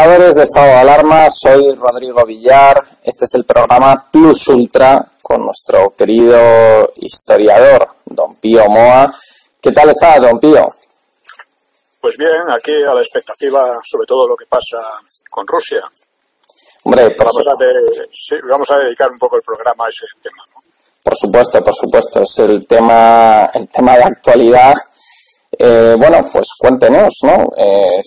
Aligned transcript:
Espectadores 0.00 0.34
de 0.34 0.42
Estado 0.44 0.66
de 0.66 0.72
Alarma, 0.76 1.28
soy 1.28 1.74
Rodrigo 1.74 2.24
Villar. 2.24 2.82
Este 3.04 3.26
es 3.26 3.34
el 3.34 3.44
programa 3.44 4.08
Plus 4.10 4.48
Ultra 4.48 5.06
con 5.22 5.42
nuestro 5.42 5.90
querido 5.90 6.90
historiador, 6.96 7.86
don 8.06 8.34
Pío 8.36 8.66
Moa. 8.70 9.12
¿Qué 9.60 9.70
tal 9.72 9.90
está, 9.90 10.18
don 10.18 10.40
Pío? 10.40 10.66
Pues 12.00 12.16
bien, 12.16 12.50
aquí 12.50 12.72
a 12.82 12.94
la 12.94 13.02
expectativa 13.02 13.78
sobre 13.82 14.06
todo 14.06 14.26
lo 14.26 14.36
que 14.36 14.46
pasa 14.46 14.78
con 15.30 15.46
Rusia. 15.46 15.82
Hombre, 16.84 17.14
vamos, 17.18 17.46
a 17.46 17.54
vamos 18.50 18.70
a 18.70 18.78
dedicar 18.78 19.10
un 19.10 19.18
poco 19.18 19.36
el 19.36 19.42
programa 19.42 19.84
a 19.84 19.88
ese 19.88 20.06
tema. 20.22 20.42
Por 21.04 21.14
supuesto, 21.14 21.62
por 21.62 21.74
supuesto, 21.74 22.22
es 22.22 22.38
el 22.38 22.66
tema, 22.66 23.50
el 23.52 23.68
tema 23.68 23.98
de 23.98 24.04
actualidad. 24.04 24.74
Eh, 25.58 25.94
bueno, 25.98 26.24
pues 26.32 26.48
cuéntenos, 26.58 27.18
¿no? 27.22 27.50
Eh, 27.54 28.00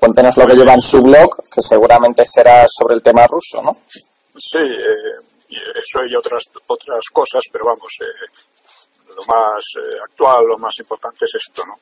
cuéntenos 0.00 0.36
lo 0.36 0.46
que 0.46 0.54
lleva 0.54 0.74
en 0.74 0.80
su 0.80 1.02
blog, 1.02 1.36
que 1.54 1.60
seguramente 1.60 2.24
será 2.24 2.66
sobre 2.66 2.94
el 2.94 3.02
tema 3.02 3.26
ruso, 3.26 3.62
¿no? 3.62 3.70
Sí, 4.36 4.58
eh, 4.58 5.58
eso 5.76 6.04
y 6.06 6.16
otras 6.16 6.44
otras 6.66 7.04
cosas, 7.12 7.44
pero 7.52 7.66
vamos, 7.66 7.98
lo 9.08 9.22
más 9.24 9.64
actual, 10.08 10.46
lo 10.46 10.58
más 10.58 10.78
importante 10.78 11.26
es 11.26 11.34
esto, 11.34 11.62
¿no? 11.66 11.76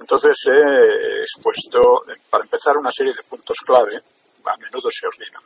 Entonces 0.00 0.36
he 0.46 1.20
expuesto, 1.20 2.04
para 2.30 2.44
empezar, 2.44 2.76
una 2.76 2.90
serie 2.90 3.12
de 3.12 3.22
puntos 3.24 3.58
clave, 3.60 4.00
a 4.44 4.56
menudo 4.56 4.88
se 4.90 5.06
olvidan. 5.06 5.42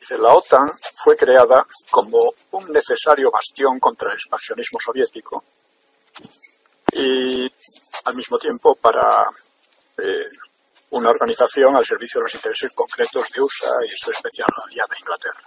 Dice, 0.00 0.16
la 0.18 0.34
OTAN 0.34 0.70
fue 1.04 1.16
creada 1.16 1.66
como 1.90 2.32
un 2.52 2.72
necesario 2.72 3.30
bastión 3.30 3.78
contra 3.78 4.08
el 4.08 4.14
expansionismo 4.14 4.78
soviético 4.80 5.44
y 6.92 7.46
al 8.04 8.14
mismo 8.14 8.38
tiempo 8.38 8.74
para 8.76 9.28
eh, 9.98 10.30
una 10.96 11.10
organización 11.10 11.76
al 11.76 11.84
servicio 11.84 12.20
de 12.20 12.24
los 12.24 12.34
intereses 12.34 12.72
concretos 12.74 13.30
de 13.30 13.40
USA 13.40 13.84
y 13.84 13.90
su 13.96 14.10
especial 14.10 14.48
aliada 14.64 14.96
Inglaterra. 14.98 15.40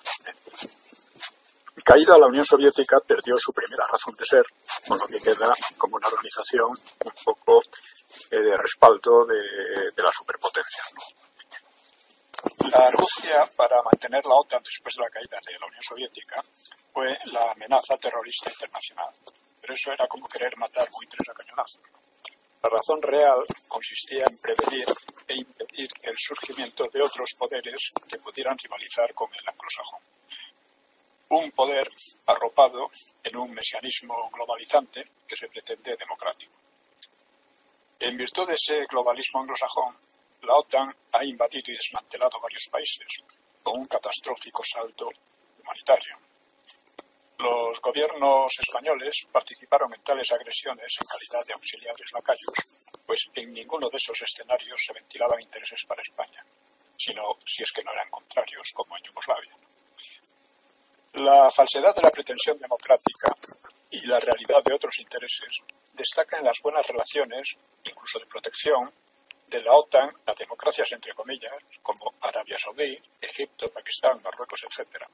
Caída 1.83 2.19
la 2.19 2.27
Unión 2.27 2.45
Soviética 2.45 2.97
perdió 2.99 3.35
su 3.37 3.51
primera 3.51 3.83
razón 3.91 4.13
de 4.15 4.25
ser, 4.25 4.45
con 4.87 4.99
lo 4.99 5.07
que 5.07 5.19
queda 5.19 5.51
como 5.77 5.95
una 5.95 6.07
organización 6.07 6.69
un 6.69 7.13
poco 7.25 7.61
eh, 8.29 8.37
de 8.37 8.57
respaldo 8.57 9.25
de, 9.25 9.41
de 9.95 10.03
la 10.03 10.11
superpotencia. 10.11 10.83
La 12.71 12.91
Rusia, 12.91 13.49
para 13.57 13.81
mantener 13.81 14.23
la 14.25 14.35
OTAN 14.35 14.61
después 14.63 14.95
de 14.95 15.01
la 15.01 15.09
caída 15.09 15.39
de 15.43 15.59
la 15.59 15.65
Unión 15.65 15.81
Soviética, 15.81 16.41
fue 16.93 17.07
la 17.33 17.51
amenaza 17.51 17.97
terrorista 17.97 18.51
internacional. 18.51 19.09
Pero 19.59 19.73
eso 19.73 19.91
era 19.91 20.07
como 20.07 20.27
querer 20.27 20.55
matar 20.57 20.87
buitres 20.91 21.27
a 21.29 21.33
cañonazos. 21.33 21.81
La 22.61 22.69
razón 22.69 23.01
real 23.01 23.39
consistía 23.69 24.25
en 24.29 24.37
prevenir 24.37 24.85
e 25.27 25.33
impedir 25.33 25.89
el 26.03 26.15
surgimiento 26.17 26.83
de 26.91 27.01
otros 27.01 27.33
poderes 27.37 27.91
que 28.05 28.19
pudieran 28.19 28.57
rivalizar 28.57 29.13
con 29.13 29.29
el 29.33 29.47
anglosajón. 29.47 30.01
Un 31.29 31.51
poder 31.51 31.87
arropado 32.27 32.91
en 33.23 33.37
un 33.37 33.51
mesianismo 33.51 34.29
globalizante 34.31 35.03
que 35.25 35.37
se 35.37 35.47
pretende 35.47 35.95
democrático. 35.95 36.51
En 37.99 38.17
virtud 38.17 38.47
de 38.47 38.55
ese 38.55 38.85
globalismo 38.87 39.39
anglosajón, 39.39 39.95
la 40.41 40.55
OTAN 40.55 40.93
ha 41.13 41.23
invadido 41.23 41.71
y 41.71 41.75
desmantelado 41.75 42.41
varios 42.41 42.67
países 42.67 43.07
con 43.63 43.79
un 43.79 43.85
catastrófico 43.85 44.63
salto 44.63 45.09
humanitario. 45.61 46.17
Los 47.39 47.79
gobiernos 47.79 48.51
españoles 48.59 49.25
participaron 49.31 49.93
en 49.93 50.01
tales 50.01 50.29
agresiones 50.33 50.97
en 50.99 51.07
calidad 51.07 51.47
de 51.47 51.53
auxiliares 51.53 52.11
lacayos, 52.11 53.01
pues 53.05 53.29
en 53.33 53.53
ninguno 53.53 53.89
de 53.89 53.95
esos 53.95 54.21
escenarios 54.21 54.83
se 54.85 54.91
ventilaban 54.91 55.41
intereses 55.41 55.85
para 55.87 56.01
España, 56.01 56.43
sino 56.97 57.37
si 57.45 57.63
es 57.63 57.71
que 57.71 57.81
no 57.81 57.93
eran 57.93 58.09
contrarios, 58.09 58.69
como 58.73 58.97
en 58.97 59.03
Yugoslavia. 59.03 59.53
La 61.13 61.49
falsedad 61.49 61.95
de 61.95 62.01
la 62.01 62.11
pretensión 62.11 62.59
democrática 62.59 63.33
y 63.89 64.05
la 64.05 64.19
realidad 64.19 64.61
de 64.65 64.75
otros 64.75 64.99
intereses 64.99 65.61
destacan 65.93 66.43
las 66.43 66.59
buenas 66.61 66.85
relaciones, 66.85 67.55
incluso 67.85 68.19
de 68.19 68.25
protección, 68.25 68.91
de 69.47 69.61
la 69.61 69.73
OTAN 69.73 70.11
a 70.25 70.33
democracias 70.33 70.91
entre 70.91 71.13
comillas, 71.13 71.55
como 71.81 72.13
Arabia 72.21 72.57
Saudí, 72.59 72.99
Egipto, 73.21 73.69
Pakistán, 73.69 74.21
Marruecos, 74.21 74.63
etc. 74.65 75.05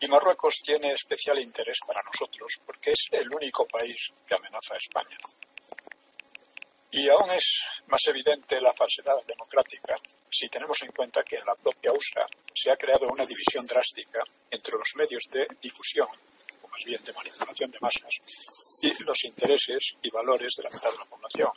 Y 0.00 0.08
Marruecos 0.08 0.60
tiene 0.62 0.92
especial 0.92 1.38
interés 1.38 1.78
para 1.86 2.02
nosotros 2.02 2.60
porque 2.66 2.90
es 2.90 3.08
el 3.12 3.34
único 3.34 3.66
país 3.66 4.12
que 4.26 4.36
amenaza 4.36 4.74
a 4.74 4.78
España. 4.78 5.16
Y 6.90 7.08
aún 7.08 7.30
es 7.30 7.62
más 7.88 8.06
evidente 8.06 8.60
la 8.60 8.72
falsedad 8.72 9.22
democrática 9.26 9.96
si 10.30 10.48
tenemos 10.48 10.82
en 10.82 10.90
cuenta 10.90 11.22
que 11.22 11.36
en 11.36 11.46
la 11.46 11.54
propia 11.54 11.92
USA 11.92 12.26
se 12.54 12.70
ha 12.70 12.76
creado 12.76 13.06
una 13.10 13.24
división 13.24 13.66
drástica 13.66 14.22
entre 14.50 14.72
los 14.72 14.94
medios 14.96 15.24
de 15.30 15.46
difusión, 15.60 16.08
o 16.62 16.68
más 16.68 16.82
bien 16.84 17.02
de 17.02 17.12
manipulación 17.12 17.70
de 17.70 17.80
masas, 17.80 18.16
y 18.82 19.04
los 19.04 19.24
intereses 19.24 19.94
y 20.02 20.10
valores 20.10 20.54
de 20.56 20.62
la 20.62 20.70
mitad 20.70 20.90
de 20.90 20.98
la 20.98 21.04
población, 21.04 21.50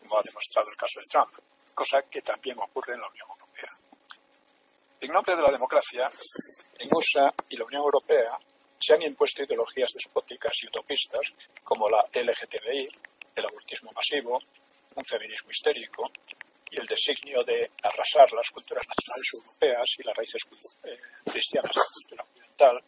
como 0.00 0.18
ha 0.18 0.22
demostrado 0.22 0.68
el 0.68 0.76
caso 0.76 1.00
de 1.00 1.06
Trump, 1.10 1.30
cosa 1.74 2.02
que 2.10 2.22
también 2.22 2.58
ocurre 2.58 2.94
en 2.94 3.00
la 3.00 3.08
Unión. 3.08 3.35
En 5.00 5.12
nombre 5.12 5.36
de 5.36 5.42
la 5.42 5.52
democracia, 5.52 6.08
en 6.78 6.88
USA 6.90 7.30
y 7.50 7.56
la 7.56 7.64
Unión 7.64 7.82
Europea 7.82 8.38
se 8.78 8.94
han 8.94 9.02
impuesto 9.02 9.42
ideologías 9.42 9.90
despóticas 9.92 10.52
y 10.62 10.68
utopistas 10.68 11.32
como 11.62 11.88
la 11.88 12.02
LGTBI, 12.12 12.86
el 13.36 13.44
abortismo 13.46 13.90
masivo, 13.92 14.38
un 14.94 15.04
feminismo 15.04 15.50
histérico 15.50 16.10
y 16.70 16.80
el 16.80 16.86
designio 16.86 17.42
de 17.44 17.70
arrasar 17.82 18.32
las 18.32 18.50
culturas 18.50 18.84
nacionales 18.88 19.30
europeas 19.34 19.94
y 19.98 20.02
las 20.02 20.16
raíces 20.16 20.42
eh, 20.84 20.98
cristianas 21.30 21.70
de 21.70 22.16
la 22.16 22.24
cultura 22.24 22.24
occidental, 22.24 22.82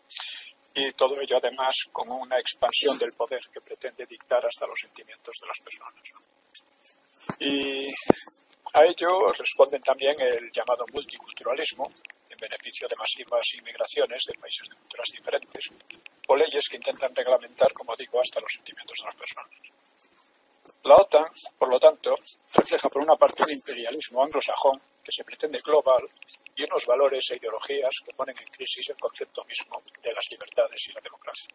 y 0.75 0.93
todo 0.93 1.20
ello 1.20 1.37
además 1.37 1.76
con 1.93 2.10
una 2.10 2.38
expansión 2.38 2.99
del 2.99 3.12
poder 3.12 3.40
que 3.52 3.60
pretende 3.60 4.06
dictar 4.06 4.44
hasta 4.44 4.66
los 4.66 4.81
sentimientos 4.81 5.37
de 5.40 5.46
las 5.46 5.58
personas. 5.60 5.94
Y 7.40 7.87
a 8.73 8.85
ello 8.85 9.29
responden 9.29 9.81
también 9.81 10.15
el 10.20 10.53
llamado 10.53 10.84
multiculturalismo, 10.93 11.91
en 12.29 12.39
beneficio 12.39 12.87
de 12.89 12.96
masivas 12.96 13.55
inmigraciones 13.55 14.25
de 14.27 14.34
países 14.34 14.69
de 14.69 14.77
culturas 14.77 15.08
diferentes, 15.10 15.70
o 16.29 16.37
leyes 16.37 16.69
que 16.69 16.77
intentan 16.77 17.15
reglamentar, 17.15 17.72
como 17.72 17.96
digo, 17.96 18.20
hasta 18.20 18.41
los 18.41 18.53
sentimientos 18.53 18.98
de 18.98 19.06
las 19.06 19.17
personas. 19.17 19.51
La 20.84 20.96
OTAN, 20.96 21.27
por 21.58 21.69
lo 21.69 21.81
tanto, 21.81 22.15
refleja 22.55 22.89
por 22.89 23.03
una 23.03 23.17
parte 23.17 23.43
un 23.43 23.53
imperialismo 23.53 24.22
anglosajón 24.22 24.81
que 25.03 25.13
se 25.13 25.25
pretende 25.25 25.58
global 25.58 26.08
y 26.55 26.65
unos 26.65 26.87
valores 26.87 27.31
e 27.31 27.37
ideologías 27.37 28.01
que 28.05 28.13
ponen 28.13 28.37
en 28.39 28.53
crisis 28.53 28.91
el 28.91 28.96
concepto 28.96 29.44
mismo 29.44 29.81
de 30.03 30.13
las 30.13 30.31
libertades 30.31 30.89
y 30.89 30.93
la 30.93 31.01
democracia. 31.01 31.55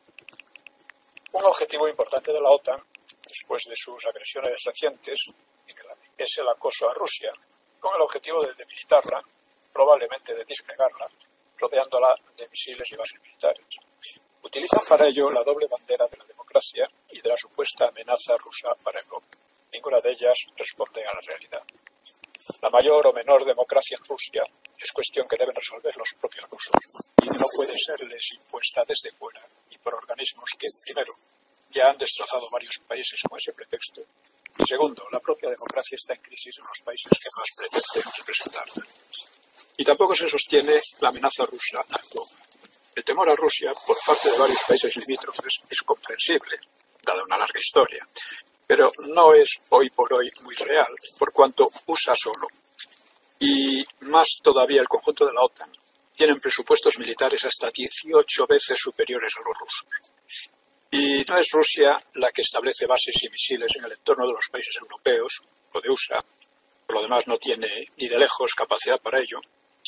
Un 1.33 1.45
objetivo 1.45 1.87
importante 1.87 2.31
de 2.31 2.41
la 2.41 2.49
OTAN, 2.49 2.81
después 3.27 3.63
de 3.65 3.75
sus 3.75 4.05
agresiones 4.05 4.63
recientes, 4.63 5.25
es 6.17 6.37
el 6.37 6.47
acoso 6.47 6.89
a 6.89 6.93
Rusia, 6.93 7.31
con 7.79 7.95
el 7.95 8.01
objetivo 8.01 8.43
de 8.43 8.53
debilitarla, 8.53 9.21
probablemente 9.71 10.33
de 10.33 10.45
disgregarla, 10.45 11.07
rodeándola 11.57 12.15
de 12.37 12.47
misiles 12.47 12.91
y 12.91 12.95
bases 12.95 13.21
militares. 13.21 13.65
Utilizan 14.43 14.81
para 14.87 15.07
ello 15.07 15.29
la 15.31 15.43
doble 15.43 15.67
bandera 15.67 16.05
de 16.07 16.17
la 16.17 16.25
democracia 16.25 16.87
y 17.09 17.21
de 17.21 17.29
la 17.29 17.37
supuesta 17.37 17.87
amenaza 17.87 18.37
rusa 18.37 18.69
para 18.83 19.01
Europa. 19.01 19.37
Ninguna 19.71 19.97
de 19.99 20.11
ellas 20.11 20.45
responde 20.55 21.01
a 21.01 21.13
la 21.13 21.21
realidad. 21.25 21.63
La 22.61 22.69
mayor 22.69 23.07
o 23.07 23.13
menor 23.13 23.45
democracia 23.45 23.97
en 23.97 24.05
Rusia 24.05 24.43
es 24.77 24.91
cuestión 24.91 25.27
que 25.27 25.37
deben 25.37 25.55
resolver 25.55 25.95
los 25.97 26.13
propios 26.19 26.49
rusos 26.49 26.75
y 27.23 27.29
no 27.29 27.45
puede 27.55 27.73
serles 27.77 28.33
impuesta 28.33 28.81
desde 28.85 29.11
fuera 29.13 29.41
y 29.69 29.77
por 29.77 29.95
organismos 29.95 30.49
que, 30.59 30.67
primero, 30.85 31.13
ya 31.71 31.85
han 31.89 31.97
destrozado 31.97 32.45
varios 32.51 32.77
países 32.85 33.21
con 33.27 33.37
ese 33.37 33.53
pretexto 33.53 34.03
Segundo, 34.67 35.07
la 35.11 35.19
propia 35.19 35.49
democracia 35.49 35.95
está 35.95 36.13
en 36.13 36.21
crisis 36.21 36.59
en 36.59 36.65
los 36.65 36.79
países 36.85 37.09
que 37.09 37.29
más 37.35 37.49
pretenden 37.57 38.13
representarla. 38.17 38.83
Y 39.77 39.83
tampoco 39.83 40.12
se 40.23 40.29
sostiene 40.29 40.79
la 41.01 41.09
amenaza 41.09 41.45
rusa. 41.45 41.83
El 42.95 43.03
temor 43.03 43.29
a 43.29 43.35
Rusia 43.35 43.71
por 43.85 43.97
parte 44.05 44.31
de 44.31 44.37
varios 44.37 44.63
países 44.67 44.95
limítrofes 44.95 45.61
es 45.69 45.81
comprensible, 45.81 46.57
dada 47.03 47.23
una 47.23 47.37
larga 47.37 47.59
historia, 47.59 48.07
pero 48.65 48.85
no 49.07 49.33
es 49.33 49.59
hoy 49.69 49.89
por 49.89 50.13
hoy 50.13 50.29
muy 50.43 50.55
real, 50.55 50.93
por 51.19 51.33
cuanto 51.33 51.69
USA 51.87 52.15
solo, 52.15 52.47
y 53.39 53.83
más 54.01 54.39
todavía 54.41 54.81
el 54.81 54.87
conjunto 54.87 55.25
de 55.25 55.33
la 55.33 55.41
OTAN, 55.41 55.71
tienen 56.15 56.39
presupuestos 56.39 56.97
militares 56.99 57.43
hasta 57.45 57.71
18 57.71 58.47
veces 58.47 58.79
superiores 58.79 59.33
a 59.35 59.41
los 59.41 59.57
rusos. 59.57 59.85
Y 60.91 61.25
no 61.27 61.37
es 61.37 61.49
Rusia 61.51 61.97
la 62.13 62.31
que 62.31 62.43
establece 62.43 62.85
bases 62.85 63.23
y 63.23 63.29
misiles 63.29 63.75
en 63.77 63.85
el 63.85 63.93
entorno 63.93 64.27
de 64.27 64.33
los 64.33 64.47
países 64.49 64.75
europeos 64.79 65.41
o 65.73 65.81
de 65.81 65.89
USA. 65.89 66.23
Por 66.85 66.95
lo 66.95 67.01
demás, 67.01 67.27
no 67.27 67.37
tiene 67.39 67.87
ni 67.97 68.07
de 68.07 68.19
lejos 68.19 68.53
capacidad 68.53 69.01
para 69.01 69.19
ello, 69.19 69.41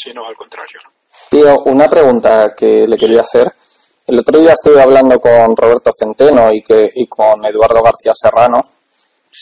sino 0.06 0.26
al 0.26 0.36
contrario. 0.36 0.80
Tío, 1.30 1.56
una 1.66 1.88
pregunta 1.88 2.54
que 2.56 2.88
le 2.88 2.98
quería 2.98 3.22
hacer. 3.22 3.52
El 4.06 4.20
otro 4.20 4.40
día 4.40 4.54
estuve 4.54 4.82
hablando 4.82 5.20
con 5.20 5.56
Roberto 5.56 5.90
Centeno 5.92 6.52
y, 6.54 6.62
que, 6.62 6.92
y 6.94 7.08
con 7.08 7.44
Eduardo 7.44 7.82
García 7.82 8.14
Serrano 8.14 8.62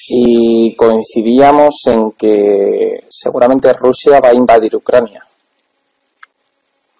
y 0.09 0.73
coincidíamos 0.75 1.75
en 1.85 2.11
que 2.13 3.03
seguramente 3.09 3.71
Rusia 3.73 4.19
va 4.19 4.29
a 4.29 4.33
invadir 4.33 4.75
Ucrania. 4.75 5.23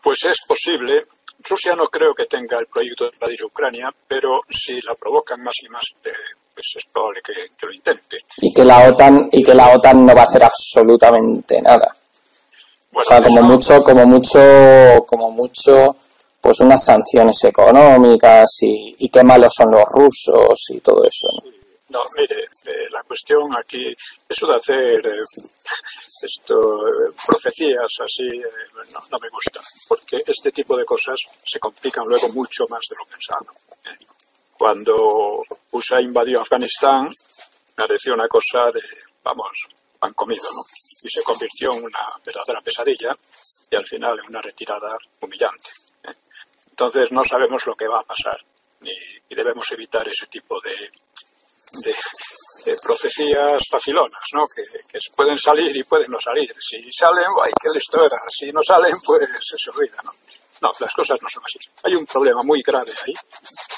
Pues 0.03 0.25
es 0.25 0.41
posible. 0.47 1.05
Rusia 1.39 1.73
no 1.75 1.87
creo 1.87 2.13
que 2.13 2.25
tenga 2.25 2.59
el 2.59 2.67
proyecto 2.67 3.05
de 3.05 3.11
invadir 3.13 3.43
Ucrania, 3.45 3.89
pero 4.07 4.41
si 4.49 4.79
la 4.81 4.93
provocan 4.95 5.41
más 5.41 5.55
y 5.63 5.69
más, 5.69 5.83
eh, 6.03 6.11
pues 6.53 6.73
es 6.77 6.85
probable 6.93 7.21
que, 7.25 7.65
lo 7.65 7.73
intente. 7.73 8.17
Y 8.37 8.53
que 8.53 8.63
la 8.63 8.87
OTAN 8.87 9.29
y 9.31 9.43
que 9.43 9.53
la 9.53 9.73
OTAN 9.73 10.05
no 10.05 10.13
va 10.13 10.21
a 10.21 10.25
hacer 10.25 10.43
absolutamente 10.43 11.61
nada. 11.61 11.95
O 12.93 13.03
sea, 13.03 13.21
como 13.21 13.41
mucho, 13.41 13.83
como 13.83 14.05
mucho, 14.05 15.05
como 15.07 15.31
mucho, 15.31 15.95
pues 16.39 16.59
unas 16.59 16.83
sanciones 16.83 17.43
económicas 17.43 18.49
y, 18.61 19.09
qué 19.09 19.23
malos 19.23 19.53
son 19.55 19.71
los 19.71 19.83
rusos 19.85 20.59
y 20.69 20.79
todo 20.79 21.03
eso. 21.05 21.27
¿no? 21.89 21.99
mire, 22.17 22.41
eh, 22.41 22.89
la 22.91 23.03
cuestión 23.03 23.55
aquí, 23.55 23.93
eso 24.27 24.47
de 24.47 24.55
hacer 24.55 25.05
eh, 25.05 25.23
esto, 26.23 26.87
eh, 26.87 27.13
profecías 27.25 27.91
así, 28.03 28.27
no, 28.93 28.99
no, 29.11 29.17
me 29.19 29.29
gusta, 29.29 29.61
porque 29.87 30.17
este 30.25 30.51
tipo 30.51 30.75
de 30.75 30.85
cosas 30.85 31.19
se 31.45 31.59
complican 31.59 32.05
luego 32.07 32.29
mucho 32.29 32.65
más 32.69 32.81
de 32.89 32.95
lo 32.97 33.05
pensado. 33.05 33.45
Cuando 34.57 35.43
USA 35.71 36.01
invadió 36.01 36.39
Afganistán, 36.39 37.09
pareció 37.75 38.13
una 38.13 38.27
cosa 38.27 38.65
de, 38.73 38.81
vamos, 39.23 39.47
han 40.01 40.13
comido, 40.13 40.43
¿no? 40.55 40.61
Y 41.03 41.09
se 41.09 41.21
convirtió 41.23 41.73
en 41.73 41.83
una 41.83 41.99
verdadera 42.25 42.61
pesadilla 42.63 43.15
y 43.69 43.75
al 43.75 43.85
final 43.85 44.19
en 44.19 44.29
una 44.29 44.41
retirada 44.41 44.95
humillante. 45.19 45.69
¿eh? 46.03 46.13
Entonces 46.69 47.11
no 47.11 47.23
sabemos 47.23 47.65
lo 47.67 47.75
que 47.75 47.87
va 47.87 47.99
a 47.99 48.03
pasar 48.03 48.37
y 48.81 49.35
debemos 49.35 49.71
evitar 49.71 50.07
ese 50.07 50.27
tipo 50.27 50.59
de, 50.61 50.91
de, 51.81 52.77
profecías 52.81 53.63
facilonas, 53.69 54.21
¿no? 54.33 54.45
Que, 54.47 54.63
pueden 55.15 55.37
salir 55.37 55.75
y 55.75 55.83
pueden 55.83 56.11
no 56.11 56.19
salir. 56.19 56.53
Si 56.59 56.91
salen, 56.91 57.25
¡ay, 57.43 57.51
qué 57.61 57.69
listo 57.73 57.97
era! 58.05 58.17
Si 58.29 58.51
no 58.51 58.61
salen, 58.61 58.95
pues 59.05 59.27
se 59.41 59.69
olvida, 59.71 59.97
¿no? 60.03 60.11
No, 60.61 60.71
las 60.79 60.93
cosas 60.93 61.17
no 61.21 61.27
son 61.27 61.43
así. 61.45 61.59
Hay 61.83 61.95
un 61.95 62.05
problema 62.05 62.41
muy 62.43 62.61
grave 62.61 62.91
ahí 63.05 63.13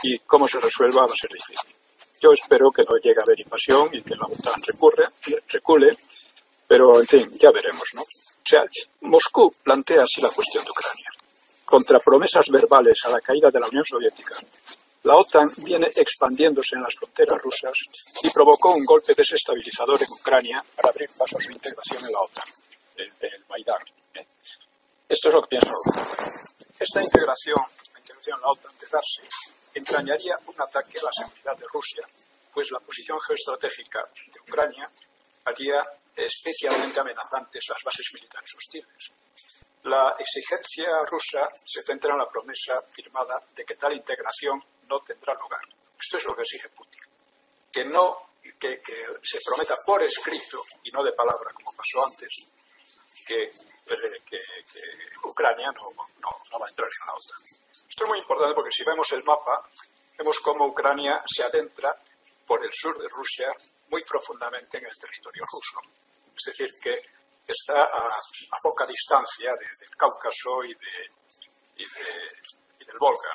y 0.03 0.19
cómo 0.19 0.47
se 0.47 0.59
resuelva 0.59 1.01
va 1.01 1.13
a 1.13 1.15
ser 1.15 1.31
difícil. 1.31 1.73
Yo 2.21 2.31
espero 2.31 2.69
que 2.71 2.83
no 2.83 2.95
llegue 2.97 3.19
a 3.19 3.23
haber 3.23 3.39
invasión 3.39 3.89
y 3.91 4.01
que 4.01 4.15
la 4.15 4.25
OTAN 4.25 4.61
recurre, 4.61 5.05
recule, 5.49 5.91
pero 6.67 6.99
en 6.99 7.07
fin, 7.07 7.31
ya 7.39 7.49
veremos, 7.51 7.89
¿no? 7.95 8.01
O 8.01 9.07
Moscú 9.07 9.51
plantea 9.63 10.03
así 10.03 10.21
la 10.21 10.29
cuestión 10.29 10.63
de 10.63 10.69
Ucrania. 10.69 11.09
Contra 11.65 11.99
promesas 11.99 12.45
verbales 12.49 13.01
a 13.05 13.09
la 13.09 13.19
caída 13.19 13.49
de 13.49 13.59
la 13.59 13.67
Unión 13.67 13.83
Soviética, 13.83 14.35
la 15.03 15.17
OTAN 15.17 15.49
viene 15.63 15.87
expandiéndose 15.95 16.75
en 16.75 16.83
las 16.83 16.95
fronteras 16.95 17.41
rusas 17.41 17.73
y 18.23 18.29
provocó 18.29 18.73
un 18.73 18.85
golpe 18.85 19.13
desestabilizador 19.15 20.01
en 20.01 20.11
Ucrania 20.11 20.63
para 20.75 20.89
abrir 20.89 21.09
paso 21.17 21.37
a 21.37 21.43
su 21.43 21.51
integración 21.51 22.05
en 22.05 22.11
la 22.11 22.19
OTAN, 22.21 22.47
el, 22.97 23.11
el 23.19 23.43
¿eh? 24.15 24.27
Esto 25.09 25.29
es 25.29 25.35
lo 25.35 25.41
que 25.41 25.57
pienso. 25.57 25.73
Esta 26.79 27.03
integración, 27.03 27.57
la 27.93 27.99
integración 27.99 28.37
en 28.37 28.41
la 28.41 28.47
OTAN 28.49 28.73
de 28.79 28.87
darse, 28.91 29.21
entrañaría 29.73 30.37
un 30.47 30.55
ataque 30.61 30.99
a 30.99 31.03
la 31.03 31.11
seguridad 31.11 31.57
de 31.57 31.65
Rusia, 31.71 32.07
pues 32.53 32.71
la 32.71 32.79
posición 32.79 33.19
geoestratégica 33.21 34.07
de 34.15 34.39
Ucrania 34.41 34.89
haría 35.45 35.83
especialmente 36.15 36.99
amenazantes 36.99 37.65
las 37.69 37.83
bases 37.83 38.11
militares 38.13 38.55
hostiles. 38.55 39.11
La 39.83 40.15
exigencia 40.17 40.89
rusa 41.09 41.49
se 41.63 41.83
centra 41.83 42.13
en 42.13 42.19
la 42.19 42.29
promesa 42.29 42.81
firmada 42.91 43.39
de 43.55 43.65
que 43.65 43.75
tal 43.75 43.93
integración 43.93 44.63
no 44.87 45.01
tendrá 45.01 45.33
lugar. 45.35 45.61
Esto 45.99 46.17
es 46.17 46.25
lo 46.25 46.35
que 46.35 46.41
exige 46.41 46.69
Putin. 46.69 47.01
Que 47.71 47.85
no 47.85 48.29
que, 48.59 48.81
se 49.21 49.39
prometa 49.45 49.75
por 49.85 50.01
escrito 50.03 50.63
y 50.83 50.91
no 50.91 51.03
de 51.03 51.13
palabra, 51.13 51.51
como 51.53 51.73
pasó 51.73 52.05
antes, 52.05 52.29
que 53.27 53.51
pues, 53.85 54.01
que, 54.25 54.37
Ucrania 55.23 55.71
no, 55.71 55.81
no, 56.19 56.59
va 56.59 56.65
a 56.65 56.69
entrar 56.69 56.87
en 56.87 57.07
la 57.07 57.13
OTAN. 57.13 57.43
Esto 57.89 58.03
es 58.03 58.09
muy 58.09 58.19
importante 58.19 58.55
porque 58.55 58.71
si 58.71 58.83
vemos 58.83 59.11
el 59.13 59.23
mapa, 59.23 59.67
vemos 60.17 60.39
cómo 60.39 60.67
Ucrania 60.67 61.21
se 61.25 61.43
adentra 61.43 61.95
por 62.47 62.63
el 62.63 62.71
sur 62.71 62.97
de 62.97 63.07
Rusia 63.07 63.53
muy 63.89 64.03
profundamente 64.03 64.77
en 64.77 64.85
el 64.85 64.97
territorio 64.97 65.43
ruso. 65.51 65.79
Es 66.35 66.43
decir, 66.45 66.69
que 66.81 67.01
está 67.47 67.83
a, 67.83 68.59
poca 68.61 68.85
distancia 68.85 69.51
del 69.55 69.89
Cáucaso 69.97 70.63
y, 70.63 70.73
de, 70.73 71.09
y, 71.77 72.85
del 72.85 72.97
Volga, 72.99 73.29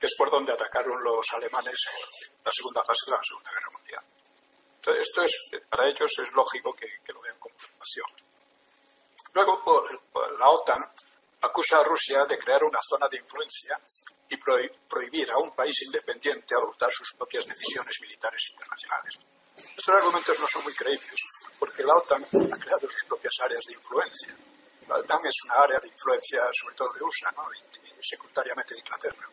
que 0.00 0.06
es 0.06 0.14
por 0.16 0.30
donde 0.30 0.52
atacaron 0.52 1.02
los 1.02 1.32
alemanes 1.34 1.74
en 2.22 2.44
la 2.44 2.52
segunda 2.52 2.82
fase 2.84 3.10
de 3.10 3.16
la 3.16 3.24
Segunda 3.24 3.50
Guerra 3.50 3.70
Mundial. 3.72 4.04
Entonces, 4.76 5.08
esto 5.08 5.22
es, 5.22 5.62
para 5.68 5.88
ellos 5.88 6.18
es 6.18 6.32
lógico 6.32 6.74
que, 6.74 7.12
lo 7.12 7.20
vean 7.20 7.38
como 7.38 7.54
preocupación. 7.56 8.06
Luego, 9.34 9.86
la 10.38 10.48
OTAN 10.48 10.92
acusa 11.42 11.80
a 11.80 11.84
Rusia 11.84 12.24
de 12.24 12.38
crear 12.38 12.62
una 12.62 12.78
zona 12.80 13.08
de 13.08 13.18
influencia 13.18 13.78
y 14.28 14.36
prohibir 14.36 15.30
a 15.30 15.38
un 15.38 15.54
país 15.54 15.82
independiente 15.82 16.54
adoptar 16.54 16.90
sus 16.90 17.12
propias 17.14 17.46
decisiones 17.46 17.98
militares 18.00 18.48
internacionales. 18.50 19.18
Estos 19.56 19.94
argumentos 19.94 20.38
no 20.38 20.46
son 20.46 20.64
muy 20.64 20.74
creíbles, 20.74 21.20
porque 21.58 21.82
la 21.82 21.96
OTAN 21.96 22.22
ha 22.24 22.58
creado 22.58 22.88
sus 22.90 23.04
propias 23.08 23.34
áreas 23.42 23.64
de 23.66 23.74
influencia. 23.74 24.34
La 24.88 24.96
OTAN 24.96 25.20
es 25.26 25.36
una 25.44 25.54
área 25.62 25.80
de 25.80 25.88
influencia 25.88 26.40
sobre 26.52 26.76
todo 26.76 26.92
de 26.92 27.02
USA 27.02 27.30
¿no? 27.32 27.44
y, 27.52 28.02
secundariamente 28.02 28.74
de 28.74 28.80
Inglaterra. 28.80 29.28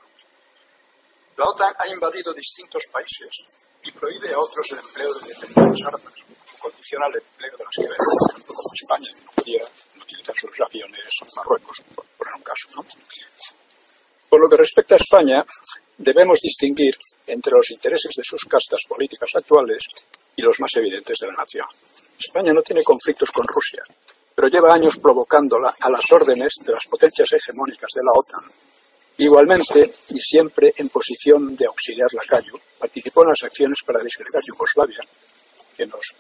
La 1.38 1.46
OTAN 1.46 1.74
ha 1.78 1.88
invadido 1.88 2.34
distintos 2.34 2.84
países 2.92 3.68
y 3.84 3.92
prohíbe 3.92 4.34
a 4.34 4.40
otros 4.40 4.72
el 4.72 4.80
empleo 4.80 5.14
de 5.14 5.28
determinadas 5.28 5.80
armas, 5.86 6.14
condiciona 6.60 7.08
el 7.08 7.16
empleo 7.16 7.58
de 7.58 7.64
las 7.64 7.76
que 7.76 7.88
ven, 7.88 8.46
como 8.46 8.62
España, 8.74 9.10
que 9.16 9.60
no 9.60 9.68
sus 10.36 10.52
aviones 10.60 11.20
en 11.22 11.28
Marruecos, 11.36 11.82
por 11.96 12.06
poner 12.18 12.34
un 12.36 12.44
caso. 12.44 12.68
Por 14.30 14.42
lo 14.42 14.50
que 14.50 14.58
respecta 14.58 14.96
a 14.96 14.98
España, 14.98 15.44
debemos 15.98 16.40
distinguir 16.42 16.98
entre 17.28 17.54
los 17.54 17.72
intereses 17.72 18.16
de 18.16 18.24
sus 18.24 18.46
castas 18.46 18.86
políticas 18.88 19.32
actuales 19.36 19.84
y 20.36 20.42
los 20.42 20.60
más 20.60 20.76
evidentes 20.76 21.18
de 21.20 21.28
la 21.28 21.34
nación. 21.34 21.66
España 22.20 22.54
no 22.54 22.62
tiene 22.62 22.84
conflictos 22.84 23.32
con 23.32 23.46
Rusia, 23.48 23.84
pero 24.36 24.48
lleva 24.48 24.74
años 24.74 25.00
provocándola 25.00 25.74
a 25.80 25.90
las 25.90 26.12
órdenes 26.12 26.56
de 26.64 26.74
las 26.74 26.86
potencias 26.86 27.32
hegemónicas 27.34 27.90
de 27.94 28.02
la 28.04 28.12
OTAN. 28.14 28.52
Igualmente, 29.18 29.94
y 30.10 30.20
siempre 30.22 30.74
en 30.78 30.88
posición 30.88 31.56
de 31.56 31.66
auxiliar 31.66 32.08
la 32.14 32.22
Lacayo, 32.22 32.54
participó 32.78 33.24
en 33.24 33.30
las 33.30 33.44
acciones 33.44 33.84
para 33.84 34.02
disgregar 34.02 34.42
Yugoslavia, 34.46 35.00
que 35.76 35.86
nos, 35.86 36.16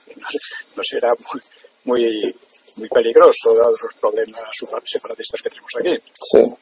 nos 0.75 0.93
era 0.93 1.13
muy, 1.31 1.41
muy, 1.85 2.35
muy 2.79 2.89
peligroso 2.89 3.53
dados 3.53 3.83
los 3.83 3.93
problemas 3.95 4.41
separatistas 4.85 5.41
que 5.41 5.49
tenemos 5.49 5.71
aquí, 5.77 5.95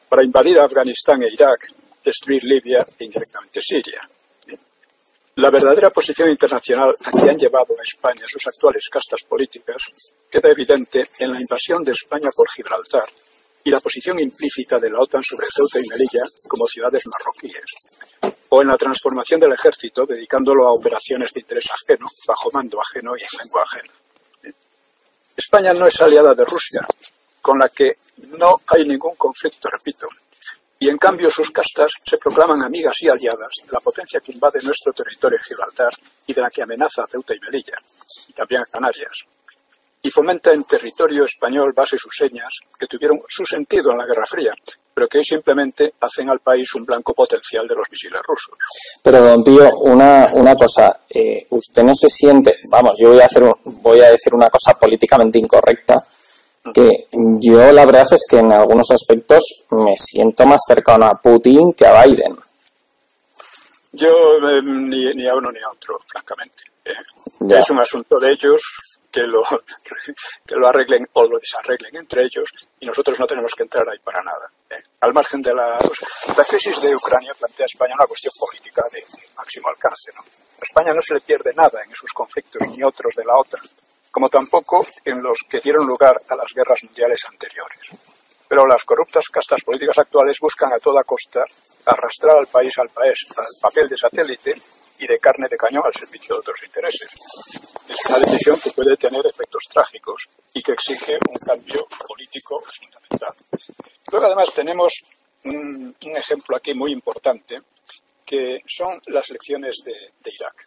para 0.08 0.24
invadir 0.24 0.58
Afganistán 0.58 1.22
e 1.22 1.32
Irak, 1.32 1.70
destruir 2.04 2.42
Libia 2.44 2.84
e 2.98 3.04
indirectamente 3.04 3.60
Siria. 3.60 4.00
La 5.36 5.50
verdadera 5.50 5.90
posición 5.90 6.28
internacional 6.28 6.90
a 6.90 7.10
que 7.12 7.30
han 7.30 7.38
llevado 7.38 7.72
a 7.78 7.82
España 7.82 8.24
sus 8.26 8.44
actuales 8.48 8.88
castas 8.90 9.22
políticas 9.22 10.12
queda 10.28 10.50
evidente 10.50 11.06
en 11.20 11.32
la 11.32 11.40
invasión 11.40 11.84
de 11.84 11.92
España 11.92 12.28
por 12.34 12.50
Gibraltar 12.50 13.08
y 13.62 13.70
la 13.70 13.78
posición 13.78 14.18
implícita 14.18 14.80
de 14.80 14.90
la 14.90 15.00
OTAN 15.00 15.22
sobre 15.22 15.46
Ceuta 15.46 15.78
y 15.78 15.88
Melilla 15.88 16.24
como 16.48 16.66
ciudades 16.66 17.04
marroquíes, 17.06 18.34
o 18.48 18.62
en 18.62 18.68
la 18.68 18.76
transformación 18.76 19.38
del 19.38 19.52
ejército 19.52 20.06
dedicándolo 20.06 20.66
a 20.66 20.72
operaciones 20.72 21.32
de 21.32 21.40
interés 21.40 21.68
ajeno, 21.70 22.06
bajo 22.26 22.50
mando 22.52 22.80
ajeno 22.80 23.12
y 23.16 23.22
en 23.22 23.44
lengua 23.44 23.62
ajena. 23.62 23.92
España 25.38 25.72
no 25.72 25.86
es 25.86 26.00
aliada 26.00 26.34
de 26.34 26.44
Rusia, 26.44 26.80
con 27.40 27.60
la 27.60 27.68
que 27.68 27.98
no 28.36 28.60
hay 28.66 28.84
ningún 28.84 29.14
conflicto, 29.14 29.68
repito, 29.68 30.08
y 30.80 30.88
en 30.88 30.98
cambio 30.98 31.30
sus 31.30 31.52
castas 31.52 31.92
se 32.04 32.18
proclaman 32.18 32.60
amigas 32.62 33.00
y 33.02 33.08
aliadas. 33.08 33.54
De 33.64 33.70
la 33.70 33.78
potencia 33.78 34.18
que 34.18 34.32
invade 34.32 34.58
nuestro 34.64 34.92
territorio 34.92 35.38
Gibraltar 35.38 35.92
y 36.26 36.34
de 36.34 36.42
la 36.42 36.50
que 36.50 36.64
amenaza 36.64 37.04
a 37.04 37.06
Ceuta 37.06 37.34
y 37.36 37.38
Melilla, 37.38 37.76
y 38.26 38.32
también 38.32 38.62
a 38.62 38.66
Canarias, 38.66 39.26
y 40.02 40.10
fomenta 40.10 40.52
en 40.52 40.64
territorio 40.64 41.24
español 41.24 41.72
bases 41.74 42.00
señas 42.10 42.60
que 42.78 42.86
tuvieron 42.86 43.20
su 43.28 43.44
sentido 43.44 43.90
en 43.90 43.98
la 43.98 44.06
Guerra 44.06 44.24
Fría, 44.26 44.52
pero 44.94 45.08
que 45.08 45.18
hoy 45.18 45.24
simplemente 45.24 45.94
hacen 46.00 46.30
al 46.30 46.40
país 46.40 46.72
un 46.74 46.84
blanco 46.84 47.12
potencial 47.14 47.66
de 47.66 47.74
los 47.74 47.86
misiles 47.90 48.20
rusos. 48.26 48.56
Pero, 49.02 49.20
don 49.20 49.42
Pío, 49.42 49.68
una, 49.80 50.28
una 50.34 50.54
cosa, 50.54 51.00
eh, 51.08 51.46
usted 51.50 51.82
no 51.82 51.94
se 51.94 52.08
siente, 52.08 52.54
vamos, 52.70 52.98
yo 52.98 53.10
voy 53.10 53.20
a, 53.20 53.26
hacer 53.26 53.44
voy 53.82 54.00
a 54.00 54.10
decir 54.10 54.34
una 54.34 54.48
cosa 54.48 54.74
políticamente 54.78 55.38
incorrecta, 55.38 55.96
que 56.72 57.06
yo 57.40 57.72
la 57.72 57.86
verdad 57.86 58.06
es 58.10 58.26
que 58.28 58.38
en 58.38 58.52
algunos 58.52 58.90
aspectos 58.90 59.66
me 59.70 59.96
siento 59.96 60.44
más 60.46 60.60
cercano 60.66 61.06
a 61.06 61.20
Putin 61.20 61.72
que 61.72 61.86
a 61.86 62.04
Biden. 62.04 62.36
Yo 63.92 64.06
eh, 64.06 64.62
ni, 64.62 65.28
a 65.28 65.34
uno 65.34 65.50
ni 65.50 65.58
a 65.60 65.70
otro, 65.72 65.98
francamente. 66.06 66.64
Es 67.50 67.70
un 67.70 67.80
asunto 67.80 68.18
de 68.18 68.32
ellos 68.32 69.00
que 69.10 69.22
lo 69.22 69.42
que 70.46 70.54
lo 70.54 70.68
arreglen 70.68 71.06
o 71.12 71.24
lo 71.24 71.38
desarreglen 71.38 71.96
entre 71.96 72.24
ellos 72.24 72.50
y 72.80 72.86
nosotros 72.86 73.18
no 73.20 73.26
tenemos 73.26 73.52
que 73.54 73.62
entrar 73.62 73.88
ahí 73.88 73.98
para 73.98 74.22
nada. 74.22 74.50
¿eh? 74.70 74.82
Al 75.00 75.12
margen 75.12 75.40
de 75.42 75.54
la, 75.54 75.68
la 75.68 76.44
crisis 76.44 76.80
de 76.80 76.94
Ucrania 76.94 77.32
plantea 77.38 77.64
a 77.64 77.66
España 77.66 77.94
una 77.96 78.06
cuestión 78.06 78.32
política 78.38 78.82
de, 78.92 79.02
máximo 79.36 79.68
alcance. 79.68 80.10
A 80.16 80.62
España 80.62 80.92
no 80.92 81.00
se 81.00 81.14
le 81.14 81.20
pierde 81.20 81.52
nada 81.54 81.82
en 81.84 81.90
esos 81.90 82.12
conflictos 82.12 82.60
ni 82.68 82.82
otros 82.82 83.14
de 83.14 83.24
la 83.24 83.38
OTAN, 83.38 83.60
como 84.10 84.28
tampoco 84.28 84.86
en 85.04 85.22
los 85.22 85.38
que 85.48 85.60
dieron 85.60 85.86
lugar 85.86 86.16
a 86.28 86.36
las 86.36 86.52
guerras 86.52 86.82
mundiales 86.84 87.24
anteriores. 87.30 87.90
Pero 88.48 88.66
las 88.66 88.84
corruptas 88.84 89.28
castas 89.28 89.62
políticas 89.62 89.98
actuales 89.98 90.38
buscan 90.40 90.72
a 90.72 90.78
toda 90.78 91.04
costa 91.04 91.44
arrastrar 91.86 92.38
al 92.38 92.46
país 92.46 92.76
al, 92.78 92.88
país, 92.88 93.26
al 93.36 93.60
papel 93.60 93.88
de 93.88 93.96
satélite 93.96 94.54
de 95.08 95.18
carne 95.18 95.48
de 95.48 95.56
cañón 95.56 95.82
al 95.84 95.94
servicio 95.94 96.34
de 96.34 96.40
otros 96.40 96.56
intereses. 96.64 97.10
Es 97.88 98.10
una 98.10 98.18
decisión 98.18 98.60
que 98.60 98.70
puede 98.70 98.94
tener 98.96 99.24
efectos 99.24 99.64
trágicos 99.72 100.28
y 100.52 100.62
que 100.62 100.72
exige 100.72 101.16
un 101.28 101.36
cambio 101.36 101.86
político 102.06 102.62
fundamental. 102.62 103.34
Luego, 104.12 104.26
además, 104.26 104.52
tenemos 104.54 105.02
un, 105.44 105.96
ejemplo 106.00 106.56
aquí 106.56 106.74
muy 106.74 106.92
importante, 106.92 107.60
que 108.26 108.58
son 108.66 109.00
las 109.06 109.30
elecciones 109.30 109.78
de, 109.84 109.92
de 109.92 110.30
Irak. 110.30 110.64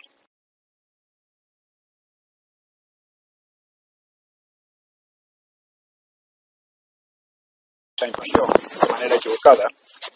esa 7.96 8.08
invasión 8.08 8.48
de 8.82 8.92
manera 8.92 9.16
equivocada, 9.16 9.64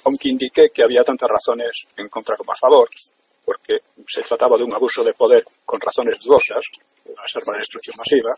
aunque 0.05 0.29
indiqué 0.29 0.63
que 0.74 0.84
había 0.84 1.03
tantas 1.03 1.29
razones 1.29 1.86
en 1.98 2.10
contra 2.10 2.36
como 2.36 2.51
a 2.51 2.55
favor, 2.55 2.89
porque 3.45 3.77
se 4.07 4.21
trataba 4.23 4.57
de 4.57 4.63
un 4.63 4.73
abuso 4.73 5.03
de 5.03 5.13
poder 5.13 5.43
con 5.63 5.79
razones 5.79 6.19
dudosas, 6.19 6.65
una 7.05 7.27
ser 7.27 7.43
una 7.45 7.57
destrucción 7.57 7.95
masiva, 7.97 8.31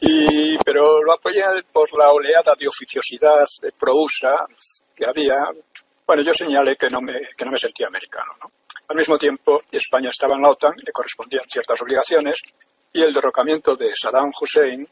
y, 0.00 0.58
pero 0.58 1.00
lo 1.02 1.12
apoyé 1.12 1.42
por 1.72 1.88
la 1.96 2.10
oleada 2.10 2.54
de 2.58 2.66
oficiosidad 2.66 3.46
de 3.60 3.70
pro-USA 3.72 4.44
que 4.96 5.06
había. 5.06 5.36
Bueno, 6.04 6.24
yo 6.24 6.34
señalé 6.34 6.76
que 6.76 6.90
no 6.90 7.00
me, 7.00 7.14
que 7.36 7.44
no 7.44 7.52
me 7.52 7.58
sentía 7.58 7.86
americano. 7.86 8.32
¿no? 8.42 8.50
Al 8.88 8.96
mismo 8.96 9.16
tiempo, 9.16 9.62
España 9.70 10.10
estaba 10.10 10.34
en 10.34 10.42
la 10.42 10.50
OTAN, 10.50 10.74
le 10.76 10.90
correspondían 10.92 11.44
ciertas 11.48 11.80
obligaciones, 11.80 12.42
y 12.92 13.02
el 13.02 13.14
derrocamiento 13.14 13.76
de 13.76 13.94
Saddam 13.94 14.32
Hussein 14.38 14.86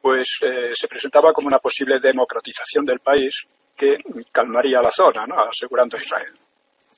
pues 0.00 0.38
eh, 0.42 0.70
se 0.72 0.88
presentaba 0.88 1.32
como 1.32 1.48
una 1.48 1.58
posible 1.58 1.98
democratización 1.98 2.84
del 2.84 3.00
país 3.00 3.46
que 3.76 3.98
calmaría 4.32 4.80
la 4.80 4.90
zona, 4.90 5.26
¿no? 5.26 5.36
asegurando 5.36 5.96
a 5.96 6.00
Israel. 6.00 6.32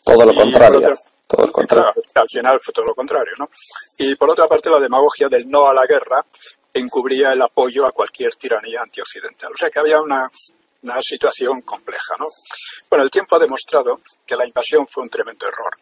Todo 0.04 0.26
lo 0.26 0.34
contrario. 0.34 0.90
Todo 1.28 1.46
lo 1.46 1.52
contrario. 1.52 1.92
al 2.14 2.28
final 2.28 2.58
fue 2.60 2.72
todo 2.72 2.86
lo 2.86 2.94
contrario, 2.94 3.32
¿no? 3.38 3.48
Y 3.98 4.16
por 4.16 4.30
otra 4.30 4.48
parte, 4.48 4.70
la 4.70 4.80
demagogia 4.80 5.28
del 5.28 5.48
no 5.48 5.68
a 5.68 5.74
la 5.74 5.86
guerra 5.86 6.24
encubría 6.72 7.32
el 7.32 7.42
apoyo 7.42 7.86
a 7.86 7.92
cualquier 7.92 8.34
tiranía 8.34 8.80
antioccidental. 8.82 9.52
O 9.52 9.56
sea 9.56 9.70
que 9.70 9.78
había 9.78 10.00
una, 10.00 10.24
una 10.82 11.02
situación 11.02 11.60
compleja, 11.62 12.14
¿no? 12.18 12.26
Bueno, 12.88 13.04
el 13.04 13.10
tiempo 13.10 13.36
ha 13.36 13.40
demostrado 13.40 14.00
que 14.26 14.36
la 14.36 14.46
invasión 14.46 14.86
fue 14.86 15.02
un 15.02 15.10
tremendo 15.10 15.46
error. 15.46 15.76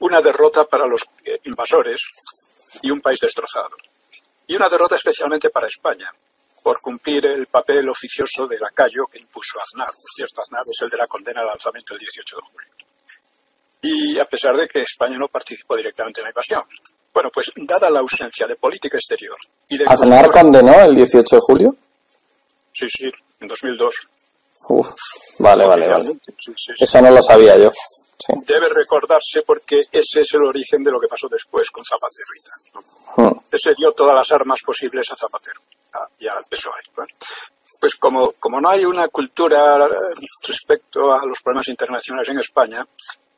Una 0.00 0.20
derrota 0.20 0.64
para 0.66 0.86
los 0.86 1.02
eh, 1.24 1.38
invasores 1.44 2.02
y 2.82 2.90
un 2.90 3.00
país 3.00 3.18
destrozado. 3.20 3.76
Y 4.46 4.56
una 4.56 4.68
derrota 4.68 4.96
especialmente 4.96 5.48
para 5.48 5.68
España, 5.68 6.10
por 6.62 6.80
cumplir 6.80 7.24
el 7.26 7.46
papel 7.46 7.88
oficioso 7.88 8.46
de 8.46 8.58
lacayo 8.58 9.06
que 9.06 9.18
impuso 9.18 9.58
Aznar. 9.60 9.86
Por 9.86 10.12
cierto, 10.14 10.40
Aznar 10.42 10.62
es 10.68 10.82
el 10.82 10.90
de 10.90 10.96
la 10.98 11.06
condena 11.06 11.40
al 11.40 11.50
alzamiento 11.50 11.94
del 11.94 12.00
18 12.00 12.36
de 12.36 12.42
julio. 12.42 12.91
Y 13.82 14.18
a 14.18 14.24
pesar 14.24 14.56
de 14.56 14.68
que 14.68 14.80
España 14.80 15.18
no 15.18 15.28
participó 15.28 15.76
directamente 15.76 16.20
en 16.20 16.24
la 16.24 16.30
invasión. 16.30 16.62
Bueno, 17.12 17.30
pues 17.32 17.52
dada 17.56 17.90
la 17.90 18.00
ausencia 18.00 18.46
de 18.46 18.56
política 18.56 18.96
exterior 18.96 19.36
y 19.68 19.76
de... 19.76 19.84
¿Aznar 19.86 20.30
condenó 20.30 20.80
el 20.80 20.94
18 20.94 21.36
de 21.36 21.40
julio? 21.40 21.76
Sí, 22.72 22.86
sí, 22.88 23.10
en 23.40 23.48
2002. 23.48 23.94
Uf, 24.68 24.88
vale, 25.40 25.66
vale, 25.66 25.88
vale. 25.88 26.04
Sí, 26.04 26.32
sí, 26.38 26.52
sí. 26.56 26.72
Eso 26.78 27.02
no 27.02 27.10
lo 27.10 27.20
sabía 27.20 27.58
yo. 27.58 27.68
Debe 28.46 28.68
recordarse 28.68 29.42
porque 29.44 29.80
ese 29.90 30.20
es 30.20 30.34
el 30.34 30.44
origen 30.44 30.84
de 30.84 30.92
lo 30.92 31.00
que 31.00 31.08
pasó 31.08 31.28
después 31.28 31.70
con 31.70 31.84
Zapatero 31.84 32.28
y 32.38 32.42
tal. 32.44 32.84
¿no? 33.16 33.30
Hmm. 33.30 33.40
Ese 33.50 33.74
dio 33.76 33.92
todas 33.92 34.14
las 34.14 34.30
armas 34.32 34.62
posibles 34.62 35.10
a 35.10 35.16
Zapatero 35.16 35.60
y 36.18 36.28
al 36.28 36.44
PSOE. 36.48 36.80
Pues 37.80 37.96
como, 37.96 38.32
como 38.38 38.60
no 38.60 38.70
hay 38.70 38.84
una 38.84 39.08
cultura 39.08 39.88
respecto 40.46 41.12
a 41.12 41.26
los 41.26 41.42
problemas 41.42 41.68
internacionales 41.68 42.28
en 42.28 42.38
España, 42.38 42.86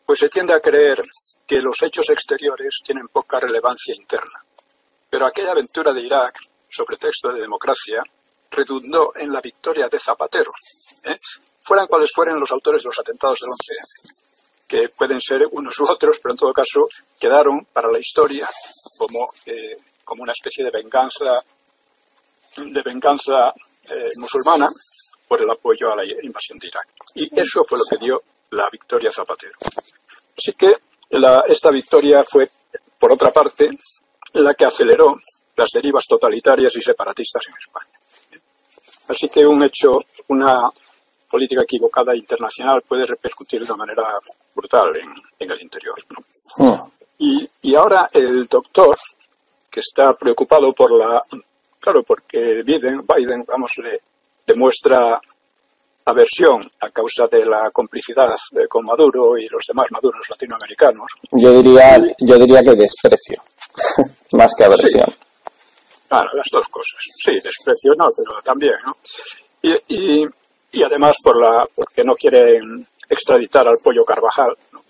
pues 0.07 0.19
se 0.19 0.29
tiende 0.29 0.53
a 0.55 0.61
creer 0.61 1.03
que 1.47 1.61
los 1.61 1.83
hechos 1.83 2.09
exteriores 2.11 2.81
tienen 2.85 3.09
poca 3.09 3.41
relevancia 3.41 3.95
interna. 3.95 4.45
Pero 5.11 5.27
aquella 5.27 5.53
aventura 5.53 5.93
de 5.93 6.01
Irak, 6.01 6.39
sobre 6.69 6.97
texto 6.97 7.33
de 7.33 7.41
democracia, 7.41 8.03
redundó 8.51 9.13
en 9.17 9.33
la 9.33 9.41
victoria 9.41 9.89
de 9.89 9.99
Zapatero, 9.99 10.51
¿eh? 11.05 11.17
fueran 11.63 11.87
cuales 11.87 12.13
fueren 12.13 12.39
los 12.39 12.53
autores 12.53 12.83
de 12.83 12.89
los 12.89 12.99
atentados 12.99 13.41
del 13.41 13.51
11 13.51 13.75
que 14.67 14.89
pueden 14.97 15.21
ser 15.21 15.43
unos 15.53 15.79
u 15.81 15.85
otros, 15.85 16.19
pero 16.23 16.33
en 16.33 16.39
todo 16.39 16.53
caso 16.53 16.89
quedaron 17.21 17.67
para 17.73 17.91
la 17.91 17.99
historia 17.99 18.49
como, 18.99 19.29
eh, 19.47 19.77
como 20.05 20.23
una 20.23 20.33
especie 20.33 20.65
de 20.65 20.71
venganza 20.71 21.43
de 22.57 22.83
venganza 22.83 23.53
eh, 23.83 24.09
musulmana 24.17 24.69
por 25.27 25.43
el 25.43 25.51
apoyo 25.51 25.93
a 25.93 25.97
la 25.97 26.05
invasión 26.23 26.59
de 26.59 26.69
Irak. 26.69 26.89
Y 27.15 27.41
eso 27.41 27.65
fue 27.65 27.79
lo 27.79 27.85
que 27.85 27.97
dio 27.99 28.23
la 28.51 28.69
victoria 28.71 29.11
Zapatero. 29.11 29.55
Así 30.37 30.53
que 30.53 30.73
la, 31.11 31.45
esta 31.47 31.71
victoria 31.71 32.25
fue, 32.25 32.49
por 32.99 33.13
otra 33.13 33.31
parte, 33.31 33.69
la 34.33 34.55
que 34.55 34.65
aceleró 34.65 35.21
las 35.57 35.71
derivas 35.71 36.07
totalitarias 36.07 36.75
y 36.77 36.81
separatistas 36.81 37.47
en 37.49 37.55
España. 37.59 37.99
Así 39.09 39.29
que 39.29 39.47
un 39.47 39.63
hecho, 39.63 40.01
una 40.29 40.69
política 41.31 41.63
equivocada 41.63 42.15
internacional 42.17 42.83
puede 42.83 43.07
repercutir 43.07 43.61
de 43.61 43.73
una 43.73 43.85
manera 43.85 44.03
brutal 44.55 44.97
en, 44.97 45.13
en 45.39 45.51
el 45.51 45.63
interior. 45.63 45.97
¿no? 46.11 46.25
Hmm. 46.65 46.91
Y, 47.19 47.49
y 47.63 47.75
ahora 47.75 48.09
el 48.13 48.47
doctor, 48.47 48.97
que 49.71 49.81
está 49.81 50.15
preocupado 50.15 50.73
por 50.73 50.93
la 50.93 51.23
Claro, 51.85 52.03
porque 52.03 52.63
Biden, 52.65 53.03
Biden 53.07 53.45
vamos, 53.47 53.77
le 53.77 54.01
demuestra 54.47 55.21
aversión 56.07 56.61
a 56.81 56.91
causa 56.91 57.27
de 57.29 57.45
la 57.47 57.71
complicidad 57.73 58.29
con 58.69 58.85
Maduro 58.85 59.39
y 59.39 59.49
los 59.49 59.65
demás 59.67 59.87
maduros 59.91 60.27
latinoamericanos. 60.29 61.13
Yo 61.33 61.63
diría, 61.63 61.99
yo 62.21 62.39
diría 62.39 62.63
que 62.63 62.75
desprecio, 62.75 63.43
más 64.33 64.53
que 64.57 64.65
aversión. 64.65 65.11
Sí. 65.11 65.25
Claro, 66.09 66.29
las 66.35 66.47
dos 66.53 66.69
cosas. 66.69 67.01
Sí, 67.17 67.33
desprecio 67.33 67.93
no, 67.99 68.07
pero 68.17 68.41
también, 68.43 68.75
¿no? 68.85 68.97
Y, 69.63 69.73
y, 69.89 70.25
y 70.73 70.83
además 70.83 71.17
por 71.23 71.41
la, 71.41 71.67
porque 71.75 72.03
no 72.05 72.15
quieren 72.15 72.87
extraditar 73.09 73.67
al 73.67 73.79
pollo 73.83 74.05
Carvajal, 74.05 74.55
¿no? 74.73 74.85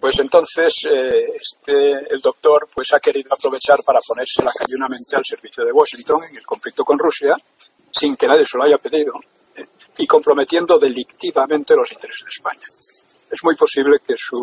Pues 0.00 0.20
entonces 0.20 0.86
eh, 0.88 1.32
este, 1.34 2.14
el 2.14 2.20
doctor 2.20 2.68
pues 2.72 2.92
ha 2.92 3.00
querido 3.00 3.34
aprovechar 3.34 3.78
para 3.84 4.00
ponerse 4.06 4.42
la 4.42 4.52
cañonamente 4.52 5.16
al 5.16 5.24
servicio 5.24 5.64
de 5.64 5.72
Washington 5.72 6.22
en 6.30 6.36
el 6.36 6.46
conflicto 6.46 6.84
con 6.84 6.98
Rusia, 6.98 7.34
sin 7.90 8.16
que 8.16 8.26
nadie 8.26 8.46
se 8.46 8.56
lo 8.56 8.64
haya 8.64 8.78
pedido, 8.78 9.14
y 10.00 10.06
comprometiendo 10.06 10.78
delictivamente 10.78 11.76
los 11.76 11.92
intereses 11.92 12.24
de 12.24 12.30
España. 12.30 12.66
Es 13.30 13.44
muy 13.44 13.54
posible 13.54 13.98
que 14.06 14.14
su 14.16 14.40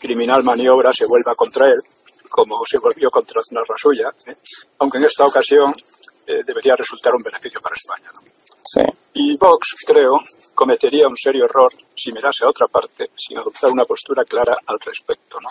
criminal 0.00 0.42
maniobra 0.42 0.90
se 0.90 1.06
vuelva 1.06 1.34
contra 1.34 1.66
él, 1.66 1.80
como 2.30 2.56
se 2.66 2.78
volvió 2.78 3.10
contra 3.10 3.40
la 3.50 3.76
suya, 3.76 4.08
eh, 4.26 4.34
aunque 4.78 4.96
en 4.98 5.04
esta 5.04 5.26
ocasión 5.26 5.72
eh, 6.26 6.40
debería 6.46 6.74
resultar 6.76 7.14
un 7.14 7.22
beneficio 7.22 7.60
para 7.60 7.76
España. 7.76 8.10
¿no? 8.14 8.20
Sí. 8.64 8.80
Y 9.12 9.36
Vox, 9.36 9.76
creo, 9.86 10.18
cometería 10.54 11.08
un 11.08 11.16
serio 11.16 11.44
error 11.44 11.70
si 11.94 12.10
mirase 12.12 12.46
a 12.46 12.48
otra 12.48 12.66
parte 12.66 13.10
sin 13.14 13.38
adoptar 13.38 13.70
una 13.70 13.84
postura 13.84 14.24
clara 14.24 14.56
al 14.66 14.80
respecto. 14.80 15.38
¿no? 15.40 15.48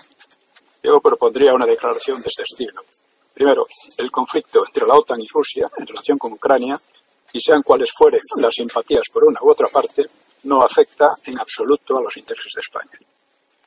Yo 0.81 0.99
propondría 0.99 1.53
una 1.53 1.67
declaración 1.67 2.19
de 2.19 2.27
este 2.27 2.43
estilo. 2.43 2.81
Primero, 3.33 3.65
el 3.97 4.09
conflicto 4.09 4.63
entre 4.65 4.87
la 4.87 4.95
OTAN 4.95 5.21
y 5.21 5.27
Rusia 5.27 5.67
en 5.77 5.85
relación 5.85 6.17
con 6.17 6.33
Ucrania, 6.33 6.79
y 7.35 7.39
sean 7.41 7.63
cuales 7.63 7.91
fueren 7.93 8.21
las 8.37 8.55
simpatías 8.55 9.03
por 9.11 9.25
una 9.25 9.41
u 9.41 9.51
otra 9.51 9.67
parte, 9.67 10.03
no 10.43 10.61
afecta 10.61 11.09
en 11.25 11.37
absoluto 11.37 11.97
a 11.97 12.01
los 12.01 12.15
intereses 12.15 12.53
de 12.55 12.61
España. 12.61 12.97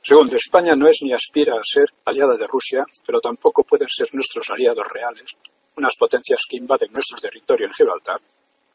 Segundo, 0.02 0.36
España 0.36 0.72
no 0.74 0.88
es 0.88 1.00
ni 1.02 1.12
aspira 1.12 1.52
a 1.52 1.62
ser 1.62 1.84
aliada 2.06 2.34
de 2.38 2.46
Rusia, 2.46 2.82
pero 3.04 3.20
tampoco 3.20 3.64
pueden 3.64 3.90
ser 3.90 4.08
nuestros 4.14 4.48
aliados 4.48 4.86
reales, 4.88 5.36
unas 5.76 5.94
potencias 5.98 6.46
que 6.48 6.56
invaden 6.56 6.90
nuestro 6.94 7.20
territorio 7.20 7.66
en 7.66 7.74
Gibraltar, 7.74 8.18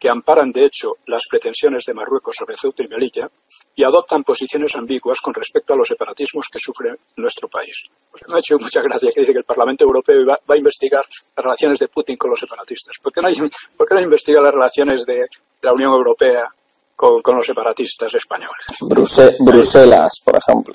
que 0.04 0.10
amparan 0.10 0.52
de 0.52 0.66
hecho 0.66 0.98
las 1.08 1.24
pretensiones 1.30 1.86
de 1.86 1.94
Marruecos 1.94 2.36
sobre 2.38 2.58
Ceuta 2.58 2.84
y 2.84 2.89
Melilla 2.89 3.26
y 3.74 3.86
adoptan 3.86 4.22
posiciones 4.26 4.76
ambiguas 4.76 5.22
con 5.22 5.34
respecto 5.34 5.72
a 5.72 5.78
los 5.78 5.88
separatismos 5.88 6.50
que 6.52 6.60
sufre 6.60 6.92
nuestro 7.16 7.48
país. 7.48 7.89
Pues 8.12 8.22
me 8.28 8.36
ha 8.36 8.39
hecho 8.39 8.58
mucha 8.60 8.82
gracia 8.82 9.12
que 9.13 9.22
dice 9.22 9.32
que 9.32 9.38
el 9.39 9.46
Parlamento 9.46 9.86
Europeo 9.86 10.18
va, 10.28 10.38
va, 10.38 10.56
a 10.56 10.58
investigar 10.58 11.06
las 11.38 11.44
relaciones 11.46 11.80
de 11.80 11.88
Putin 11.88 12.18
con 12.18 12.32
los 12.32 12.39
separatistas. 12.42 12.98
¿Por 13.02 13.13
qué 13.13 13.22
no, 13.22 13.30
hay, 13.30 13.36
por 13.78 13.88
qué 13.88 13.96
no 13.96 14.02
investiga 14.02 14.42
las 14.42 14.52
relaciones 14.52 15.06
de 15.06 15.26
la 15.62 15.72
Unión 15.72 15.94
Europea 15.94 16.50
con, 16.98 17.22
con 17.22 17.38
los 17.38 17.46
separatistas 17.46 18.13
españoles? 18.13 18.66
Bruse 18.82 19.38
Bruselas, 19.39 20.22
por 20.26 20.36
ejemplo. 20.36 20.74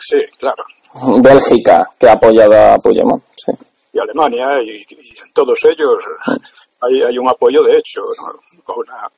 Sí, 0.00 0.16
claro. 0.38 0.64
Bélgica, 1.20 1.90
que 2.00 2.08
ha 2.08 2.12
apoyado 2.12 2.54
a 2.56 2.78
Puigdemont. 2.78 3.22
Sí. 3.36 3.52
Y 3.92 3.98
Alemania, 3.98 4.46
y, 4.64 4.80
y 4.88 5.32
todos 5.34 5.62
ellos 5.66 6.02
hay, 6.80 7.02
hay 7.02 7.18
un 7.18 7.28
apoyo 7.28 7.62
de 7.62 7.78
hecho. 7.78 8.02
Una, 8.76 9.08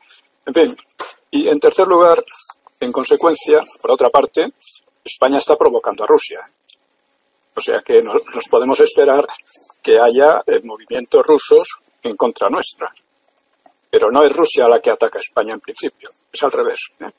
en 0.46 0.54
fin, 0.54 0.76
y 1.30 1.48
en 1.48 1.60
tercer 1.60 1.86
lugar, 1.86 2.24
en 2.80 2.92
consecuencia, 2.92 3.60
por 3.80 3.90
otra 3.90 4.08
parte, 4.08 4.46
España 5.04 5.38
está 5.38 5.56
provocando 5.56 6.04
a 6.04 6.06
Rusia. 6.06 6.40
O 7.54 7.60
sea 7.60 7.82
que 7.84 8.02
nos, 8.02 8.22
podemos 8.48 8.78
esperar 8.80 9.26
que 9.82 9.98
haya 9.98 10.42
eh, 10.46 10.60
movimientos 10.62 11.26
rusos 11.26 11.76
en 12.02 12.16
contra 12.16 12.48
nuestra. 12.48 12.92
Pero 13.90 14.10
no 14.10 14.22
es 14.22 14.32
Rusia 14.32 14.68
la 14.68 14.80
que 14.80 14.90
ataca 14.90 15.18
a 15.18 15.20
España 15.20 15.54
en 15.54 15.60
principio, 15.60 16.10
es 16.32 16.42
al 16.42 16.52
revés. 16.52 16.90
¿eh? 17.00 17.10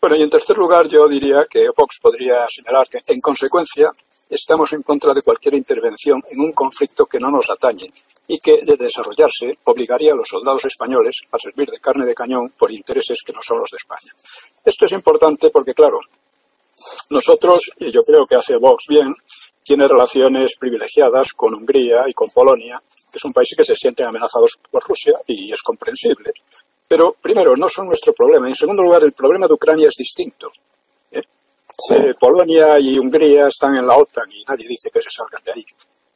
Bueno, 0.00 0.16
y 0.16 0.22
en 0.22 0.30
tercer 0.30 0.56
lugar, 0.56 0.88
yo 0.88 1.06
diría 1.06 1.46
que 1.48 1.66
Vox 1.76 2.00
podría 2.00 2.46
señalar 2.48 2.88
que, 2.88 2.98
en 3.06 3.20
consecuencia, 3.20 3.90
estamos 4.28 4.72
en 4.72 4.82
contra 4.82 5.12
de 5.12 5.22
cualquier 5.22 5.54
intervención 5.54 6.20
en 6.30 6.40
un 6.40 6.52
conflicto 6.52 7.06
que 7.06 7.18
no 7.18 7.30
nos 7.30 7.50
atañe 7.50 7.86
y 8.32 8.38
que, 8.38 8.64
de 8.64 8.76
desarrollarse, 8.76 9.58
obligaría 9.64 10.14
a 10.14 10.16
los 10.16 10.28
soldados 10.28 10.64
españoles 10.64 11.20
a 11.30 11.38
servir 11.38 11.68
de 11.68 11.78
carne 11.78 12.06
de 12.06 12.14
cañón 12.14 12.54
por 12.56 12.72
intereses 12.72 13.20
que 13.22 13.32
no 13.32 13.42
son 13.42 13.58
los 13.58 13.70
de 13.70 13.76
España. 13.76 14.10
Esto 14.64 14.86
es 14.86 14.92
importante 14.92 15.50
porque, 15.50 15.74
claro, 15.74 16.00
nosotros, 17.10 17.70
y 17.78 17.92
yo 17.92 18.00
creo 18.00 18.24
que 18.24 18.36
hace 18.36 18.56
Vox 18.56 18.86
bien, 18.88 19.14
tiene 19.62 19.86
relaciones 19.86 20.56
privilegiadas 20.58 21.34
con 21.34 21.52
Hungría 21.52 22.04
y 22.08 22.14
con 22.14 22.30
Polonia, 22.30 22.80
que 23.12 23.18
son 23.18 23.32
países 23.32 23.54
que 23.54 23.64
se 23.64 23.74
sienten 23.74 24.06
amenazados 24.06 24.58
por 24.70 24.82
Rusia 24.82 25.20
y 25.26 25.52
es 25.52 25.62
comprensible. 25.62 26.32
Pero, 26.88 27.14
primero, 27.20 27.54
no 27.54 27.68
son 27.68 27.86
nuestro 27.86 28.14
problema. 28.14 28.48
En 28.48 28.54
segundo 28.54 28.82
lugar, 28.82 29.04
el 29.04 29.12
problema 29.12 29.46
de 29.46 29.54
Ucrania 29.54 29.88
es 29.88 29.96
distinto. 29.96 30.50
¿eh? 31.10 31.20
Eh, 31.90 32.14
Polonia 32.18 32.80
y 32.80 32.98
Hungría 32.98 33.48
están 33.48 33.76
en 33.76 33.86
la 33.86 33.98
OTAN 33.98 34.30
y 34.32 34.42
nadie 34.44 34.66
dice 34.66 34.90
que 34.90 35.02
se 35.02 35.10
salgan 35.10 35.44
de 35.44 35.52
ahí. 35.52 35.66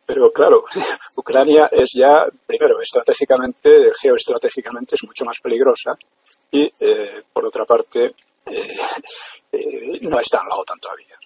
Pero 0.07 0.31
claro, 0.31 0.65
Ucrania 1.17 1.69
es 1.73 1.93
ya, 1.95 2.27
primero, 2.47 2.81
estratégicamente, 2.81 3.93
geoestratégicamente 4.01 4.95
es 4.95 5.05
mucho 5.05 5.25
más 5.25 5.41
peligrosa 5.41 5.97
y, 6.51 6.71
eh, 6.81 7.23
por 7.33 7.45
otra 7.45 7.65
parte, 7.65 8.15
no 10.03 10.19
está 10.21 10.41
en 10.43 10.49
la 10.49 10.57
OTAN 10.57 10.79
todavía. 10.79 11.17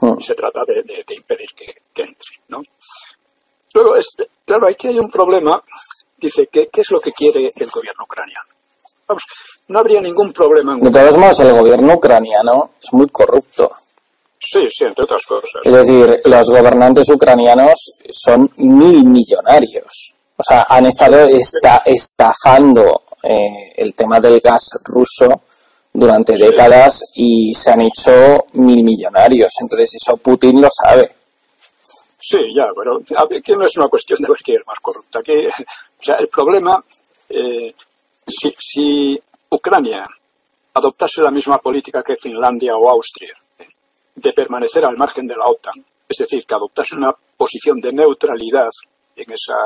Hmm. 0.00 0.18
Y 0.18 0.22
se 0.22 0.34
trata 0.34 0.60
de, 0.66 1.04
impedir 1.14 1.48
que, 1.94 2.02
entre, 2.02 2.30
¿no? 2.48 2.62
Luego, 3.72 3.96
este, 3.96 4.28
claro, 4.44 4.68
aquí 4.68 4.88
hay 4.88 4.98
un 4.98 5.10
problema. 5.10 5.62
Dice, 6.18 6.48
¿qué, 6.50 6.68
¿qué 6.68 6.80
es 6.80 6.90
lo 6.90 7.00
que 7.00 7.12
quiere 7.12 7.48
el 7.54 7.70
gobierno 7.70 8.04
ucraniano? 8.04 8.48
Vamos, 9.06 9.22
no 9.68 9.78
habría 9.78 10.00
ningún 10.00 10.32
problema. 10.32 10.74
En 10.74 10.80
de 10.80 10.90
todos 10.90 11.16
modos, 11.16 11.40
el 11.40 11.52
gobierno 11.52 11.94
ucraniano 11.94 12.70
es 12.82 12.92
muy 12.92 13.06
corrupto. 13.08 13.70
Sí, 14.38 14.66
sí, 14.70 14.84
entre 14.84 15.04
otras 15.04 15.24
cosas. 15.24 15.50
Es 15.64 15.72
decir, 15.72 16.20
los 16.24 16.50
gobernantes 16.50 17.08
ucranianos 17.08 18.00
son 18.10 18.50
mil 18.58 19.04
millonarios. 19.04 20.14
O 20.36 20.42
sea, 20.42 20.66
han 20.68 20.86
estado 20.86 21.26
esta, 21.26 21.82
estafando 21.84 23.02
eh, 23.22 23.72
el 23.76 23.94
tema 23.94 24.20
del 24.20 24.40
gas 24.40 24.78
ruso 24.84 25.42
durante 25.92 26.36
décadas 26.36 27.12
y 27.14 27.54
se 27.54 27.70
han 27.70 27.80
hecho 27.80 28.44
mil 28.52 28.84
millonarios. 28.84 29.52
Entonces, 29.60 29.94
eso 29.94 30.18
Putin 30.18 30.60
lo 30.60 30.68
sabe. 30.70 31.14
Sí, 32.20 32.38
ya, 32.54 32.66
pero 32.76 32.98
aquí 33.36 33.52
no 33.52 33.64
es 33.64 33.76
una 33.78 33.88
cuestión 33.88 34.18
de 34.20 34.28
ver 34.28 34.38
quién 34.44 34.58
es 34.60 34.66
más 34.66 34.78
corrupto. 34.82 35.18
Aquí, 35.20 35.46
o 35.46 36.02
sea, 36.02 36.16
el 36.16 36.28
problema 36.28 36.82
eh, 37.28 37.74
si, 38.26 38.54
si 38.58 39.20
Ucrania 39.50 40.06
adoptase 40.74 41.22
la 41.22 41.30
misma 41.30 41.58
política 41.58 42.02
que 42.02 42.16
Finlandia 42.16 42.76
o 42.76 42.90
Austria, 42.90 43.32
de 44.16 44.32
permanecer 44.32 44.84
al 44.84 44.96
margen 44.96 45.26
de 45.26 45.36
la 45.36 45.46
OTAN, 45.46 45.84
es 46.08 46.16
decir, 46.18 46.44
que 46.44 46.54
adoptase 46.54 46.96
una 46.96 47.12
posición 47.36 47.80
de 47.80 47.92
neutralidad 47.92 48.70
en 49.14 49.32
esa 49.32 49.56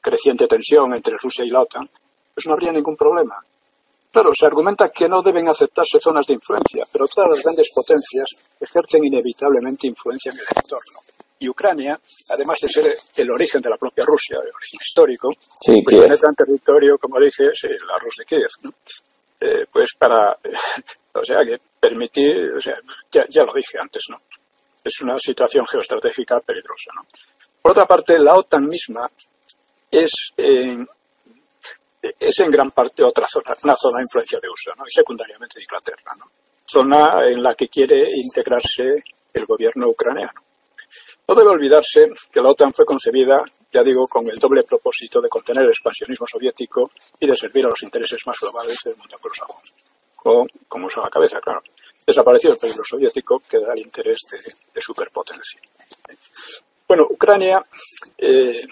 creciente 0.00 0.46
tensión 0.46 0.94
entre 0.94 1.16
Rusia 1.20 1.44
y 1.44 1.50
la 1.50 1.62
OTAN, 1.62 1.88
pues 2.34 2.46
no 2.46 2.54
habría 2.54 2.72
ningún 2.72 2.96
problema. 2.96 3.36
Claro, 4.12 4.30
se 4.34 4.46
argumenta 4.46 4.90
que 4.90 5.08
no 5.08 5.22
deben 5.22 5.48
aceptarse 5.48 6.00
zonas 6.00 6.26
de 6.26 6.34
influencia, 6.34 6.84
pero 6.90 7.06
todas 7.06 7.30
las 7.30 7.42
grandes 7.42 7.70
potencias 7.72 8.28
ejercen 8.58 9.04
inevitablemente 9.04 9.86
influencia 9.86 10.32
en 10.32 10.38
el 10.38 10.46
entorno 10.56 11.00
y 11.40 11.48
Ucrania, 11.48 11.98
además 12.28 12.58
de 12.60 12.68
ser 12.68 12.94
el 13.16 13.30
origen 13.30 13.62
de 13.62 13.70
la 13.70 13.76
propia 13.76 14.04
Rusia, 14.04 14.36
el 14.42 14.54
origen 14.54 14.78
histórico, 14.80 15.30
sí, 15.58 15.80
pues 15.82 15.98
tiene 15.98 16.16
tan 16.18 16.34
territorio, 16.34 16.98
como 16.98 17.18
dije, 17.18 17.44
la 17.44 17.98
Rusia 17.98 18.24
de 18.24 18.26
Kiev, 18.26 18.50
¿no? 18.62 18.70
Eh, 19.40 19.64
pues 19.72 19.94
para, 19.98 20.36
o 21.12 21.24
sea, 21.24 21.44
que 21.44 21.56
permitir, 21.78 22.52
o 22.56 22.60
sea, 22.60 22.76
ya, 23.10 23.44
lo 23.44 23.52
dije 23.52 23.78
antes, 23.80 24.04
¿no? 24.10 24.18
Es 24.82 25.00
una 25.02 25.18
situación 25.18 25.66
geoestratégica 25.66 26.40
peligrosa, 26.40 26.92
¿no? 26.94 27.02
Por 27.60 27.72
otra 27.72 27.86
parte, 27.86 28.18
la 28.18 28.34
OTAN 28.34 28.66
misma 28.66 29.10
es, 29.90 30.32
es 30.36 32.40
en 32.40 32.50
gran 32.50 32.70
parte 32.70 33.04
otra 33.04 33.26
zona, 33.26 33.52
una 33.64 33.74
zona 33.74 33.98
de 33.98 34.04
influencia 34.04 34.38
de 34.40 34.48
USA, 34.48 34.72
¿no? 34.76 34.84
Y 34.86 34.90
secundariamente 34.90 35.58
de 35.58 35.64
Inglaterra, 35.64 36.14
¿no? 36.18 36.26
Zona 36.64 37.26
en 37.26 37.42
la 37.42 37.54
que 37.54 37.68
quiere 37.68 38.08
integrarse 38.14 39.02
el 39.34 39.44
gobierno 39.44 39.88
ucraniano. 39.88 40.40
No 41.28 41.34
debe 41.34 41.50
olvidarse 41.50 42.06
que 42.32 42.40
la 42.40 42.50
OTAN 42.50 42.72
fue 42.72 42.84
concebida, 42.84 43.44
ya 43.72 43.82
digo, 43.82 44.08
con 44.08 44.28
el 44.28 44.38
doble 44.38 44.64
propósito 44.64 45.20
de 45.20 45.28
contener 45.28 45.64
el 45.64 45.70
expansionismo 45.70 46.26
soviético 46.26 46.90
y 47.20 47.26
de 47.26 47.36
servir 47.36 47.66
a 47.66 47.68
los 47.68 47.82
intereses 47.82 48.20
más 48.26 48.38
globales 48.40 48.78
del 48.84 48.96
mundo 48.96 49.16
anglosajón. 49.16 49.56
Con, 50.22 50.48
como 50.68 50.86
usa 50.86 51.02
la 51.02 51.10
cabeza, 51.10 51.40
claro. 51.40 51.62
Desapareció 52.06 52.52
el 52.52 52.58
peligro 52.58 52.82
soviético, 52.84 53.42
queda 53.48 53.72
el 53.74 53.80
interés 53.80 54.18
de, 54.74 54.80
superpotencia. 54.80 55.60
Bueno, 56.86 57.06
Ucrania 57.08 57.64
eh, 58.18 58.66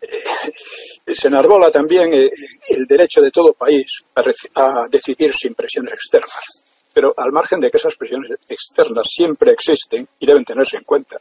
eh, 0.00 1.14
se 1.14 1.28
enarbola 1.28 1.70
también 1.70 2.12
eh, 2.12 2.30
el 2.68 2.86
derecho 2.86 3.20
de 3.20 3.30
todo 3.30 3.52
país 3.52 4.04
a 4.14 4.88
decidir 4.90 5.32
sin 5.32 5.54
presiones 5.54 5.94
externas 5.94 6.60
pero 6.92 7.14
al 7.16 7.32
margen 7.32 7.60
de 7.60 7.70
que 7.70 7.76
esas 7.76 7.96
presiones 7.96 8.38
externas 8.48 9.06
siempre 9.08 9.52
existen 9.52 10.06
y 10.18 10.26
deben 10.26 10.44
tenerse 10.44 10.76
en 10.76 10.84
cuenta, 10.84 11.18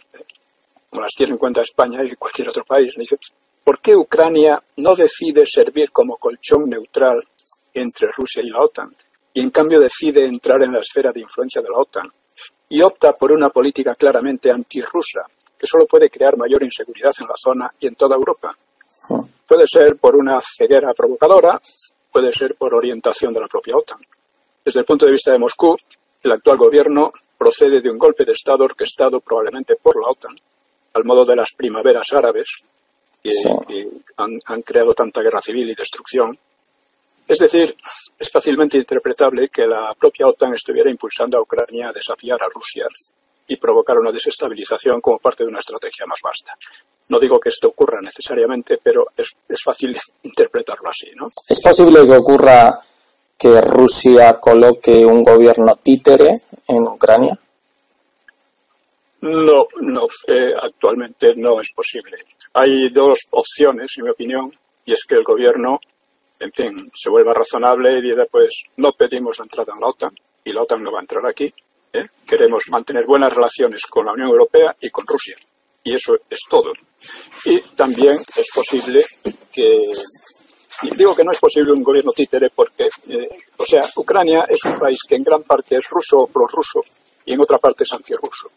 como 0.90 1.02
las 1.02 1.14
tiene 1.16 1.34
en 1.34 1.38
cuenta 1.38 1.62
España 1.62 2.00
y 2.04 2.16
cualquier 2.16 2.50
otro 2.50 2.64
país, 2.66 2.94
¿por 3.64 3.80
qué 3.80 3.96
Ucrania 3.96 4.62
no 4.78 4.96
decide 4.96 5.46
servir 5.46 5.92
como 5.92 6.18
colchón 6.18 6.70
neutral 6.70 7.24
entre 7.82 8.12
Rusia 8.16 8.44
y 8.44 8.50
la 8.50 8.62
OTAN 8.62 8.96
y 9.34 9.42
en 9.42 9.50
cambio 9.52 9.80
decide 9.80 10.26
entrar 10.26 10.62
en 10.64 10.74
la 10.74 10.80
esfera 10.80 11.12
de 11.12 11.22
influencia 11.22 11.62
de 11.62 11.70
la 11.70 11.78
OTAN 11.78 12.12
y 12.70 12.82
opta 12.82 13.14
por 13.14 13.32
una 13.32 13.50
política 13.50 13.96
claramente 13.96 14.52
antirrusa 14.52 15.22
que 15.58 15.68
solo 15.68 15.86
puede 15.86 16.10
crear 16.10 16.38
mayor 16.38 16.64
inseguridad 16.64 17.12
en 17.20 17.28
la 17.28 17.36
zona 17.36 17.70
y 17.80 17.88
en 17.88 17.96
toda 17.96 18.16
Europa? 18.16 18.56
Ah. 19.10 19.22
Puede 19.48 19.68
ser 19.68 19.98
por 19.98 20.16
una 20.16 20.40
ceguera 20.42 20.94
provocadora, 20.94 21.60
puede 22.12 22.32
ser 22.32 22.56
por 22.56 22.74
orientación 22.74 23.34
de 23.34 23.42
la 23.42 23.48
propia 23.48 23.76
OTAN. 23.76 24.00
Desde 24.64 24.80
el 24.82 24.86
punto 24.86 25.06
de 25.06 25.12
vista 25.12 25.32
de 25.32 25.40
Moscú, 25.40 25.76
el 26.24 26.32
actual 26.32 26.58
gobierno 26.58 27.12
procede 27.38 27.82
de 27.82 27.90
un 27.90 27.98
golpe 27.98 28.26
de 28.26 28.34
Estado 28.34 28.64
orquestado 28.64 29.20
probablemente 29.20 29.76
por 29.82 29.96
la 29.96 30.12
OTAN, 30.12 30.36
al 30.94 31.04
modo 31.04 31.26
de 31.26 31.36
las 31.36 31.52
primaveras 31.54 32.14
árabes, 32.14 32.64
que, 33.22 33.32
han, 34.18 34.62
creado 34.62 34.94
tanta 34.94 35.22
guerra 35.22 35.42
civil 35.42 35.70
y 35.70 35.76
destrucción. 35.76 36.38
Es 37.30 37.38
decir, 37.38 37.76
es 38.18 38.32
fácilmente 38.32 38.78
interpretable 38.78 39.50
que 39.50 39.66
la 39.66 39.94
propia 39.94 40.28
OTAN 40.28 40.54
estuviera 40.54 40.90
impulsando 40.90 41.38
a 41.38 41.42
Ucrania 41.42 41.90
a 41.90 41.94
desafiar 41.94 42.40
a 42.42 42.50
Rusia 42.54 42.86
y 43.48 43.56
provocar 43.58 43.98
una 43.98 44.12
desestabilización 44.12 45.00
como 45.00 45.20
parte 45.20 45.44
de 45.44 45.50
una 45.50 45.60
estrategia 45.60 46.06
más 46.08 46.20
vasta. 46.24 46.54
No 47.08 47.20
digo 47.20 47.40
que 47.40 47.50
esto 47.50 47.68
ocurra 47.70 48.02
necesariamente, 48.02 48.80
pero 48.84 49.06
es, 49.16 49.32
es 49.48 49.64
fácil 49.64 49.96
interpretarlo 50.24 50.90
así, 50.90 51.12
¿no? 51.16 51.28
Es 51.48 51.62
posible 51.62 52.06
que 52.06 52.18
ocurra 52.18 52.82
que 53.40 53.62
Rusia 53.62 54.38
coloque 54.38 55.06
un 55.06 55.24
gobierno 55.24 55.78
títere 55.82 56.42
en 56.68 56.84
Ucrania? 56.84 57.40
No, 59.22 59.68
no, 59.80 60.08
eh, 60.28 60.52
actualmente 60.62 61.34
no 61.38 61.62
es 61.62 61.72
posible. 61.72 62.18
Hay 62.54 62.90
dos 62.90 63.28
opciones, 63.32 63.94
en 63.98 64.04
mi 64.04 64.10
opinión, 64.12 64.52
y 64.86 64.92
es 64.92 65.06
que 65.06 65.16
el 65.16 65.24
gobierno, 65.24 65.80
en 66.40 66.52
fin, 66.52 66.92
se 66.94 67.10
vuelva 67.10 67.34
razonable 67.34 67.98
y 67.98 68.02
diga, 68.02 68.26
pues 68.30 68.64
no 68.78 68.92
pedimos 68.94 69.40
la 69.40 69.46
entrada 69.46 69.74
en 69.74 69.82
la 69.82 69.88
OTAN 69.88 70.16
y 70.44 70.54
la 70.54 70.62
OTAN 70.62 70.84
no 70.84 70.92
va 70.92 71.00
a 71.00 71.02
entrar 71.02 71.26
aquí. 71.28 71.54
¿eh? 71.94 72.06
Queremos 72.26 72.64
mantener 72.70 73.06
buenas 73.06 73.34
relaciones 73.34 73.86
con 73.88 74.06
la 74.06 74.14
Unión 74.14 74.30
Europea 74.30 74.76
y 74.80 74.90
con 74.90 75.06
Rusia. 75.06 75.36
Y 75.84 75.94
eso 75.94 76.14
es 76.30 76.42
todo. 76.50 76.72
Y 77.46 77.62
también 77.76 78.18
es 78.36 78.50
posible 78.54 79.04
que 79.52 79.92
y 80.82 80.96
digo 80.96 81.14
que 81.16 81.24
no 81.24 81.32
es 81.32 81.40
posible 81.40 81.74
un 81.74 81.84
gobierno 81.84 82.12
títere 82.14 82.48
porque, 82.56 82.88
eh, 83.10 83.30
o 83.58 83.66
sea, 83.66 83.82
Ucrania 83.98 84.46
es 84.48 84.64
un 84.64 84.80
país 84.80 85.00
que 85.04 85.16
en 85.16 85.24
gran 85.24 85.44
parte 85.44 85.76
es 85.76 85.90
ruso 85.90 86.20
o 86.20 86.28
prorruso 86.28 86.84
y 87.26 87.34
en 87.34 87.42
otra 87.42 87.58
parte 87.58 87.84
es 87.84 87.92
antirruso. 87.92 88.50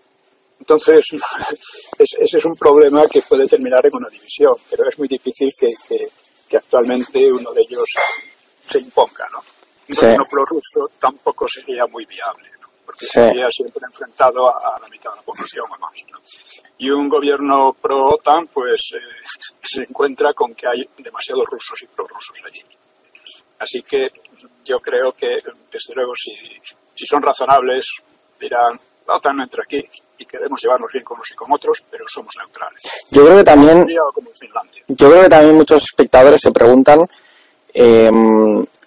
Entonces, 0.61 1.05
ese 1.99 2.39
es 2.39 2.45
un 2.45 2.55
problema 2.55 3.07
que 3.09 3.23
puede 3.23 3.49
terminar 3.49 3.85
en 3.87 3.97
una 3.97 4.09
división, 4.09 4.55
pero 4.71 4.89
es 4.89 4.97
muy 4.99 5.09
difícil 5.09 5.53
que, 5.59 5.69
actualmente 6.57 7.33
uno 7.33 7.53
de 7.53 7.63
ellos 7.63 7.85
se 8.65 8.79
imponga, 8.79 9.27
¿no? 9.33 9.39
Un 9.89 9.97
gobierno 9.97 10.25
prorruso 10.31 10.91
tampoco 10.99 11.47
sería 11.49 11.87
muy 11.87 12.07
viable, 12.07 12.49
porque 12.87 13.07
sería 13.07 13.51
siempre 13.51 13.83
enfrentado 13.87 14.49
a, 14.49 14.79
la 14.81 14.89
mitad 14.89 15.11
de 15.11 15.17
la 15.17 15.23
población 15.23 15.67
o 15.69 15.79
más, 15.79 15.93
y 16.79 16.91
un 16.91 17.09
gobierno 17.09 17.73
pro-OTAN 17.81 18.49
pues 18.49 18.93
eh, 18.95 18.99
se 19.63 19.83
encuentra 19.83 20.33
con 20.35 20.55
que 20.55 20.67
hay 20.67 20.89
demasiados 20.99 21.47
rusos 21.47 21.83
y 21.83 21.87
prorrusos 21.87 22.37
allí. 22.45 22.63
Así 23.59 23.83
que 23.83 24.09
yo 24.65 24.81
creo 24.81 25.13
que, 25.13 25.39
desde 25.71 25.95
luego, 25.95 26.15
si, 26.17 26.33
si 26.95 27.07
son 27.07 27.23
razonables, 27.23 28.03
dirán, 28.41 28.79
la 29.07 29.17
OTAN 29.17 29.37
no 29.37 29.45
entra 29.45 29.63
aquí 29.65 29.85
y 30.23 30.27
queremos 30.27 30.63
llevarnos 30.63 30.91
bien 30.93 31.05
con 31.05 31.17
unos 31.17 31.31
y 31.31 31.35
con 31.35 31.53
otros, 31.53 31.85
pero 31.91 32.05
somos 32.09 32.35
neutrales. 32.39 32.83
Yo 33.11 33.25
creo 33.25 33.39
que 33.39 33.45
también, 33.45 33.87
yo 34.89 35.11
creo 35.11 35.23
que 35.23 35.29
también 35.29 35.57
muchos 35.57 35.83
espectadores 35.85 36.41
se 36.41 36.53
preguntan 36.53 37.01
eh, 37.75 38.11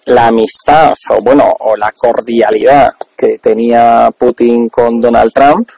la 0.06 0.28
amistad 0.28 0.94
o 1.10 1.22
bueno 1.22 1.54
o 1.60 1.76
la 1.76 1.92
cordialidad 1.92 2.92
que 3.16 3.38
tenía 3.38 4.10
Putin 4.16 4.68
con 4.68 5.00
Donald 5.00 5.32
Trump 5.32 5.68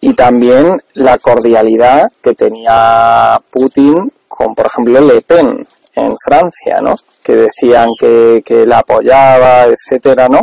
y 0.00 0.14
también 0.14 0.82
la 0.94 1.16
cordialidad 1.18 2.10
que 2.20 2.34
tenía 2.34 3.40
Putin 3.50 4.12
con 4.28 4.54
por 4.54 4.66
ejemplo 4.66 5.00
Le 5.00 5.22
Pen 5.22 5.66
en 5.94 6.16
Francia, 6.18 6.80
¿no? 6.82 6.94
Que 7.22 7.36
decían 7.36 7.88
que, 7.98 8.42
que 8.44 8.66
la 8.66 8.80
apoyaba, 8.80 9.66
etcétera, 9.66 10.28
¿no? 10.28 10.40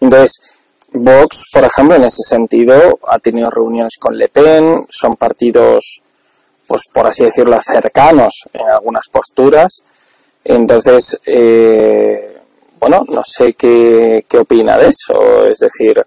Entonces, 0.00 0.53
Vox, 0.94 1.46
por 1.52 1.64
ejemplo, 1.64 1.96
en 1.96 2.04
ese 2.04 2.22
sentido, 2.22 3.00
ha 3.08 3.18
tenido 3.18 3.50
reuniones 3.50 3.96
con 3.98 4.16
Le 4.16 4.28
Pen, 4.28 4.86
son 4.88 5.16
partidos, 5.16 6.00
pues 6.66 6.82
por 6.92 7.06
así 7.06 7.24
decirlo, 7.24 7.58
cercanos 7.60 8.44
en 8.52 8.68
algunas 8.68 9.08
posturas. 9.10 9.82
Entonces, 10.44 11.20
eh, 11.26 12.38
bueno, 12.78 13.04
no 13.08 13.22
sé 13.24 13.54
qué, 13.54 14.24
qué 14.28 14.38
opina 14.38 14.78
de 14.78 14.88
eso. 14.88 15.46
Es 15.46 15.58
decir, 15.58 16.00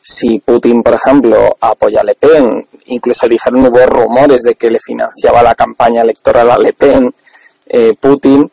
si 0.00 0.40
Putin, 0.40 0.82
por 0.82 0.94
ejemplo, 0.94 1.56
apoya 1.60 2.00
a 2.00 2.04
Le 2.04 2.16
Pen, 2.16 2.66
incluso 2.86 3.28
dijeron 3.28 3.64
hubo 3.66 3.86
rumores 3.86 4.42
de 4.42 4.56
que 4.56 4.70
le 4.70 4.80
financiaba 4.80 5.42
la 5.42 5.54
campaña 5.54 6.02
electoral 6.02 6.50
a 6.50 6.58
Le 6.58 6.72
Pen, 6.72 7.14
eh, 7.66 7.92
Putin, 8.00 8.50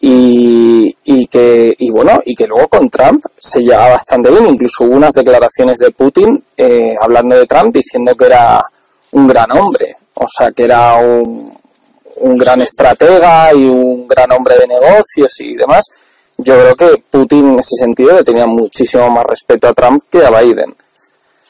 y, 0.00 0.94
y, 1.04 1.26
que 1.26 1.74
y 1.78 1.90
bueno 1.90 2.20
y 2.24 2.34
que 2.34 2.46
luego 2.46 2.68
con 2.68 2.90
Trump 2.90 3.24
se 3.38 3.60
lleva 3.60 3.88
bastante 3.88 4.30
bien 4.30 4.46
incluso 4.46 4.84
hubo 4.84 4.96
unas 4.96 5.14
declaraciones 5.14 5.78
de 5.78 5.90
Putin 5.90 6.44
eh, 6.56 6.94
hablando 7.00 7.36
de 7.36 7.46
Trump 7.46 7.74
diciendo 7.74 8.14
que 8.14 8.26
era 8.26 8.62
un 9.12 9.26
gran 9.26 9.50
hombre 9.56 9.94
o 10.14 10.26
sea 10.28 10.50
que 10.50 10.64
era 10.64 10.96
un, 10.96 11.56
un 12.16 12.36
gran 12.36 12.60
estratega 12.60 13.54
y 13.54 13.64
un 13.64 14.06
gran 14.06 14.30
hombre 14.32 14.58
de 14.58 14.66
negocios 14.66 15.40
y 15.40 15.54
demás 15.56 15.84
yo 16.38 16.54
creo 16.60 16.76
que 16.76 17.02
Putin 17.10 17.52
en 17.52 17.58
ese 17.58 17.76
sentido 17.76 18.14
le 18.14 18.22
tenía 18.22 18.46
muchísimo 18.46 19.08
más 19.10 19.24
respeto 19.24 19.68
a 19.68 19.74
Trump 19.74 20.02
que 20.10 20.24
a 20.24 20.30
Biden. 20.30 20.74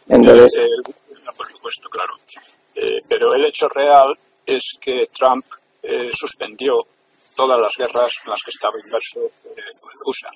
Entonces, 0.08 0.58
eh, 0.58 0.62
eh, 0.62 1.30
por 1.36 1.46
supuesto, 1.48 1.88
claro. 1.88 2.12
Eh, 2.76 2.98
pero 3.08 3.34
el 3.34 3.44
hecho 3.46 3.68
real 3.68 4.16
es 4.44 4.78
que 4.80 5.04
Trump 5.12 5.44
suspendió 6.10 6.80
todas 7.36 7.60
las 7.60 7.76
guerras 7.76 8.12
en 8.24 8.30
las 8.30 8.42
que 8.42 8.50
estaba 8.50 8.74
inverso 8.84 9.20
USA. 10.06 10.30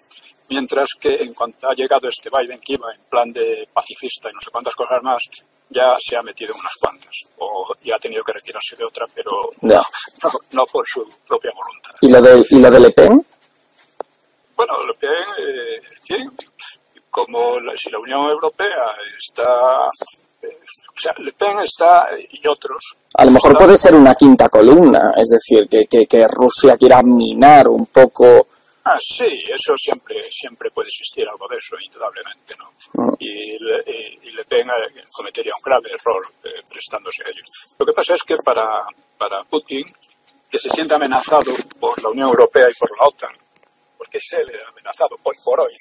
Mientras 0.50 0.88
que 1.00 1.08
en 1.08 1.32
cuanto 1.32 1.68
ha 1.68 1.74
llegado 1.74 2.08
este 2.08 2.28
Biden 2.28 2.60
que 2.60 2.74
iba 2.74 2.92
en 2.92 3.02
plan 3.08 3.32
de 3.32 3.68
pacifista 3.72 4.28
y 4.28 4.34
no 4.34 4.40
sé 4.40 4.50
cuántas 4.50 4.74
cosas 4.74 5.02
más, 5.02 5.24
ya 5.70 5.94
se 5.98 6.16
ha 6.16 6.22
metido 6.22 6.52
en 6.52 6.60
unas 6.60 6.74
cuantas. 6.80 7.22
O 7.38 7.72
ya 7.82 7.94
ha 7.96 8.02
tenido 8.02 8.22
que 8.24 8.32
retirarse 8.32 8.76
de 8.76 8.84
otra, 8.84 9.06
pero 9.14 9.30
no, 9.62 9.80
no, 10.52 10.66
por 10.66 10.84
su 10.84 11.08
propia 11.26 11.52
voluntad. 11.54 11.90
¿Y 12.00 12.08
lo 12.08 12.20
de, 12.20 12.44
y 12.50 12.58
lo 12.58 12.70
de 12.70 12.80
Le 12.80 12.90
Pen? 12.90 13.26
Bueno, 14.56 14.72
Le 14.86 14.94
Pen, 14.98 15.10
eh, 15.38 16.26
como 17.10 17.58
si 17.76 17.90
la 17.90 17.98
Unión 18.00 18.28
Europea 18.30 18.96
está, 19.16 19.86
eh, 19.86 20.29
o 20.48 21.00
sea, 21.00 21.12
Le 21.18 21.32
Pen 21.32 21.58
está 21.62 22.08
y 22.30 22.46
otros. 22.46 22.96
A 23.14 23.24
lo 23.24 23.30
mejor 23.30 23.56
puede 23.56 23.76
ser 23.76 23.94
una 23.94 24.14
quinta 24.14 24.48
columna, 24.48 25.12
es 25.16 25.28
decir, 25.28 25.68
que, 25.68 25.86
que, 25.86 26.06
que 26.06 26.26
Rusia 26.28 26.76
quiera 26.76 27.02
minar 27.02 27.68
un 27.68 27.86
poco. 27.86 28.46
Ah, 28.84 28.98
sí, 28.98 29.42
eso 29.52 29.74
siempre 29.76 30.20
siempre 30.30 30.70
puede 30.70 30.88
existir 30.88 31.24
algo 31.28 31.46
de 31.48 31.56
eso, 31.56 31.76
indudablemente, 31.84 32.54
¿no? 32.58 32.72
Mm. 32.94 33.14
Y, 33.18 33.56
y, 33.56 34.30
Le 34.32 34.44
Pen 34.44 34.68
eh, 34.68 35.04
cometería 35.12 35.52
un 35.56 35.62
grave 35.62 35.90
error 35.90 36.22
prestándose 36.68 37.22
a 37.24 37.28
ello. 37.28 37.42
Lo 37.78 37.86
que 37.86 37.92
pasa 37.92 38.14
es 38.14 38.22
que 38.22 38.36
para, 38.44 38.84
para 39.18 39.44
Putin, 39.44 39.84
que 40.50 40.58
se 40.58 40.70
siente 40.70 40.94
amenazado 40.94 41.52
por 41.78 42.02
la 42.02 42.08
Unión 42.08 42.28
Europea 42.28 42.66
y 42.70 42.78
por 42.78 42.90
la 42.98 43.06
OTAN, 43.06 43.36
porque 43.98 44.18
es 44.18 44.32
él 44.32 44.50
amenazado 44.68 45.16
hoy 45.22 45.36
por 45.44 45.60
hoy. 45.60 45.72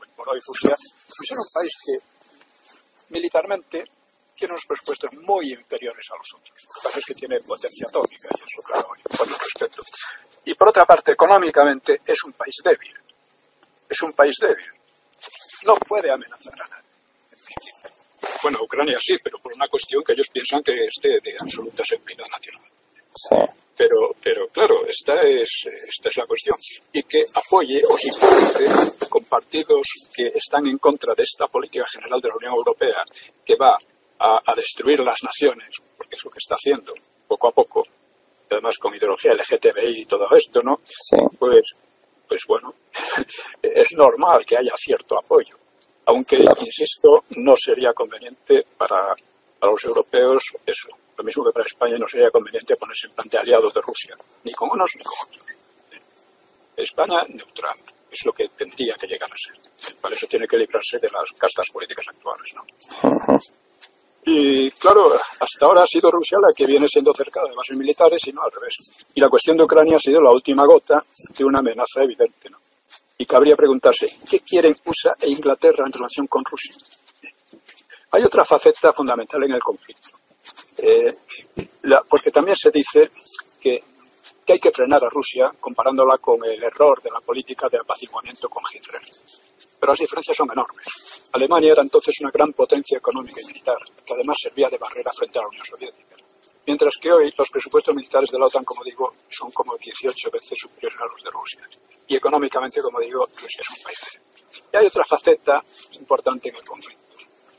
Hoy 0.00 0.08
por 0.16 0.28
hoy 0.28 0.38
Rusia, 0.46 0.74
pues 0.74 1.30
es 1.30 1.36
un 1.36 1.52
país 1.52 1.72
que 1.84 3.12
militarmente 3.12 3.84
tiene 4.36 4.52
unos 4.52 4.66
presupuestos 4.66 5.10
muy 5.22 5.52
inferiores 5.52 6.06
a 6.12 6.16
los 6.16 6.34
otros. 6.34 6.64
Lo 6.66 6.72
que 6.74 6.80
pasa 6.84 6.98
es 6.98 7.04
que 7.06 7.14
tiene 7.14 7.40
potencia 7.40 7.86
atómica 7.88 8.28
y 8.30 8.44
eso, 8.44 8.62
claro, 8.62 8.88
con 8.88 9.28
respeto. 9.28 9.82
Y 10.44 10.54
por 10.54 10.68
otra 10.68 10.84
parte, 10.84 11.12
económicamente 11.12 12.00
es 12.04 12.22
un 12.24 12.32
país 12.34 12.56
débil. 12.62 12.94
Es 13.88 14.02
un 14.02 14.12
país 14.12 14.36
débil. 14.40 14.70
No 15.64 15.74
puede 15.76 16.12
amenazar 16.12 16.54
a 16.54 16.68
nadie. 16.68 16.86
Bueno, 18.42 18.58
Ucrania 18.62 18.98
sí, 19.00 19.16
pero 19.22 19.38
por 19.38 19.54
una 19.54 19.68
cuestión 19.68 20.04
que 20.04 20.12
ellos 20.12 20.28
piensan 20.28 20.62
que 20.62 20.72
es 20.84 20.94
de, 21.02 21.18
de 21.22 21.36
absoluta 21.40 21.82
seguridad 21.82 22.26
nacional. 22.30 22.62
Sí. 23.14 23.36
Pero, 23.76 24.14
pero 24.22 24.48
claro, 24.48 24.86
esta 24.86 25.20
es, 25.22 25.66
esta 25.66 26.08
es 26.08 26.16
la 26.16 26.26
cuestión. 26.26 26.56
Y 26.92 27.02
que 27.02 27.22
apoye 27.34 27.80
o 27.88 27.96
simpatice 27.96 29.08
con 29.08 29.24
partidos 29.24 29.86
que 30.14 30.28
están 30.34 30.66
en 30.66 30.78
contra 30.78 31.14
de 31.14 31.22
esta 31.22 31.46
política 31.46 31.84
general 31.92 32.20
de 32.20 32.28
la 32.28 32.36
Unión 32.36 32.54
Europea, 32.54 33.02
que 33.44 33.56
va 33.56 33.76
a, 34.18 34.54
destruir 34.54 35.00
las 35.00 35.22
naciones, 35.22 35.76
porque 35.96 36.16
es 36.16 36.24
lo 36.24 36.30
que 36.30 36.38
está 36.38 36.54
haciendo 36.54 36.92
poco 37.28 37.48
a 37.48 37.52
poco, 37.52 37.82
además 38.50 38.78
con 38.78 38.94
ideología 38.94 39.32
LGTBI 39.32 40.02
y 40.02 40.06
todo 40.06 40.26
esto, 40.34 40.60
¿no? 40.62 40.80
Pues, 41.38 41.76
pues 42.28 42.44
bueno, 42.46 42.74
es 43.62 43.92
normal 43.94 44.44
que 44.46 44.56
haya 44.56 44.76
cierto 44.76 45.18
apoyo. 45.18 45.56
Aunque, 46.06 46.36
insisto, 46.60 47.24
no 47.36 47.56
sería 47.56 47.92
conveniente 47.92 48.64
para, 48.76 49.12
para 49.58 49.72
los 49.72 49.84
europeos 49.84 50.52
eso, 50.64 50.88
lo 51.16 51.24
mismo 51.24 51.44
que 51.44 51.52
para 51.52 51.64
España 51.64 51.96
no 51.98 52.06
sería 52.06 52.30
conveniente 52.30 52.76
ponerse 52.76 53.08
en 53.08 53.14
plan 53.14 53.28
de 53.28 53.38
aliados 53.38 53.74
de 53.74 53.80
Rusia, 53.80 54.14
ni 54.44 54.52
con 54.52 54.70
unos 54.70 54.92
ni 54.96 55.02
con 55.02 55.16
otros. 55.26 55.46
España 56.76 57.24
neutral, 57.28 57.74
es 58.10 58.24
lo 58.26 58.32
que 58.32 58.48
tendría 58.48 58.94
que 58.94 59.06
llegar 59.06 59.30
a 59.32 59.36
ser. 59.36 59.56
Para 60.00 60.14
eso 60.14 60.26
tiene 60.26 60.46
que 60.46 60.58
librarse 60.58 60.98
de 60.98 61.08
las 61.08 61.32
castas 61.38 61.68
políticas 61.72 62.06
actuales, 62.08 62.54
¿no? 62.54 63.38
Y 64.28 64.72
claro, 64.72 65.14
hasta 65.38 65.66
ahora 65.66 65.84
ha 65.84 65.86
sido 65.86 66.10
Rusia 66.10 66.36
la 66.40 66.52
que 66.52 66.66
viene 66.66 66.88
siendo 66.88 67.14
cercada 67.14 67.48
de 67.48 67.54
bases 67.54 67.78
militares 67.78 68.26
y 68.26 68.32
no 68.32 68.42
al 68.42 68.50
revés. 68.50 69.06
Y 69.14 69.20
la 69.20 69.28
cuestión 69.28 69.56
de 69.56 69.62
Ucrania 69.62 69.94
ha 69.96 70.00
sido 70.00 70.20
la 70.20 70.32
última 70.32 70.66
gota 70.66 71.00
de 71.38 71.44
una 71.44 71.60
amenaza 71.60 72.02
evidente, 72.02 72.50
¿no? 72.50 72.58
Y 73.18 73.24
cabría 73.24 73.54
preguntarse, 73.54 74.08
¿qué 74.28 74.40
quieren 74.40 74.74
USA 74.84 75.14
e 75.20 75.30
Inglaterra 75.30 75.84
en 75.86 75.92
relación 75.92 76.26
con 76.26 76.44
Rusia? 76.44 76.74
Hay 78.10 78.24
otra 78.24 78.44
faceta 78.44 78.92
fundamental 78.92 79.44
en 79.44 79.52
el 79.52 79.60
conflicto 79.60 80.10
eh, 80.78 81.14
la, 81.82 82.02
porque 82.02 82.30
también 82.30 82.56
se 82.56 82.70
dice 82.70 83.08
que, 83.60 83.78
que, 84.44 84.52
hay 84.52 84.58
que 84.58 84.72
frenar 84.72 85.04
a 85.04 85.08
Rusia 85.08 85.50
comparándola 85.60 86.18
con 86.18 86.44
el 86.44 86.62
error 86.62 87.00
de 87.00 87.10
la 87.10 87.20
política 87.20 87.68
de 87.70 87.78
apaciguamiento 87.78 88.48
con 88.48 88.64
Hitler. 88.72 89.00
Pero 89.78 89.92
las 89.92 90.00
diferencias 90.00 90.36
son 90.36 90.50
enormes. 90.50 90.86
Alemania 91.32 91.72
era 91.72 91.82
entonces 91.82 92.14
una 92.20 92.30
gran 92.30 92.52
potencia 92.52 92.98
económica 92.98 93.40
y 93.40 93.46
militar, 93.46 93.78
que 94.04 94.14
además 94.14 94.36
servía 94.40 94.68
de 94.68 94.78
barrera 94.78 95.10
frente 95.12 95.38
a 95.38 95.42
la 95.42 95.48
Unión 95.48 95.64
Soviética. 95.64 96.16
Mientras 96.66 96.96
que 97.00 97.12
hoy 97.12 97.32
los 97.36 97.48
presupuestos 97.50 97.94
militares 97.94 98.30
de 98.30 98.38
la 98.38 98.46
OTAN, 98.46 98.64
como 98.64 98.82
digo, 98.82 99.14
son 99.30 99.50
como 99.52 99.76
18 99.76 100.30
veces 100.30 100.58
superiores 100.58 100.98
a 101.00 101.06
los 101.06 101.22
de 101.22 101.30
Rusia. 101.30 101.68
Y 102.08 102.16
económicamente, 102.16 102.80
como 102.80 103.00
digo, 103.00 103.24
Rusia 103.24 103.62
es 103.62 103.78
un 103.78 103.84
país. 103.84 104.20
Y 104.72 104.76
hay 104.76 104.86
otra 104.86 105.04
faceta 105.04 105.62
importante 105.92 106.48
en 106.48 106.56
el 106.56 106.64
conflicto 106.64 107.06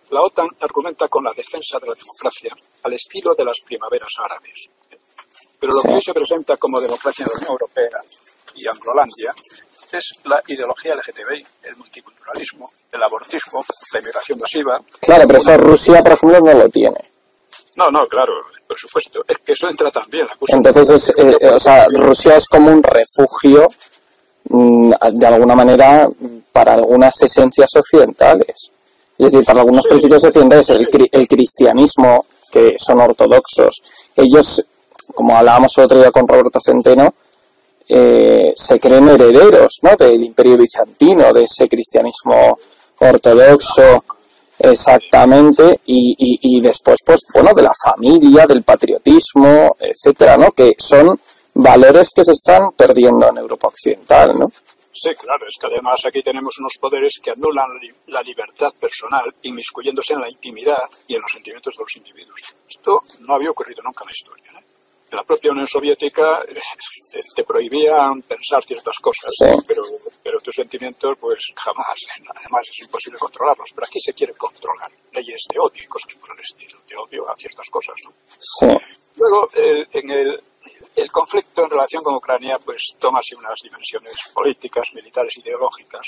la 0.10 0.22
OTAN 0.22 0.48
argumenta 0.62 1.08
con 1.10 1.24
la 1.24 1.34
defensa 1.34 1.80
de 1.80 1.88
la 1.88 1.94
democracia 1.94 2.56
al 2.84 2.94
estilo 2.94 3.36
de 3.36 3.44
las 3.44 3.60
primaveras 3.66 4.14
árabes. 4.24 4.70
Pero 5.60 5.74
lo 5.74 5.82
que 5.82 5.96
hoy 5.96 6.02
se 6.02 6.14
presenta 6.14 6.56
como 6.56 6.80
democracia 6.80 7.26
en 7.26 7.32
la 7.32 7.38
Unión 7.40 7.52
Europea 7.52 8.04
y 8.58 8.68
Anglolandia 8.68 9.32
es 9.92 10.12
la 10.26 10.40
ideología 10.48 10.94
LGTBI, 10.96 11.46
el 11.64 11.78
multiculturalismo, 11.78 12.70
el 12.92 13.04
abortismo, 13.04 13.64
la 13.94 14.00
inmigración 14.00 14.40
masiva. 14.40 14.78
Claro, 15.00 15.24
pero 15.28 15.40
eso 15.40 15.58
Rusia, 15.58 16.02
por 16.02 16.12
ejemplo, 16.12 16.40
no 16.42 16.54
lo 16.54 16.70
tiene. 16.70 16.98
No, 17.76 17.86
no, 17.92 18.06
claro, 18.08 18.34
por 18.68 18.78
supuesto. 18.78 19.20
Es 19.28 19.38
que 19.46 19.52
eso 19.52 19.70
entra 19.70 19.90
también. 19.92 20.26
La 20.26 20.58
Entonces, 20.58 20.90
es, 20.90 21.18
eh, 21.18 21.38
o 21.54 21.60
sea, 21.60 21.86
Rusia 21.90 22.36
es 22.36 22.48
como 22.48 22.72
un 22.72 22.82
refugio, 22.84 23.68
mm, 24.50 24.94
de 25.14 25.28
alguna 25.28 25.56
manera, 25.56 26.10
para 26.52 26.74
algunas 26.74 27.22
esencias 27.22 27.70
occidentales. 27.76 28.72
Es 29.18 29.32
decir, 29.32 29.46
para 29.46 29.62
algunos 29.62 29.88
principios 29.88 30.24
occidentales, 30.24 30.70
el, 30.70 30.88
el 31.12 31.28
cristianismo, 31.28 32.26
que 32.52 32.76
son 32.78 33.00
ortodoxos, 33.00 33.82
ellos, 34.16 34.66
como 35.14 35.38
hablábamos 35.38 35.78
el 35.78 35.84
otro 35.84 36.00
día 36.00 36.12
con 36.12 36.28
Roberto 36.28 36.60
Centeno, 36.60 37.14
eh, 37.88 38.52
se 38.56 38.80
creen 38.80 39.10
herederos 39.10 39.80
¿no? 39.82 39.96
del 39.96 40.24
imperio 40.24 40.58
bizantino, 40.58 41.34
de 41.34 41.44
ese 41.44 41.68
cristianismo 41.68 42.58
ortodoxo. 43.00 44.04
Exactamente, 44.60 45.82
y, 45.86 46.16
y, 46.18 46.60
después, 46.62 46.98
pues, 47.06 47.22
bueno, 47.32 47.52
de 47.54 47.62
la 47.62 47.72
familia, 47.72 48.48
del 48.48 48.64
patriotismo, 48.64 49.76
etcétera, 49.80 50.36
¿no? 50.36 50.50
Que 50.50 50.74
son 50.80 51.20
valores 51.54 52.10
que 52.10 52.24
se 52.24 52.32
están 52.32 52.72
perdiendo 52.72 53.30
en 53.30 53.38
Europa 53.38 53.68
Occidental, 53.68 54.34
¿no? 54.34 54.52
Sí, 54.92 55.12
claro, 55.14 55.46
es 55.48 55.58
que 55.62 55.68
además 55.68 56.04
aquí 56.08 56.24
tenemos 56.24 56.58
unos 56.58 56.74
poderes 56.80 57.20
que 57.22 57.30
anulan 57.30 57.68
la 58.08 58.22
libertad 58.24 58.74
personal, 58.80 59.32
inmiscuyéndose 59.44 60.14
en 60.14 60.22
la 60.22 60.30
intimidad 60.30 60.90
y 61.08 61.14
en 61.14 61.22
los 61.22 61.32
sentimientos 61.32 61.76
de 61.78 61.84
los 61.84 61.98
individuos. 61.98 62.42
Esto 62.68 63.04
no 63.20 63.36
había 63.36 63.52
ocurrido 63.52 63.84
nunca 63.84 64.04
en 64.04 64.08
la 64.08 64.12
historia. 64.12 64.52
¿eh? 64.60 64.67
La 65.12 65.24
propia 65.24 65.52
Unión 65.52 65.68
Soviética 65.68 66.42
eh, 66.48 67.20
te 67.36 67.44
prohibían 67.44 68.22
pensar 68.24 68.62
ciertas 68.64 68.98
cosas, 68.98 69.32
pero, 69.66 69.84
pero 70.22 70.40
tus 70.40 70.56
sentimientos, 70.56 71.18
pues 71.20 71.52
jamás, 71.56 71.96
además 72.36 72.68
es 72.70 72.82
imposible 72.82 73.18
controlarlos. 73.18 73.72
Pero 73.74 73.88
aquí 73.88 74.00
se 74.00 74.14
quiere 74.14 74.34
controlar 74.34 74.92
leyes 75.14 75.46
de 75.50 75.60
odio 75.60 75.84
y 75.84 75.88
cosas 75.88 76.14
por 76.16 76.32
el 76.36 76.40
estilo, 76.42 76.80
de 76.88 76.96
odio 76.98 77.30
a 77.30 77.36
ciertas 77.38 77.70
cosas. 77.70 77.96
¿no? 78.04 78.12
Sí. 78.40 78.68
Luego, 79.16 79.50
eh, 79.56 79.88
en 79.94 80.12
el, 80.12 80.40
el 80.96 81.12
conflicto 81.12 81.64
en 81.64 81.70
relación 81.70 82.04
con 82.04 82.16
Ucrania 82.16 82.58
pues 82.64 82.96
toma 83.00 83.20
así 83.20 83.34
unas 83.36 83.60
dimensiones 83.64 84.32
políticas, 84.34 84.90
militares, 84.94 85.38
ideológicas 85.38 86.06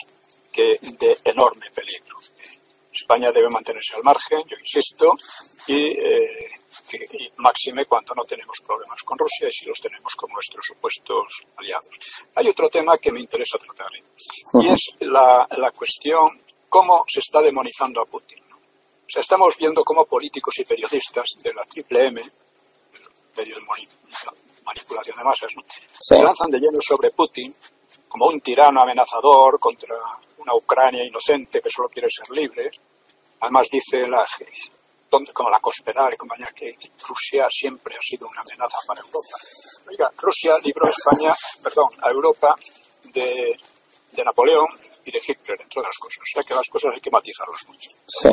que 0.51 0.75
de 0.81 1.17
enorme 1.23 1.67
peligro. 1.73 2.17
España 2.91 3.31
debe 3.31 3.49
mantenerse 3.49 3.95
al 3.95 4.03
margen, 4.03 4.39
yo 4.47 4.57
insisto, 4.59 5.13
y, 5.67 5.91
eh, 5.91 6.38
máxime 7.39 7.85
cuando 7.85 8.13
no 8.15 8.23
tenemos 8.23 8.59
problemas 8.65 9.01
con 9.03 9.17
Rusia 9.17 9.47
y 9.47 9.51
si 9.51 9.65
los 9.65 9.79
tenemos 9.79 10.13
con 10.15 10.31
nuestros 10.31 10.65
supuestos 10.65 11.43
aliados. 11.57 11.89
Hay 12.35 12.47
otro 12.47 12.69
tema 12.69 12.97
que 12.97 13.11
me 13.11 13.21
interesa 13.21 13.57
tratar 13.57 13.87
¿eh? 13.95 14.03
y 14.61 14.67
es 14.67 14.91
la, 14.99 15.47
la, 15.57 15.71
cuestión 15.71 16.39
cómo 16.67 17.03
se 17.07 17.19
está 17.19 17.41
demonizando 17.41 18.01
a 18.01 18.05
Putin. 18.05 18.43
O 18.51 19.09
sea, 19.11 19.21
estamos 19.21 19.57
viendo 19.57 19.83
cómo 19.83 20.05
políticos 20.05 20.59
y 20.59 20.65
periodistas 20.65 21.35
de 21.41 21.53
la 21.53 21.63
Triple 21.63 22.07
M, 22.07 22.21
medios 23.35 23.59
manipulación 24.63 25.17
de 25.17 25.23
masas, 25.23 25.51
se 25.91 26.21
lanzan 26.21 26.51
de 26.51 26.59
lleno 26.59 26.79
sobre 26.81 27.09
Putin 27.11 27.53
como 28.07 28.27
un 28.27 28.41
tirano 28.41 28.81
amenazador 28.81 29.59
contra 29.59 29.95
una 30.37 30.55
Ucrania 30.55 31.05
inocente 31.05 31.61
que 31.61 31.69
solo 31.69 31.89
quiere 31.89 32.09
ser 32.09 32.29
libre. 32.31 32.69
Además 33.39 33.69
dice 33.71 34.07
la, 34.07 34.25
como 35.33 35.49
la 35.49 35.59
Cospedal 35.59 36.13
y 36.13 36.17
compañía 36.17 36.47
que 36.55 36.75
Rusia 37.07 37.47
siempre 37.49 37.95
ha 37.95 38.01
sido 38.01 38.27
una 38.27 38.41
amenaza 38.41 38.77
para 38.87 39.01
Europa. 39.01 39.35
Oiga, 39.89 40.11
Rusia 40.17 40.53
libró 40.63 40.85
a 40.85 40.89
España, 40.89 41.33
perdón, 41.63 41.89
a 42.01 42.11
Europa 42.11 42.55
de, 43.05 43.57
de 44.11 44.23
Napoleón 44.23 44.67
y 45.05 45.11
de 45.11 45.19
Hitler, 45.19 45.57
entre 45.61 45.79
otras 45.79 45.97
cosas. 45.97 46.19
O 46.19 46.31
sea 46.33 46.43
que 46.43 46.53
las 46.53 46.69
cosas 46.69 46.91
hay 46.93 47.01
que 47.01 47.11
matizarlas 47.11 47.67
mucho. 47.67 47.89
Sí. 48.07 48.29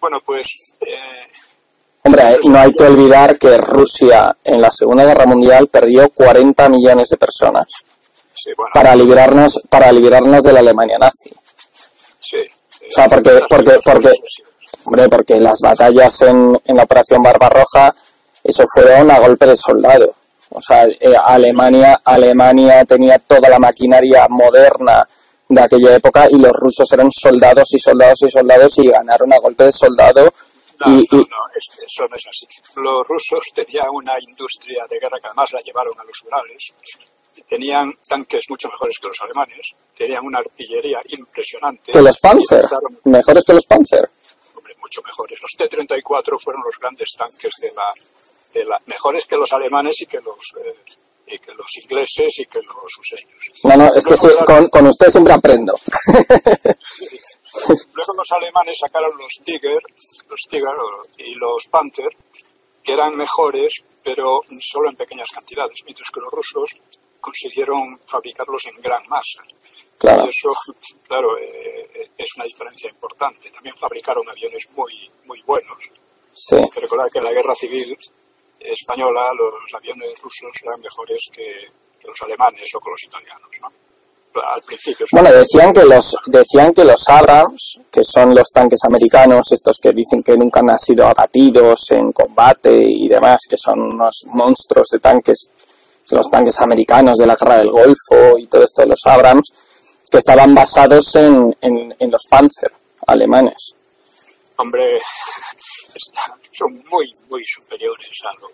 Bueno, 0.00 0.18
pues 0.24 0.74
eh, 0.80 1.30
Hombre, 2.06 2.38
no 2.44 2.58
hay 2.58 2.72
que 2.74 2.84
olvidar 2.84 3.38
que 3.38 3.56
Rusia 3.56 4.36
en 4.44 4.60
la 4.60 4.70
Segunda 4.70 5.04
Guerra 5.06 5.24
Mundial 5.24 5.68
perdió 5.68 6.10
40 6.10 6.68
millones 6.68 7.08
de 7.08 7.16
personas 7.16 7.66
para 8.74 8.94
librarnos 8.94 9.62
para 9.70 9.90
librarnos 9.90 10.42
de 10.42 10.52
la 10.52 10.60
Alemania 10.60 10.98
nazi. 10.98 11.30
Sí. 12.20 12.38
O 12.86 12.90
sea, 12.90 13.08
porque 13.08 13.40
porque 13.48 13.78
porque 13.82 14.12
hombre, 14.84 15.08
porque 15.08 15.38
las 15.38 15.60
batallas 15.60 16.22
en, 16.22 16.58
en 16.64 16.76
la 16.76 16.82
Operación 16.82 17.22
Barbarroja 17.22 17.94
eso 18.42 18.64
fueron 18.72 19.10
a 19.10 19.18
golpe 19.18 19.46
de 19.46 19.56
soldado. 19.56 20.14
O 20.50 20.60
sea, 20.60 20.84
eh, 20.84 21.14
Alemania 21.24 22.00
Alemania 22.04 22.84
tenía 22.84 23.18
toda 23.18 23.48
la 23.48 23.58
maquinaria 23.58 24.26
moderna 24.28 25.06
de 25.48 25.60
aquella 25.60 25.96
época 25.96 26.26
y 26.30 26.36
los 26.38 26.52
rusos 26.52 26.90
eran 26.92 27.10
soldados 27.10 27.72
y 27.72 27.78
soldados 27.78 28.22
y 28.22 28.28
soldados 28.28 28.78
y 28.78 28.88
ganaron 28.88 29.32
a 29.32 29.38
golpe 29.38 29.64
de 29.64 29.72
soldado 29.72 30.30
no, 30.80 30.86
no, 30.86 31.18
no, 31.18 31.42
eso 31.54 32.04
no 32.08 32.16
es 32.16 32.26
así. 32.26 32.46
Los 32.76 33.06
rusos 33.06 33.44
tenían 33.54 33.86
una 33.92 34.14
industria 34.20 34.84
de 34.90 34.98
guerra 34.98 35.18
que 35.20 35.28
además 35.28 35.50
la 35.52 35.60
llevaron 35.60 35.98
a 35.98 36.04
los 36.04 36.22
Urales. 36.24 36.72
Tenían 37.48 37.92
tanques 38.08 38.44
mucho 38.48 38.68
mejores 38.68 38.98
que 39.00 39.08
los 39.08 39.20
alemanes. 39.22 39.72
Tenían 39.96 40.24
una 40.24 40.38
artillería 40.38 41.00
impresionante. 41.08 41.92
¿Que 41.92 42.02
los 42.02 42.18
Panzer? 42.18 42.64
¿Mejores 43.04 43.44
que 43.44 43.52
los 43.52 43.66
Panzer? 43.66 44.10
Mucho 44.94 45.02
mejores. 45.06 45.40
Los 45.42 45.52
T-34 45.52 46.40
fueron 46.40 46.62
los 46.64 46.78
grandes 46.78 47.14
tanques 47.16 47.52
de 47.60 47.72
la, 47.72 47.92
de 48.52 48.64
la... 48.64 48.76
Mejores 48.86 49.26
que 49.26 49.36
los 49.36 49.52
alemanes 49.52 50.00
y 50.02 50.06
que 50.06 50.20
los... 50.20 50.54
Eh, 50.58 50.74
y 51.26 51.38
que 51.38 51.54
los 51.54 51.74
ingleses 51.82 52.38
y 52.38 52.44
que 52.44 52.60
los 52.60 52.92
suseños. 52.92 53.50
No, 53.64 53.76
no, 53.78 53.94
es 53.94 54.04
que 54.04 54.14
sí, 54.14 54.28
con, 54.44 54.68
con 54.68 54.86
usted 54.86 55.08
siempre 55.08 55.32
aprendo. 55.32 55.72
Luego 57.94 58.12
los 58.14 58.32
alemanes 58.32 58.76
sacaron 58.78 59.16
los 59.18 59.32
Tiger, 59.42 59.80
los 60.28 60.42
Tiger 60.42 60.74
y 61.16 61.34
los 61.36 61.66
Panther, 61.70 62.10
que 62.82 62.92
eran 62.92 63.16
mejores, 63.16 63.82
pero 64.04 64.42
solo 64.60 64.90
en 64.90 64.96
pequeñas 64.96 65.30
cantidades, 65.32 65.80
mientras 65.86 66.10
que 66.12 66.20
los 66.20 66.30
rusos 66.30 66.76
consiguieron 67.22 67.98
fabricarlos 68.06 68.66
en 68.66 68.82
gran 68.82 69.02
masa. 69.08 69.40
Claro. 69.98 70.24
Y 70.26 70.28
eso, 70.28 70.50
claro, 71.06 71.38
eh, 71.38 72.10
es 72.16 72.36
una 72.36 72.44
diferencia 72.44 72.90
importante. 72.90 73.50
También 73.50 73.74
fabricaron 73.76 74.28
aviones 74.28 74.68
muy, 74.76 75.10
muy 75.24 75.40
buenos. 75.42 75.78
Sí. 76.32 76.56
Hay 76.56 76.68
que 76.68 76.80
recordar 76.80 77.10
que 77.10 77.18
en 77.18 77.24
la 77.24 77.32
guerra 77.32 77.54
civil 77.54 77.96
española 78.60 79.30
los 79.34 79.74
aviones 79.74 80.20
rusos 80.20 80.50
eran 80.62 80.80
mejores 80.80 81.28
que, 81.32 81.68
que 82.00 82.08
los 82.08 82.20
alemanes 82.22 82.74
o 82.74 82.80
que 82.80 82.90
los 82.90 83.04
italianos, 83.04 83.50
¿no? 83.60 83.72
al 84.40 84.62
principio. 84.62 85.06
Bueno, 85.12 85.32
decían 85.32 85.72
que 85.72 85.84
los 85.84 86.16
decían 86.26 86.72
que 86.72 86.84
los 86.84 87.08
Abrams, 87.08 87.80
que 87.90 88.02
son 88.02 88.34
los 88.34 88.50
tanques 88.50 88.80
americanos, 88.84 89.52
estos 89.52 89.78
que 89.78 89.92
dicen 89.92 90.22
que 90.22 90.36
nunca 90.36 90.60
han 90.60 90.78
sido 90.78 91.06
abatidos 91.06 91.90
en 91.90 92.12
combate 92.12 92.84
y 92.84 93.08
demás, 93.08 93.42
que 93.48 93.56
son 93.56 93.80
unos 93.80 94.24
monstruos 94.26 94.88
de 94.92 94.98
tanques, 94.98 95.50
los 96.10 96.30
tanques 96.30 96.60
americanos 96.60 97.18
de 97.18 97.26
la 97.26 97.36
guerra 97.36 97.58
del 97.58 97.70
Golfo 97.70 98.38
y 98.38 98.46
todo 98.46 98.64
esto 98.64 98.82
de 98.82 98.88
los 98.88 99.00
Abrams, 99.06 99.52
que 100.14 100.18
estaban 100.18 100.54
basados 100.54 101.16
en, 101.16 101.56
en, 101.60 102.08
los 102.08 102.22
Panzer 102.30 102.70
alemanes. 103.08 103.74
Hombre, 104.58 104.96
son 106.52 106.72
muy, 106.88 107.10
muy 107.28 107.44
superiores 107.44 108.16
a 108.22 108.32
los, 108.38 108.52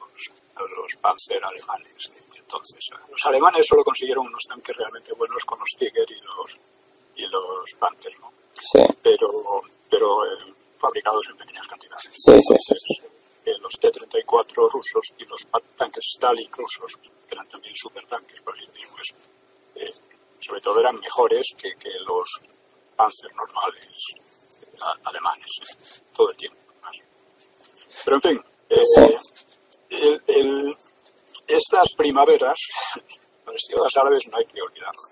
a 0.56 0.62
los 0.62 0.96
Panzer 1.02 1.36
alemanes 1.44 2.12
entonces. 2.34 2.88
Los 3.10 3.26
alemanes 3.26 3.66
solo 3.66 3.84
consiguieron 3.84 4.26
unos 4.26 4.42
tanques 4.48 4.74
realmente 4.74 5.12
buenos 5.12 5.44
con 5.44 5.58
los 5.60 5.68
Tiger 5.76 6.06
y 6.08 6.20
los 6.24 6.60
y 7.16 7.26
los 7.28 7.74
Panther, 7.78 8.18
¿no? 8.20 8.32
Sí. 8.54 8.80
Pero, 9.02 9.28
pero 9.90 10.24
eh, 10.24 10.54
fabricados 10.78 11.28
en 11.28 11.36
pequeñas 11.36 11.68
cantidades. 11.68 12.10
Sí, 12.16 12.40
sí, 12.40 12.54
sí. 12.56 12.94
Eh, 13.44 13.58
los 13.60 13.74
T-34 13.74 14.70
rusos 14.72 15.14
y 15.18 15.26
los 15.26 15.46
tanques 15.76 16.06
Stalin 16.16 16.50
rusos, 16.52 16.96
que 16.96 17.34
eran 17.34 17.46
también 17.50 17.76
supertanques 17.76 18.40
por 18.40 18.56
eh, 18.58 18.66
sobre 20.60 20.62
todo 20.62 20.80
eran 20.80 21.00
mejores 21.00 21.54
que, 21.56 21.70
que 21.76 21.90
los 22.06 22.40
Panzer 22.96 23.34
normales 23.34 23.86
alemanes, 25.04 26.02
todo 26.14 26.30
el 26.30 26.36
tiempo. 26.36 26.58
Pero 28.04 28.16
en 28.16 28.22
fin, 28.22 28.44
el, 29.90 30.22
el, 30.26 30.76
estas 31.46 31.92
primaveras, 31.94 32.58
los 33.46 33.60
ciudadanos 33.60 33.96
árabes 33.96 34.28
no 34.28 34.38
hay 34.38 34.46
que 34.46 34.60
olvidarlas. 34.60 35.10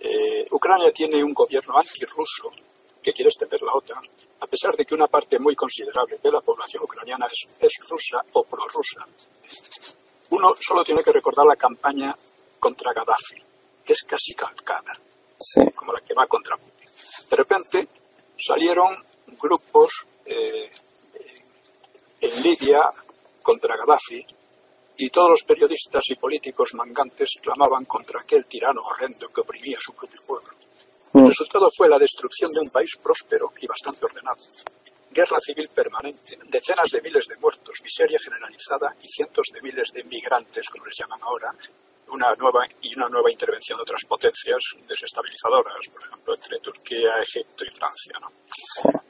Eh, 0.00 0.46
Ucrania 0.50 0.92
tiene 0.92 1.24
un 1.24 1.32
gobierno 1.32 1.78
antirruso 1.78 2.50
que 3.02 3.12
quiere 3.12 3.28
extender 3.28 3.60
la 3.62 3.72
OTAN, 3.72 4.02
a 4.40 4.46
pesar 4.46 4.76
de 4.76 4.84
que 4.84 4.94
una 4.94 5.06
parte 5.06 5.38
muy 5.38 5.54
considerable 5.54 6.18
de 6.22 6.30
la 6.30 6.40
población 6.40 6.82
ucraniana 6.82 7.26
es, 7.60 7.72
rusa 7.88 8.18
o 8.32 8.44
prorrusa. 8.44 9.06
Uno 10.30 10.54
solo 10.60 10.84
tiene 10.84 11.02
que 11.02 11.12
recordar 11.12 11.46
la 11.46 11.56
campaña 11.56 12.14
contra 12.58 12.92
Gaddafi, 12.92 13.53
que 13.84 13.92
es 13.92 14.04
casi 14.04 14.34
calcada, 14.34 14.98
como 15.74 15.92
la 15.92 16.00
que 16.00 16.14
va 16.14 16.26
contra 16.26 16.56
Putin. 16.56 16.88
De 17.30 17.36
repente 17.36 17.88
salieron 18.38 18.96
grupos 19.40 20.06
eh, 20.24 20.70
en 22.20 22.42
Libia 22.42 22.82
contra 23.42 23.76
Gaddafi 23.76 24.24
y 24.96 25.10
todos 25.10 25.30
los 25.30 25.44
periodistas 25.44 26.04
y 26.10 26.14
políticos 26.14 26.74
mangantes 26.74 27.38
clamaban 27.42 27.84
contra 27.84 28.20
aquel 28.20 28.46
tirano 28.46 28.80
horrendo 28.82 29.28
que 29.28 29.40
oprimía 29.40 29.78
a 29.78 29.80
su 29.80 29.92
propio 29.94 30.20
pueblo. 30.26 30.50
El 31.14 31.22
mm. 31.22 31.28
resultado 31.28 31.68
fue 31.76 31.88
la 31.88 31.98
destrucción 31.98 32.52
de 32.52 32.60
un 32.60 32.70
país 32.70 32.96
próspero 33.02 33.52
y 33.60 33.66
bastante 33.66 34.04
ordenado. 34.04 34.40
Guerra 35.10 35.38
civil 35.38 35.68
permanente, 35.68 36.38
decenas 36.48 36.90
de 36.90 37.02
miles 37.02 37.28
de 37.28 37.36
muertos, 37.36 37.80
miseria 37.82 38.18
generalizada 38.18 38.96
y 39.00 39.06
cientos 39.06 39.46
de 39.52 39.62
miles 39.62 39.92
de 39.92 40.02
migrantes, 40.04 40.68
como 40.70 40.86
les 40.86 40.96
llaman 40.98 41.20
ahora, 41.22 41.54
una 42.08 42.32
nueva 42.34 42.66
y 42.82 42.96
una 42.96 43.08
nueva 43.08 43.30
intervención 43.30 43.78
de 43.78 43.82
otras 43.82 44.04
potencias 44.04 44.62
desestabilizadoras, 44.86 45.88
por 45.92 46.06
ejemplo, 46.06 46.34
entre 46.34 46.58
Turquía, 46.58 47.18
Egipto 47.20 47.64
y 47.64 47.70
Francia. 47.70 48.18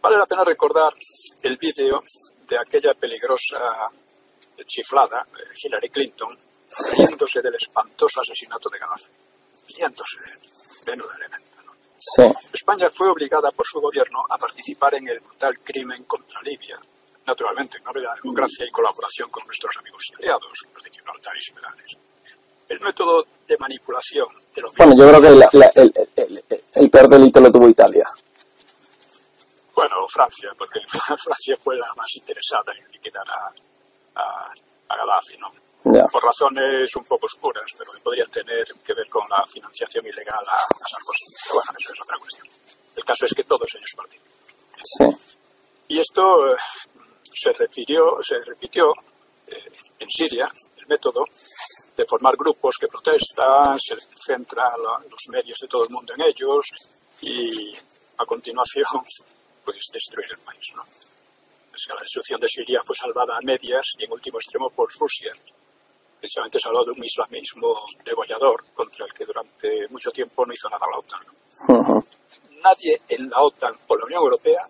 Vale 0.01 0.17
la 0.17 0.27
pena 0.27 0.45
recordar 0.45 0.93
el 1.43 1.57
vídeo 1.57 2.03
de 2.49 2.59
aquella 2.59 2.95
peligrosa 2.95 3.91
chiflada, 4.67 5.27
eh, 5.33 5.55
Hillary 5.63 5.91
Clinton, 5.91 6.39
riéndose 6.93 7.43
del 7.43 7.55
espantoso 7.55 8.21
asesinato 8.21 8.69
de 8.71 8.79
Gaddafi. 8.79 9.11
Riéndose 9.75 10.19
de 10.87 10.93
él, 10.93 11.03
elemento. 11.03 11.63
¿no? 11.65 12.33
España 12.53 12.91
fue 12.91 13.09
obligada 13.09 13.51
por 13.51 13.67
su 13.67 13.81
gobierno 13.81 14.25
a 14.29 14.39
participar 14.39 14.95
en 14.95 15.09
el 15.09 15.21
brutal 15.21 15.59
crimen 15.61 16.05
contra 16.05 16.41
Libia, 16.43 16.79
naturalmente 17.27 17.79
en 17.79 17.85
nombre 17.85 18.03
de 18.03 18.09
la 18.09 18.15
democracia 18.15 18.67
y 18.67 18.71
colaboración 18.71 19.31
con 19.31 19.47
nuestros 19.47 19.77
amigos 19.79 20.05
y 20.11 20.15
aliados, 20.17 20.53
los 20.73 20.83
de 20.83 20.91
Gibraltar 20.91 21.37
y 21.37 21.43
Semerales. 21.43 21.97
El 22.69 22.81
método 22.81 23.25
de 23.47 23.57
manipulación 23.59 24.27
de 24.55 24.63
los 24.63 24.75
Bueno, 24.75 24.95
yo 24.97 25.09
creo 25.09 25.21
que 25.21 25.29
el, 25.29 25.43
el, 26.17 26.45
el, 26.75 26.91
peor 26.91 27.09
delito 27.09 27.41
lo 27.41 27.53
tuvo 27.53 27.69
Italia. 27.69 28.05
Bueno, 29.75 29.97
Francia, 30.09 30.51
porque 30.57 30.81
Francia 30.89 31.57
fue 31.63 31.77
la 31.77 31.93
más 31.97 32.15
interesada 32.17 32.73
en 32.79 32.91
liquidar 32.91 33.25
a, 33.29 34.21
a, 34.21 34.53
a 34.89 34.97
Gaddafi, 34.97 35.37
¿no? 35.39 35.49
Por 35.85 36.23
razones 36.23 36.97
un 36.97 37.05
poco 37.05 37.27
oscuras, 37.27 37.67
pero 37.77 37.93
que 37.93 38.01
podrían 38.01 38.31
tener 38.31 38.65
que 38.83 38.95
ver 38.95 39.07
con 39.11 39.23
la 39.29 39.45
financiación 39.47 40.07
ilegal 40.07 40.45
a, 40.49 40.57
a 40.57 40.89
Sarkozy. 40.89 41.25
Pero 41.45 41.55
bueno, 41.57 41.79
eso 41.79 41.93
es 41.93 42.01
otra 42.01 42.17
cuestión. 42.19 42.47
El 42.97 43.05
caso 43.05 43.27
es 43.27 43.35
que 43.35 43.45
todos 43.45 43.75
ellos 43.75 43.93
participan. 43.95 44.33
Sí. 44.81 45.35
Y 45.89 45.99
esto 46.01 46.55
eh, 46.55 46.57
se 47.35 47.53
refirió, 47.53 48.23
se 48.23 48.39
repitió 48.39 48.87
eh, 49.49 49.73
en 49.99 50.09
Siria, 50.09 50.47
el 50.79 50.87
método 50.87 51.25
de 51.97 52.05
formar 52.05 52.37
grupos 52.37 52.77
que 52.79 52.89
protestan, 52.89 53.79
se 53.79 53.97
centra 53.97 54.73
los 55.11 55.29
medios 55.29 55.59
de 55.61 55.69
todo 55.69 55.85
el 55.85 55.91
mundo 55.91 56.15
en 56.15 56.23
ellos 56.23 56.67
y 57.21 57.73
a 58.19 58.27
continuación 58.27 58.85
pues 59.65 59.91
destruir 59.93 60.29
el 60.31 60.39
país. 60.39 60.73
¿no? 60.75 60.83
la 61.95 62.01
destrucción 62.01 62.41
de 62.41 62.49
Siria 62.49 62.83
fue 62.85 62.95
salvada 62.97 63.37
a 63.37 63.41
medias 63.45 63.95
y 63.99 64.05
en 64.05 64.13
último 64.13 64.39
extremo 64.39 64.71
por 64.71 64.89
Rusia, 64.99 65.33
precisamente 66.19 66.59
salvado 66.59 66.87
de 66.87 66.93
un 66.93 67.05
islamismo 67.05 67.85
degollador 68.05 68.65
contra 68.75 69.07
el 69.07 69.13
que 69.13 69.25
durante 69.25 69.89
mucho 69.91 70.11
tiempo 70.11 70.47
no 70.47 70.53
hizo 70.53 70.69
nada 70.69 70.87
la 70.91 70.99
OTAN. 70.99 72.01
Nadie 72.63 73.03
en 73.09 73.29
la 73.29 73.43
OTAN 73.43 73.75
o 73.89 73.97
la 73.97 74.05
Unión 74.05 74.23
Europea 74.23 74.63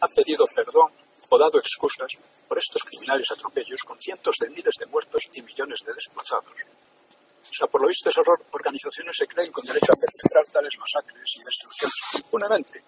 ha 0.00 0.08
pedido 0.08 0.46
perdón 0.54 0.90
o 1.30 1.38
dado 1.38 1.58
excusas 1.58 2.16
por 2.48 2.58
estos 2.58 2.82
criminales 2.84 3.30
atropellos 3.32 3.82
con 3.82 4.00
cientos 4.00 4.36
de 4.40 4.50
miles 4.50 4.74
de 4.78 4.86
muertos 4.86 5.24
y 5.32 5.42
millones 5.42 5.80
de 5.84 5.92
desplazados. 5.92 6.54
O 7.50 7.54
sea, 7.54 7.68
por 7.68 7.82
lo 7.82 7.88
visto 7.88 8.10
esas 8.10 8.26
organizaciones 8.50 9.16
se 9.16 9.26
creen 9.26 9.52
con 9.52 9.64
derecho 9.64 9.92
a 9.92 9.96
perpetrar 9.96 10.44
tales 10.52 10.76
masacres 10.78 11.36
y 11.36 11.44
destrucciones 11.44 12.24
impunemente, 12.24 12.82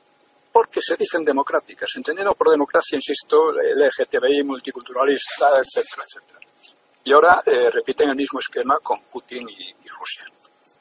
porque 0.53 0.81
se 0.81 0.97
dicen 0.97 1.25
democráticas, 1.25 1.91
entendiendo 1.97 2.35
por 2.35 2.51
democracia, 2.51 2.97
insisto, 2.97 3.53
LGTBI, 3.53 4.43
multiculturalista, 4.45 5.49
etcétera, 5.61 6.03
etcétera. 6.05 6.39
Y 7.05 7.13
ahora 7.13 7.43
eh, 7.47 7.71
repiten 7.71 8.11
el 8.11 8.17
mismo 8.17 8.39
esquema 8.41 8.79
con 8.83 9.01
Putin 9.05 9.49
y, 9.49 9.89
Rusia. 9.89 10.27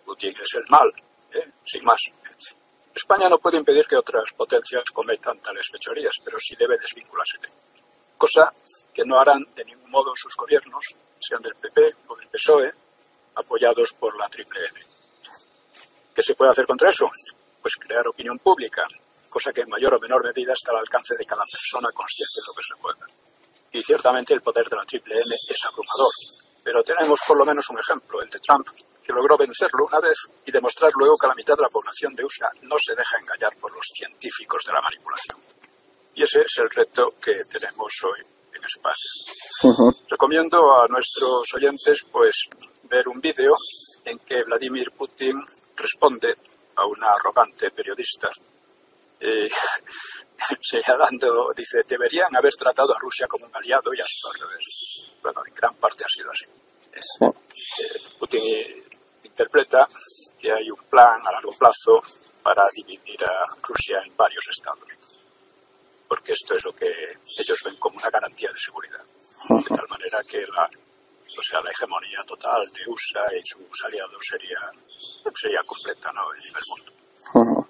Putin 0.06 0.34
es 0.42 0.56
el 0.56 0.66
mal, 0.70 0.92
¿eh? 1.34 1.52
sin 1.64 1.84
más. 1.86 2.02
España 2.94 3.30
no 3.30 3.38
puede 3.38 3.58
impedir 3.58 3.86
que 3.86 3.96
otras 3.96 4.34
potencias 4.34 4.84
cometan 4.92 5.40
tales 5.40 5.70
fechorías, 5.72 6.16
pero 6.26 6.40
sí 6.40 6.56
debe 6.56 6.78
desvincularse 6.80 7.38
de 7.40 7.48
cosa 8.18 8.51
que 8.93 9.05
no 9.05 9.20
harán 9.20 9.45
de 9.55 9.65
ningún 9.65 9.89
modo 9.91 10.11
sus 10.15 10.36
gobiernos, 10.36 10.95
sean 11.20 11.41
del 11.41 11.55
PP 11.55 11.82
o 12.07 12.15
del 12.15 12.28
PSOE, 12.28 12.72
apoyados 13.36 13.93
por 13.93 14.18
la 14.18 14.28
Triple 14.30 14.59
N. 14.59 14.80
¿Qué 16.13 16.24
se 16.24 16.36
puede 16.36 16.51
hacer 16.51 16.65
contra 16.65 16.89
eso? 16.89 17.09
Pues 17.61 17.76
crear 17.76 18.07
opinión 18.07 18.39
pública, 18.39 18.84
cosa 19.30 19.53
que 19.53 19.61
en 19.61 19.70
mayor 19.70 19.93
o 19.93 19.99
menor 19.99 20.24
medida 20.26 20.53
está 20.53 20.72
al 20.72 20.80
alcance 20.80 21.15
de 21.15 21.26
cada 21.26 21.43
persona 21.43 21.89
consciente 21.91 22.41
de 22.41 22.47
lo 22.47 22.53
que 22.53 22.63
se 22.63 22.76
puede. 22.82 23.13
Y 23.72 23.84
ciertamente 23.84 24.34
el 24.34 24.41
poder 24.41 24.68
de 24.68 24.76
la 24.76 24.84
Triple 24.84 25.15
N 25.15 25.36
es 25.49 25.65
abrumador, 25.65 26.11
pero 26.63 26.84
tenemos 26.84 27.20
por 27.28 27.38
lo 27.38 27.45
menos 27.45 27.70
un 27.70 27.80
ejemplo, 27.80 28.22
el 28.22 28.30
de 28.30 28.39
Trump, 28.39 28.68
que 29.03 29.13
logró 29.13 29.38
vencerlo 29.38 29.86
una 29.86 30.01
vez 30.01 30.30
y 30.45 30.51
demostrar 30.51 30.91
luego 30.95 31.18
que 31.18 31.28
la 31.28 31.36
mitad 31.36 31.55
de 31.55 31.63
la 31.63 31.70
población 31.70 32.13
de 32.15 32.26
USA 32.26 32.49
no 32.63 32.76
se 32.78 32.93
deja 32.93 33.18
engañar 33.20 33.55
por 33.57 33.74
los 33.74 33.86
científicos 33.93 34.65
de 34.65 34.74
la 34.74 34.82
manipulación. 34.82 35.38
Y 36.18 36.24
ese 36.24 36.41
es 36.41 36.57
el 36.57 36.70
reto 36.72 37.13
que 37.22 37.34
tenemos 37.51 37.93
hoy 38.03 38.20
en 38.51 38.65
España. 38.65 39.93
Recomiendo 40.09 40.57
a 40.57 40.88
nuestros 40.89 41.53
oyentes 41.53 42.07
pues 42.11 42.45
ver 42.89 43.07
un 43.07 43.22
vídeo 43.22 43.55
en 44.03 44.18
que 44.20 44.41
Vladimir 44.43 44.89
Putin 44.97 45.39
responde 45.76 46.34
a 46.76 46.88
una 46.88 47.09
arrogante 47.09 47.70
periodista 47.70 48.32
eh, 49.20 49.47
señalando, 50.59 51.51
dice, 51.55 51.84
deberían 51.88 52.36
haber 52.36 52.53
tratado 52.55 52.95
a 52.95 52.99
Rusia 52.99 53.28
como 53.28 53.45
un 53.45 53.55
aliado 53.55 53.93
y 53.93 54.01
ha 54.01 54.05
sido 54.05 54.32
al 54.32 54.49
revés. 54.49 55.11
Bueno, 55.22 55.41
en 55.45 55.53
gran 55.53 55.76
parte 55.76 56.03
ha 56.03 56.07
sido 56.07 56.32
así. 56.32 56.45
Eh, 56.93 58.01
Putin 58.18 58.84
interpreta 59.24 59.86
que 60.39 60.51
hay 60.51 60.72
un 60.72 60.84
plan 60.89 61.22
a 61.28 61.32
largo 61.32 61.51
plazo 61.51 62.01
para 62.41 62.63
dividir 62.74 63.24
a 63.24 63.55
Rusia 63.61 63.97
en 64.03 64.18
varios 64.18 64.47
estados, 64.49 64.88
porque 66.08 66.32
esto 66.32 66.55
es 66.55 66.64
lo 66.66 66.74
que 66.74 66.88
ellos 67.38 67.64
ven 67.64 67.76
como 67.78 67.97
una 67.97 68.10
garantía 68.10 68.49
de 68.51 68.60
seguridad, 68.60 69.03
de 69.49 69.64
tal 69.64 69.88
manera 69.89 70.20
que 70.30 70.39
la, 70.39 70.70
o 71.38 71.43
sea, 71.43 71.62
la 71.62 71.72
hegemonía 71.72 72.20
total 72.26 72.66
de 72.74 72.89
USA 72.91 73.36
y 73.36 73.45
sus 73.45 73.86
aliados 73.86 74.24
sería, 74.28 74.60
sería 75.34 75.62
completa 75.66 76.12
¿no? 76.12 76.34
en 76.34 76.55
el 76.55 76.64
mundo. 76.68 77.68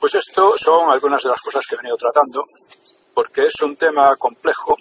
Pues 0.00 0.14
esto 0.14 0.56
son 0.56 0.92
algunas 0.92 1.22
de 1.22 1.30
las 1.30 1.40
cosas 1.40 1.66
que 1.66 1.74
he 1.74 1.78
venido 1.78 1.96
tratando, 1.96 2.42
porque 3.14 3.44
es 3.44 3.60
un 3.62 3.76
tema 3.76 4.14
complejo, 4.16 4.76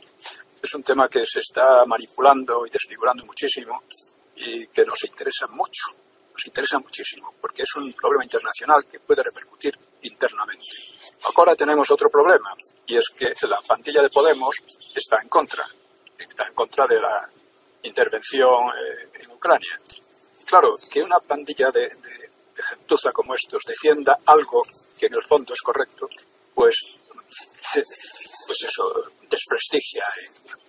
es 0.61 0.73
un 0.75 0.83
tema 0.83 1.09
que 1.09 1.25
se 1.25 1.39
está 1.39 1.85
manipulando 1.85 2.67
y 2.67 2.69
desfigurando 2.69 3.25
muchísimo, 3.25 3.81
y 4.35 4.67
que 4.67 4.85
nos 4.85 5.03
interesa 5.05 5.47
mucho, 5.47 5.87
nos 6.37 6.45
interesa 6.45 6.77
muchísimo, 6.77 7.33
porque 7.41 7.63
es 7.63 7.75
un 7.77 7.91
problema 7.93 8.23
internacional 8.23 8.85
que 8.85 8.99
puede 8.99 9.23
repercutir 9.23 9.73
internamente. 10.03 10.65
Ahora 11.35 11.55
tenemos 11.55 11.89
otro 11.89 12.09
problema, 12.09 12.53
y 12.85 12.95
es 12.95 13.09
que 13.09 13.33
la 13.47 13.59
pandilla 13.67 14.03
de 14.03 14.09
Podemos 14.09 14.55
está 14.93 15.17
en 15.23 15.29
contra, 15.29 15.65
está 16.17 16.47
en 16.47 16.53
contra 16.53 16.85
de 16.85 16.99
la 16.99 17.27
intervención 17.81 18.69
eh, 18.69 19.09
en 19.15 19.31
Ucrania. 19.31 19.79
Claro, 20.45 20.77
que 20.91 21.01
una 21.01 21.19
pandilla 21.19 21.71
de, 21.71 21.81
de, 21.81 22.29
gentuza 22.63 23.11
como 23.11 23.33
estos 23.33 23.63
defienda 23.65 24.17
algo 24.25 24.61
que 24.97 25.07
en 25.07 25.15
el 25.15 25.23
fondo 25.23 25.53
es 25.53 25.61
correcto, 25.61 26.07
pues, 26.53 26.85
pues 27.13 28.63
eso 28.63 28.83
desprestigia 29.27 30.03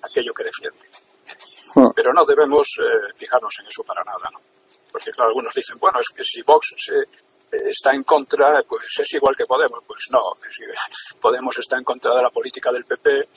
aquello 0.02 0.32
que 0.32 0.44
defiende. 0.44 0.88
Hmm. 1.74 1.90
Pero 1.94 2.14
no 2.14 2.24
debemos 2.24 2.78
eh, 2.80 3.12
fijarnos 3.16 3.54
en 3.60 3.66
eso 3.66 3.84
para 3.84 4.02
nada, 4.02 4.30
¿no? 4.32 4.40
Porque, 4.90 5.10
claro, 5.10 5.30
algunos 5.30 5.54
dicen, 5.54 5.78
bueno, 5.78 5.98
es 6.00 6.08
que 6.08 6.24
si 6.24 6.42
Vox 6.42 6.74
eh, 6.92 7.56
está 7.66 7.92
en 7.92 8.04
contra, 8.04 8.62
pues 8.62 8.98
es 8.98 9.12
igual 9.14 9.36
que 9.36 9.46
Podemos. 9.46 9.84
Pues 9.86 10.08
no, 10.10 10.20
Podemos 11.20 11.58
está 11.58 11.76
en 11.76 11.84
contra 11.84 12.14
de 12.14 12.22
la 12.22 12.30
política 12.30 12.70
del 12.72 12.84
PP 12.84 13.28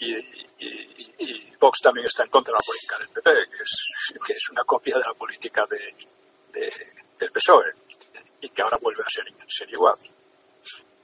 y, 0.00 0.16
y, 0.58 1.52
Vox 1.60 1.80
también 1.80 2.06
está 2.06 2.24
en 2.24 2.30
contra 2.30 2.52
de 2.52 2.58
la 2.58 2.66
política 2.66 2.98
del 2.98 3.08
PP, 3.08 3.30
que 3.50 3.62
es, 3.62 4.18
que 4.26 4.32
es 4.32 4.50
una 4.50 4.64
copia 4.64 4.96
de 4.96 5.04
la 5.06 5.14
política 5.14 5.62
de, 5.70 5.94
del 7.18 7.30
PSOE 7.30 7.70
y 8.40 8.48
que 8.48 8.62
ahora 8.62 8.78
vuelve 8.80 9.02
a 9.06 9.10
ser, 9.10 9.24
ser 9.46 9.70
igual. 9.70 9.96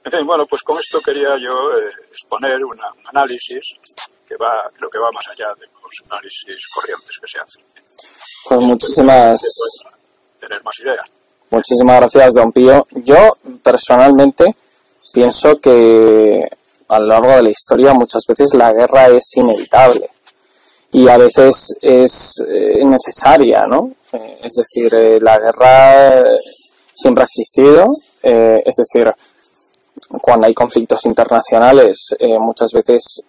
En 0.03 0.11
fin, 0.11 0.25
bueno, 0.25 0.45
pues 0.45 0.63
con 0.63 0.77
esto 0.77 1.01
quería 1.01 1.37
yo 1.37 1.77
eh, 1.77 1.91
exponer 2.11 2.63
un 2.63 2.79
análisis 3.05 3.75
que 4.29 4.35
va, 4.37 4.69
creo 4.77 4.89
que 4.89 4.99
va 4.99 5.11
más 5.11 5.27
allá 5.27 5.47
de 5.59 5.65
los 5.65 6.03
análisis 6.07 6.67
corrientes 6.75 7.17
que 7.19 7.27
se 7.27 7.39
hacen. 7.39 7.63
Pues 8.47 8.61
muchísimas... 8.61 9.41
Tener 10.39 10.63
más 10.63 10.79
ideas. 10.79 11.11
Muchísimas 11.49 11.95
gracias, 11.97 12.33
don 12.35 12.51
Pío. 12.51 12.85
Yo, 13.03 13.35
personalmente, 13.63 14.55
pienso 15.11 15.55
que 15.55 16.47
a 16.87 16.99
lo 16.99 17.07
largo 17.07 17.31
de 17.31 17.43
la 17.43 17.49
historia 17.49 17.93
muchas 17.93 18.23
veces 18.27 18.53
la 18.53 18.71
guerra 18.71 19.07
es 19.07 19.35
inevitable 19.35 20.09
y 20.91 21.07
a 21.07 21.17
veces 21.17 21.75
es 21.81 22.43
eh, 22.47 22.83
necesaria, 22.85 23.65
¿no? 23.65 23.91
Eh, 24.13 24.39
es 24.43 24.53
decir, 24.55 24.93
eh, 24.93 25.19
la 25.21 25.39
guerra 25.39 26.35
siempre 26.93 27.23
ha 27.23 27.25
existido, 27.25 27.87
es 28.21 28.75
decir, 28.75 29.11
cuando 30.21 30.47
hay 30.47 30.53
conflictos 30.53 31.05
internacionales 31.05 32.09
muchas 32.39 32.73
veces 32.73 33.23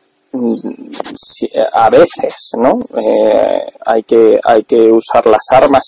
a 1.72 1.90
veces, 1.90 2.52
¿no? 2.56 2.80
Eh, 2.96 3.60
hay 3.84 4.02
que 4.04 4.38
hay 4.42 4.62
que 4.64 4.90
usar 4.92 5.26
las 5.26 5.42
armas. 5.50 5.82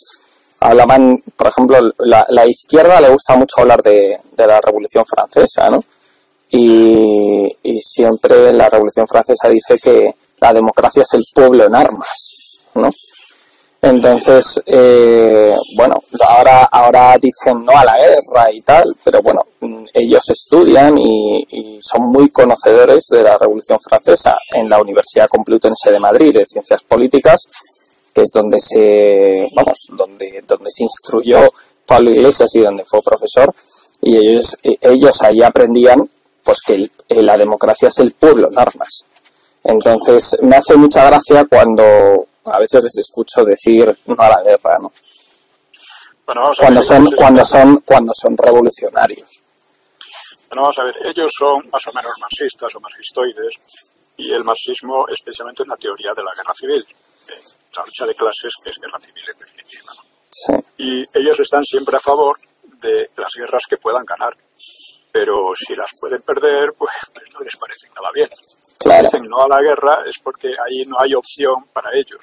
Hablaban, 0.60 1.22
por 1.36 1.48
ejemplo, 1.48 1.78
la, 1.98 2.24
la 2.28 2.46
izquierda 2.46 3.00
le 3.00 3.10
gusta 3.10 3.36
mucho 3.36 3.60
hablar 3.60 3.82
de, 3.82 4.16
la 4.36 4.60
Revolución 4.60 5.04
Francesa, 5.04 5.68
¿no? 5.70 5.82
Y, 6.50 7.50
y, 7.62 7.80
siempre 7.80 8.52
la 8.52 8.68
Revolución 8.68 9.06
Francesa 9.08 9.48
dice 9.48 9.78
que 9.78 10.14
la 10.38 10.52
democracia 10.52 11.02
es 11.02 11.14
el 11.14 11.22
pueblo 11.34 11.64
en 11.64 11.74
armas, 11.74 12.60
¿no? 12.74 12.90
Entonces, 13.84 14.62
eh, 14.64 15.56
bueno, 15.76 15.96
ahora, 16.28 16.68
ahora 16.70 17.16
dicen 17.20 17.64
no 17.64 17.72
a 17.76 17.84
la 17.84 17.98
guerra 17.98 18.52
y 18.52 18.60
tal, 18.62 18.84
pero 19.02 19.20
bueno, 19.20 19.44
ellos 19.92 20.30
estudian 20.30 20.96
y, 20.98 21.80
son 21.80 22.12
muy 22.12 22.30
conocedores 22.30 23.08
de 23.10 23.22
la 23.22 23.36
Revolución 23.36 23.78
Francesa 23.80 24.36
en 24.54 24.68
la 24.68 24.80
Universidad 24.80 25.26
Complutense 25.28 25.90
de 25.90 25.98
Madrid 25.98 26.32
de 26.32 26.46
Ciencias 26.46 26.84
Políticas, 26.84 27.40
que 28.14 28.20
es 28.20 28.30
donde 28.32 28.60
se, 28.60 29.48
vamos, 29.56 29.88
donde, 29.90 30.44
donde 30.46 30.70
se 30.70 30.84
instruyó 30.84 31.52
Pablo 31.84 32.12
Iglesias 32.12 32.54
y 32.54 32.60
donde 32.60 32.84
fue 32.84 33.02
profesor. 33.02 33.52
y 34.00 34.16
ellos, 34.16 34.56
ellos 34.62 35.20
allí 35.22 35.42
aprendían 35.42 36.08
pues 36.44 36.58
que 36.64 36.88
la 37.08 37.36
democracia 37.36 37.88
es 37.88 37.98
el 37.98 38.12
pueblo 38.12 38.48
en 38.48 38.58
armas. 38.60 39.04
Entonces 39.64 40.36
me 40.40 40.54
hace 40.54 40.76
mucha 40.76 41.04
gracia 41.04 41.44
cuando 41.50 42.28
a 42.44 42.58
veces 42.58 42.84
les 42.84 42.98
escucho 42.98 43.44
decir 43.44 43.96
no 44.06 44.16
a 44.18 44.28
la 44.28 44.42
guerra, 44.42 44.78
¿no? 44.78 44.92
cuando 46.58 46.82
son 46.82 47.06
cuando 47.12 47.44
son 47.44 47.80
cuando 47.80 48.12
son 48.14 48.36
revolucionarios. 48.36 49.42
Bueno, 50.48 50.62
vamos 50.62 50.78
a 50.78 50.84
ver, 50.84 50.94
ellos 51.04 51.30
son 51.36 51.68
más 51.70 51.86
o 51.86 51.92
menos 51.92 52.12
marxistas 52.20 52.74
o 52.74 52.80
marxistoides 52.80 53.54
y 54.16 54.32
el 54.32 54.44
marxismo 54.44 55.06
especialmente 55.08 55.62
en 55.62 55.70
la 55.70 55.76
teoría 55.76 56.12
de 56.14 56.22
la 56.22 56.32
guerra 56.34 56.54
civil, 56.54 56.84
la 57.76 57.84
lucha 57.84 58.06
de 58.06 58.14
clases 58.14 58.52
que 58.62 58.70
es 58.70 58.78
guerra 58.78 59.00
civil 59.00 59.24
en 59.32 59.38
definitiva. 59.38 59.92
Y 60.76 61.18
ellos 61.18 61.40
están 61.40 61.64
siempre 61.64 61.96
a 61.96 62.00
favor 62.00 62.36
de 62.62 63.10
las 63.16 63.32
guerras 63.34 63.62
que 63.68 63.76
puedan 63.76 64.04
ganar, 64.04 64.34
pero 65.12 65.52
si 65.54 65.74
las 65.76 65.90
pueden 66.00 66.22
perder, 66.22 66.72
pues, 66.76 66.92
pues 67.14 67.32
no 67.32 67.40
les 67.40 67.56
parece 67.56 67.88
nada 67.88 68.08
bien. 68.14 68.28
Claro. 68.82 69.04
Dicen 69.04 69.28
no 69.28 69.42
a 69.42 69.48
la 69.48 69.62
guerra 69.62 69.98
es 70.08 70.18
porque 70.22 70.48
ahí 70.48 70.82
no 70.86 70.96
hay 71.00 71.14
opción 71.14 71.54
para 71.72 71.90
ellos. 71.94 72.20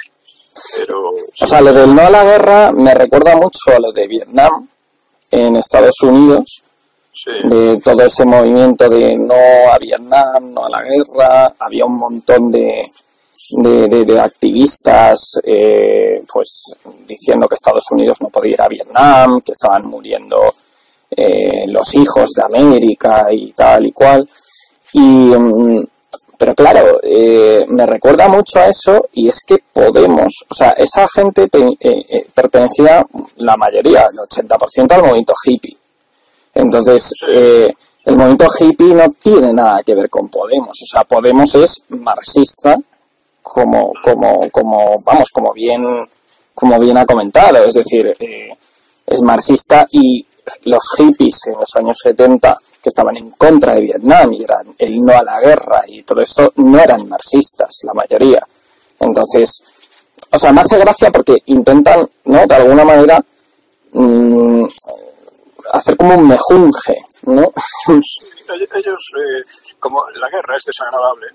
Pero, 0.78 1.10
o 1.10 1.48
sea, 1.48 1.62
lo 1.62 1.72
del 1.72 1.94
no 1.96 2.02
a 2.02 2.10
la 2.10 2.24
guerra 2.24 2.72
me 2.72 2.94
recuerda 2.94 3.36
mucho 3.36 3.72
a 3.76 3.80
lo 3.80 3.92
de 3.92 4.08
Vietnam 4.08 4.68
en 5.32 5.56
Estados 5.56 6.02
Unidos, 6.02 6.64
de 7.44 7.80
todo 7.82 8.04
ese 8.04 8.26
movimiento 8.26 8.90
de 8.90 9.16
no 9.16 9.36
a 9.72 9.78
Vietnam, 9.78 10.54
no 10.54 10.66
a 10.66 10.70
la 10.70 10.82
guerra, 10.82 11.54
había 11.60 11.86
un 11.86 11.98
montón 11.98 12.50
de, 12.50 12.86
de, 13.58 14.20
activistas 14.20 15.40
eh, 15.44 16.22
pues 16.32 16.74
diciendo 17.08 17.48
que 17.48 17.56
Estados 17.56 17.86
Unidos 17.92 18.22
no 18.22 18.30
podía 18.30 18.54
ir 18.54 18.62
a 18.62 18.68
Vietnam, 18.68 19.42
que 19.42 19.52
estaban 19.52 19.86
muriendo 19.86 20.54
eh, 21.12 21.66
los 21.68 21.94
hijos 21.96 22.32
de 22.32 22.44
América 22.44 23.28
y 23.32 23.52
tal 23.52 23.86
y 23.86 23.92
cual. 23.92 24.28
Y, 24.94 25.00
mm, 25.00 25.86
pero 26.40 26.56
claro, 26.56 27.00
eh, 27.04 27.66
me 27.68 27.86
recuerda 27.86 28.28
mucho 28.30 28.60
a 28.60 28.68
eso 28.68 29.10
y 29.14 29.28
es 29.28 29.42
que 29.46 29.58
Podemos, 29.74 30.34
o 30.50 30.54
sea, 30.54 30.72
esa 30.72 31.08
gente 31.08 31.48
pertenecía, 32.34 33.06
la 33.38 33.56
mayoría, 33.56 34.08
el 34.12 34.18
80% 34.18 34.92
al 34.92 35.02
movimiento 35.02 35.34
hippie. 35.46 35.78
Entonces, 36.54 37.14
el 37.24 38.16
movimiento 38.16 38.48
hippie 38.60 38.94
no 38.94 39.06
tiene 39.22 39.54
nada 39.54 39.82
que 39.86 39.96
ver 39.96 40.10
con 40.10 40.30
Podemos. 40.30 40.70
O 40.82 40.86
sea, 40.86 41.04
Podemos 41.04 41.54
es 41.56 41.84
marxista 41.90 42.76
como, 43.42 43.94
como, 44.02 44.50
como, 44.52 45.02
vamos, 45.06 45.30
como 45.32 45.52
bien, 45.54 45.84
como 46.54 46.80
bien 46.80 46.98
ha 46.98 47.06
comentado, 47.06 47.66
es 47.66 47.74
decir, 47.74 48.14
eh, 48.20 48.50
es 49.06 49.22
marxista 49.22 49.86
y 49.92 50.26
los 50.64 50.84
hippies 50.98 51.48
en 51.48 51.60
los 51.60 51.76
años 51.76 51.98
70 52.02 52.56
que 52.82 52.90
estaban 52.90 53.18
en 53.18 53.32
contra 53.32 53.76
de 53.76 53.82
Vietnam 53.82 54.34
y 54.34 54.44
eran 54.44 54.74
el 54.78 54.98
no 54.98 55.18
a 55.18 55.24
la 55.24 55.40
guerra 55.40 55.84
y 55.88 56.04
todo 56.04 56.22
esto, 56.22 56.54
no 56.58 56.80
eran 56.80 57.08
marxistas, 57.08 57.82
la 57.84 57.94
mayoría. 57.94 58.46
Entonces, 59.00 59.64
o 60.32 60.40
sea, 60.40 60.52
me 60.52 60.62
hace 60.62 60.78
gracia 60.78 61.12
porque 61.12 61.38
intentan, 61.48 62.08
¿no? 62.26 62.46
De 62.46 62.56
alguna 62.56 62.86
manera, 62.86 63.24
mm, 63.94 64.66
hacer 65.72 65.98
como 65.98 66.16
un 66.16 66.28
mejunje, 66.28 66.98
¿no? 67.24 67.44
Ellos, 68.74 69.12
eh, 69.16 69.44
como 69.80 70.04
la 70.16 70.30
guerra 70.30 70.58
es 70.58 70.66
desagradable, 70.66 71.28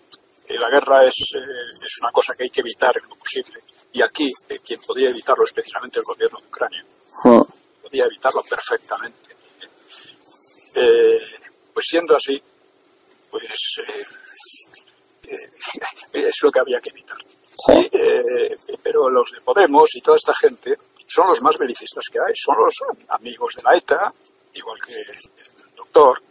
la 0.49 0.69
guerra 0.69 1.05
es, 1.05 1.33
eh, 1.37 1.85
es 1.85 1.99
una 2.01 2.11
cosa 2.11 2.35
que 2.37 2.45
hay 2.45 2.51
que 2.51 2.61
evitar 2.61 2.97
en 2.97 3.09
lo 3.09 3.17
posible. 3.17 3.61
Y 3.93 4.03
aquí, 4.03 4.31
eh, 4.49 4.59
quien 4.65 4.81
podía 4.81 5.11
evitarlo, 5.11 5.45
especialmente 5.45 6.01
el 6.01 6.05
gobierno 6.05 6.39
de 6.39 6.47
Ucrania, 6.47 6.85
hmm. 7.25 7.43
podía 7.83 8.05
evitarlo 8.05 8.43
perfectamente. 8.43 9.24
Eh, 10.75 11.19
pues 11.73 11.87
siendo 11.87 12.17
así, 12.17 12.41
pues 13.31 13.45
es 16.13 16.43
lo 16.43 16.53
que 16.53 16.61
había 16.61 16.81
que 16.81 16.91
evitar. 16.91 17.19
pero 18.83 19.09
los 19.11 19.33
de 19.33 19.41
Podemos 19.41 19.95
y 19.97 20.01
toda 20.01 20.17
esta 20.17 20.35
gente 20.35 20.77
son 21.07 21.29
los 21.29 21.43
más 21.43 21.59
belicistas 21.59 22.05
que 22.11 22.19
hay, 22.19 22.35
son 22.35 22.57
los 22.59 22.75
amigos 23.09 23.55
de 23.57 23.63
la 23.63 23.77
ETA, 23.77 24.13
igual 24.55 24.79
que 24.85 24.95
el 24.95 25.75
doctor, 25.77 26.23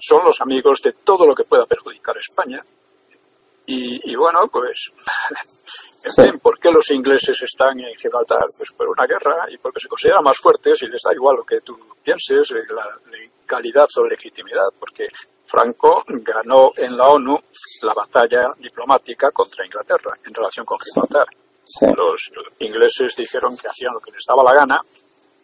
son 0.00 0.24
los 0.24 0.40
amigos 0.40 0.80
de 0.82 0.92
todo 0.92 1.26
lo 1.26 1.34
que 1.34 1.44
pueda 1.44 1.66
perjudicar 1.66 2.16
a 2.16 2.20
España, 2.20 2.62
y, 3.70 4.16
bueno, 4.16 4.48
pues, 4.50 4.90
en 6.04 6.12
fin, 6.12 6.40
¿por 6.40 6.58
qué 6.58 6.70
los 6.70 6.90
ingleses 6.90 7.42
están 7.42 7.78
en 7.80 7.94
Gibraltar? 7.96 8.46
Pues 8.56 8.72
por 8.72 8.88
una 8.88 9.06
guerra 9.06 9.46
y 9.50 9.58
porque 9.58 9.80
se 9.80 9.88
consideran 9.88 10.24
más 10.24 10.38
fuertes 10.38 10.82
y 10.82 10.86
les 10.86 11.02
da 11.02 11.12
igual 11.12 11.36
lo 11.36 11.44
que 11.44 11.60
tú 11.60 11.78
pienses, 12.02 12.50
eh, 12.52 12.62
la 12.70 12.86
legalidad 13.10 13.86
o 13.98 14.06
legitimidad, 14.06 14.68
porque 14.80 15.06
Franco 15.44 16.02
ganó 16.06 16.70
en 16.76 16.96
la 16.96 17.08
ONU 17.08 17.38
la 17.82 17.92
batalla 17.92 18.54
diplomática 18.56 19.30
contra 19.32 19.66
Inglaterra 19.66 20.14
en 20.24 20.32
relación 20.32 20.64
con 20.64 20.78
Gibraltar. 20.80 21.26
Los 21.94 22.32
ingleses 22.60 23.14
dijeron 23.16 23.54
que 23.54 23.68
hacían 23.68 23.92
lo 23.92 24.00
que 24.00 24.12
les 24.12 24.24
daba 24.26 24.42
la 24.44 24.54
gana, 24.54 24.80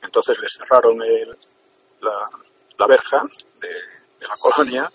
entonces 0.03 0.39
les 0.41 0.55
cerraron 0.55 1.03
el, 1.03 1.29
la, 2.01 2.31
la 2.79 2.87
verja 2.87 3.23
de, 3.61 3.69
de 3.69 4.27
la 4.27 4.37
colonia 4.39 4.91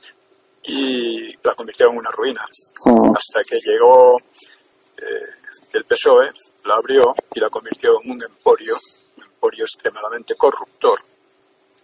y 0.63 1.35
la 1.43 1.55
convirtieron 1.55 1.93
en 1.93 1.99
una 1.99 2.11
ruina. 2.11 2.45
Mm. 2.85 3.15
Hasta 3.15 3.43
que 3.43 3.59
llegó 3.59 4.17
eh, 4.17 5.59
el 5.73 5.83
PSOE, 5.85 6.29
la 6.65 6.75
abrió 6.75 7.13
y 7.33 7.39
la 7.39 7.49
convirtió 7.49 8.01
en 8.03 8.11
un 8.11 8.23
emporio, 8.23 8.77
un 9.17 9.23
emporio 9.23 9.63
extremadamente 9.63 10.35
corruptor. 10.35 10.99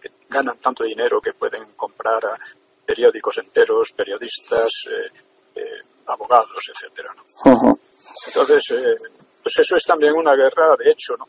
Que 0.00 0.10
ganan 0.28 0.58
tanto 0.58 0.84
dinero 0.84 1.20
que 1.20 1.32
pueden 1.32 1.64
comprar 1.76 2.24
a 2.26 2.38
periódicos 2.84 3.38
enteros, 3.38 3.92
periodistas, 3.92 4.70
eh, 4.90 5.10
eh, 5.56 5.80
abogados, 6.06 6.70
etcétera. 6.72 7.12
Entonces, 8.26 8.74
pues 9.42 9.58
eso 9.58 9.76
es 9.76 9.84
también 9.84 10.12
una 10.14 10.34
guerra 10.34 10.76
de 10.76 10.90
hecho, 10.90 11.16
¿no? 11.16 11.26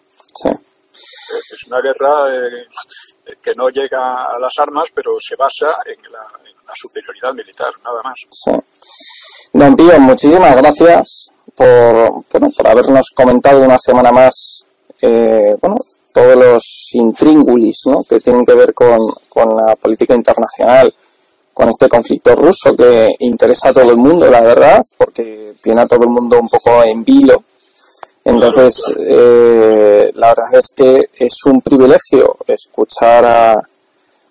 Es 0.89 1.63
una 1.67 1.81
guerra 1.81 2.29
que 3.41 3.53
no 3.55 3.69
llega 3.69 4.35
a 4.35 4.39
las 4.39 4.53
armas, 4.59 4.89
pero 4.93 5.11
se 5.19 5.35
basa 5.35 5.67
en 5.85 6.11
la, 6.11 6.19
la 6.67 6.73
superioridad 6.73 7.33
militar, 7.33 7.71
nada 7.83 8.01
más. 8.03 8.19
Sí. 8.29 8.51
Don 9.53 9.75
Pío, 9.75 9.99
muchísimas 9.99 10.55
gracias 10.57 11.31
por, 11.55 12.23
bueno, 12.31 12.51
por 12.55 12.67
habernos 12.67 13.09
comentado 13.15 13.61
una 13.61 13.77
semana 13.77 14.11
más 14.11 14.65
eh, 15.01 15.55
bueno, 15.61 15.77
todos 16.13 16.35
los 16.35 16.89
intríngulis 16.93 17.81
¿no? 17.85 17.99
que 18.07 18.19
tienen 18.19 18.43
que 18.43 18.53
ver 18.53 18.73
con, 18.73 18.97
con 19.29 19.55
la 19.55 19.75
política 19.75 20.15
internacional, 20.15 20.93
con 21.53 21.69
este 21.69 21.87
conflicto 21.87 22.35
ruso 22.35 22.75
que 22.75 23.07
interesa 23.19 23.69
a 23.69 23.73
todo 23.73 23.91
el 23.91 23.97
mundo, 23.97 24.29
la 24.29 24.41
verdad, 24.41 24.81
porque 24.97 25.53
tiene 25.61 25.81
a 25.81 25.87
todo 25.87 26.03
el 26.03 26.09
mundo 26.09 26.39
un 26.39 26.47
poco 26.47 26.83
en 26.83 27.03
vilo. 27.03 27.43
Entonces, 28.27 28.83
eh, 28.99 30.11
la 30.15 30.27
verdad 30.27 30.53
es 30.53 30.67
que 30.75 31.09
es 31.17 31.45
un 31.45 31.61
privilegio 31.61 32.35
escuchar 32.45 33.23
a, 33.23 33.61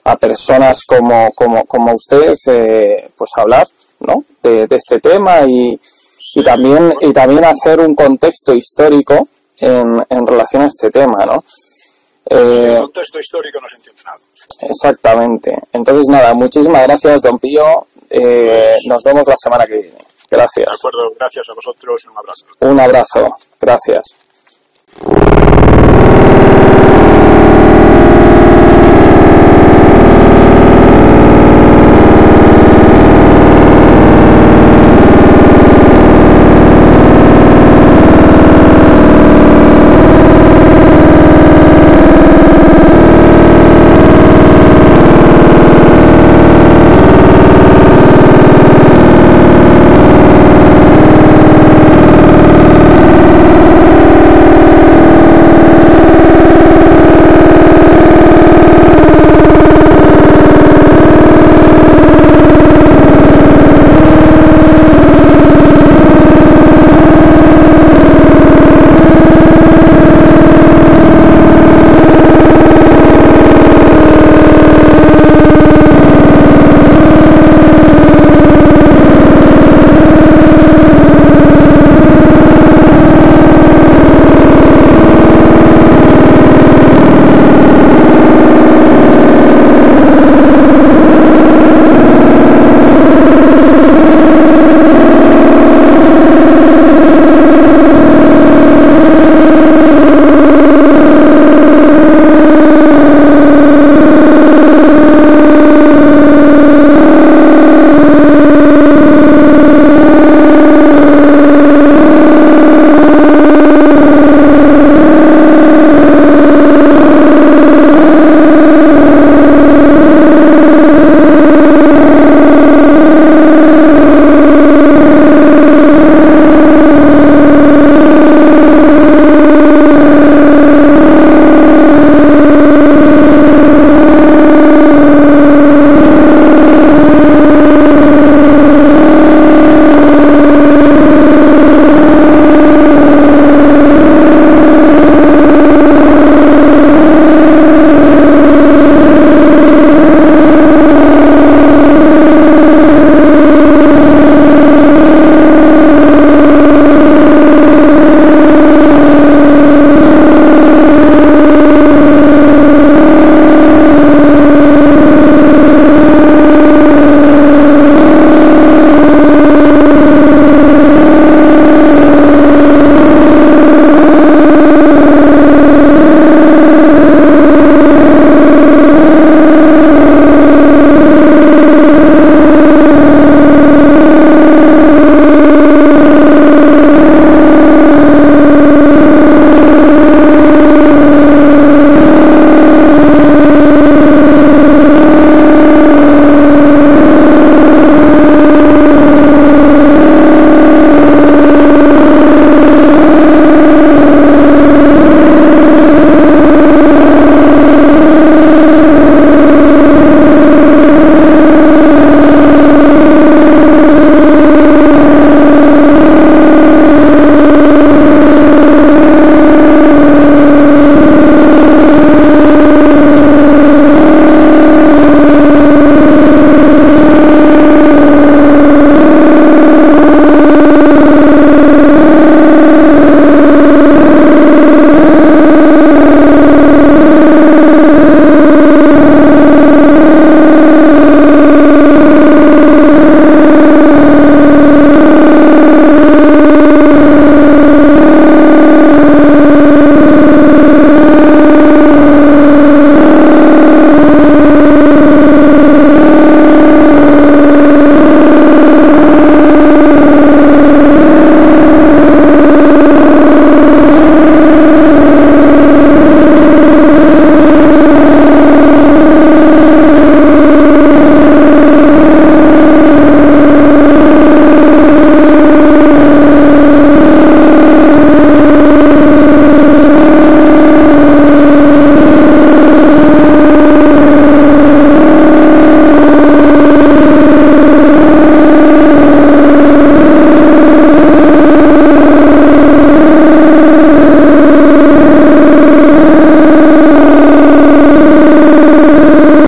a 0.05 0.16
personas 0.16 0.82
como, 0.86 1.30
como, 1.32 1.64
como 1.64 1.94
usted 1.94 2.34
eh, 2.47 3.09
pues 3.16 3.30
hablar 3.36 3.66
¿no? 4.01 4.22
de, 4.42 4.66
este 4.70 5.01
tema 5.01 5.40
y, 5.47 5.80
y, 6.34 6.42
también, 6.42 6.92
y 7.01 7.11
también 7.14 7.47
hacer 7.47 7.80
un 7.80 7.94
contexto 7.94 8.53
histórico 8.53 9.28
en, 9.57 10.05
en 10.11 10.26
relación 10.26 10.61
a 10.62 10.66
este 10.66 10.90
tema. 10.90 11.24
¿no? 11.24 11.42
Eh, 12.28 12.78
contexto 12.78 13.18
histórico 13.18 13.61
no 13.62 13.68
se 13.68 13.76
entiende 13.76 14.03
nada. 14.05 14.18
Exactamente. 14.61 15.57
Entonces, 15.72 16.05
nada, 16.09 16.34
muchísimas 16.34 16.82
gracias, 16.82 17.22
don 17.22 17.38
Pío. 17.38 17.86
Eh, 18.11 18.74
nos 18.88 19.03
vemos 19.03 19.26
la 19.26 19.36
semana 19.36 19.64
que 19.64 19.74
viene. 19.74 20.05
Gracias. 20.30 20.66
De 20.66 20.74
acuerdo, 20.74 21.12
gracias 21.18 21.48
a 21.48 21.54
vosotros. 21.54 22.06
Un 22.06 22.18
abrazo. 22.18 22.46
Un 22.60 22.80
abrazo. 22.80 23.36
Gracias. 23.60 24.14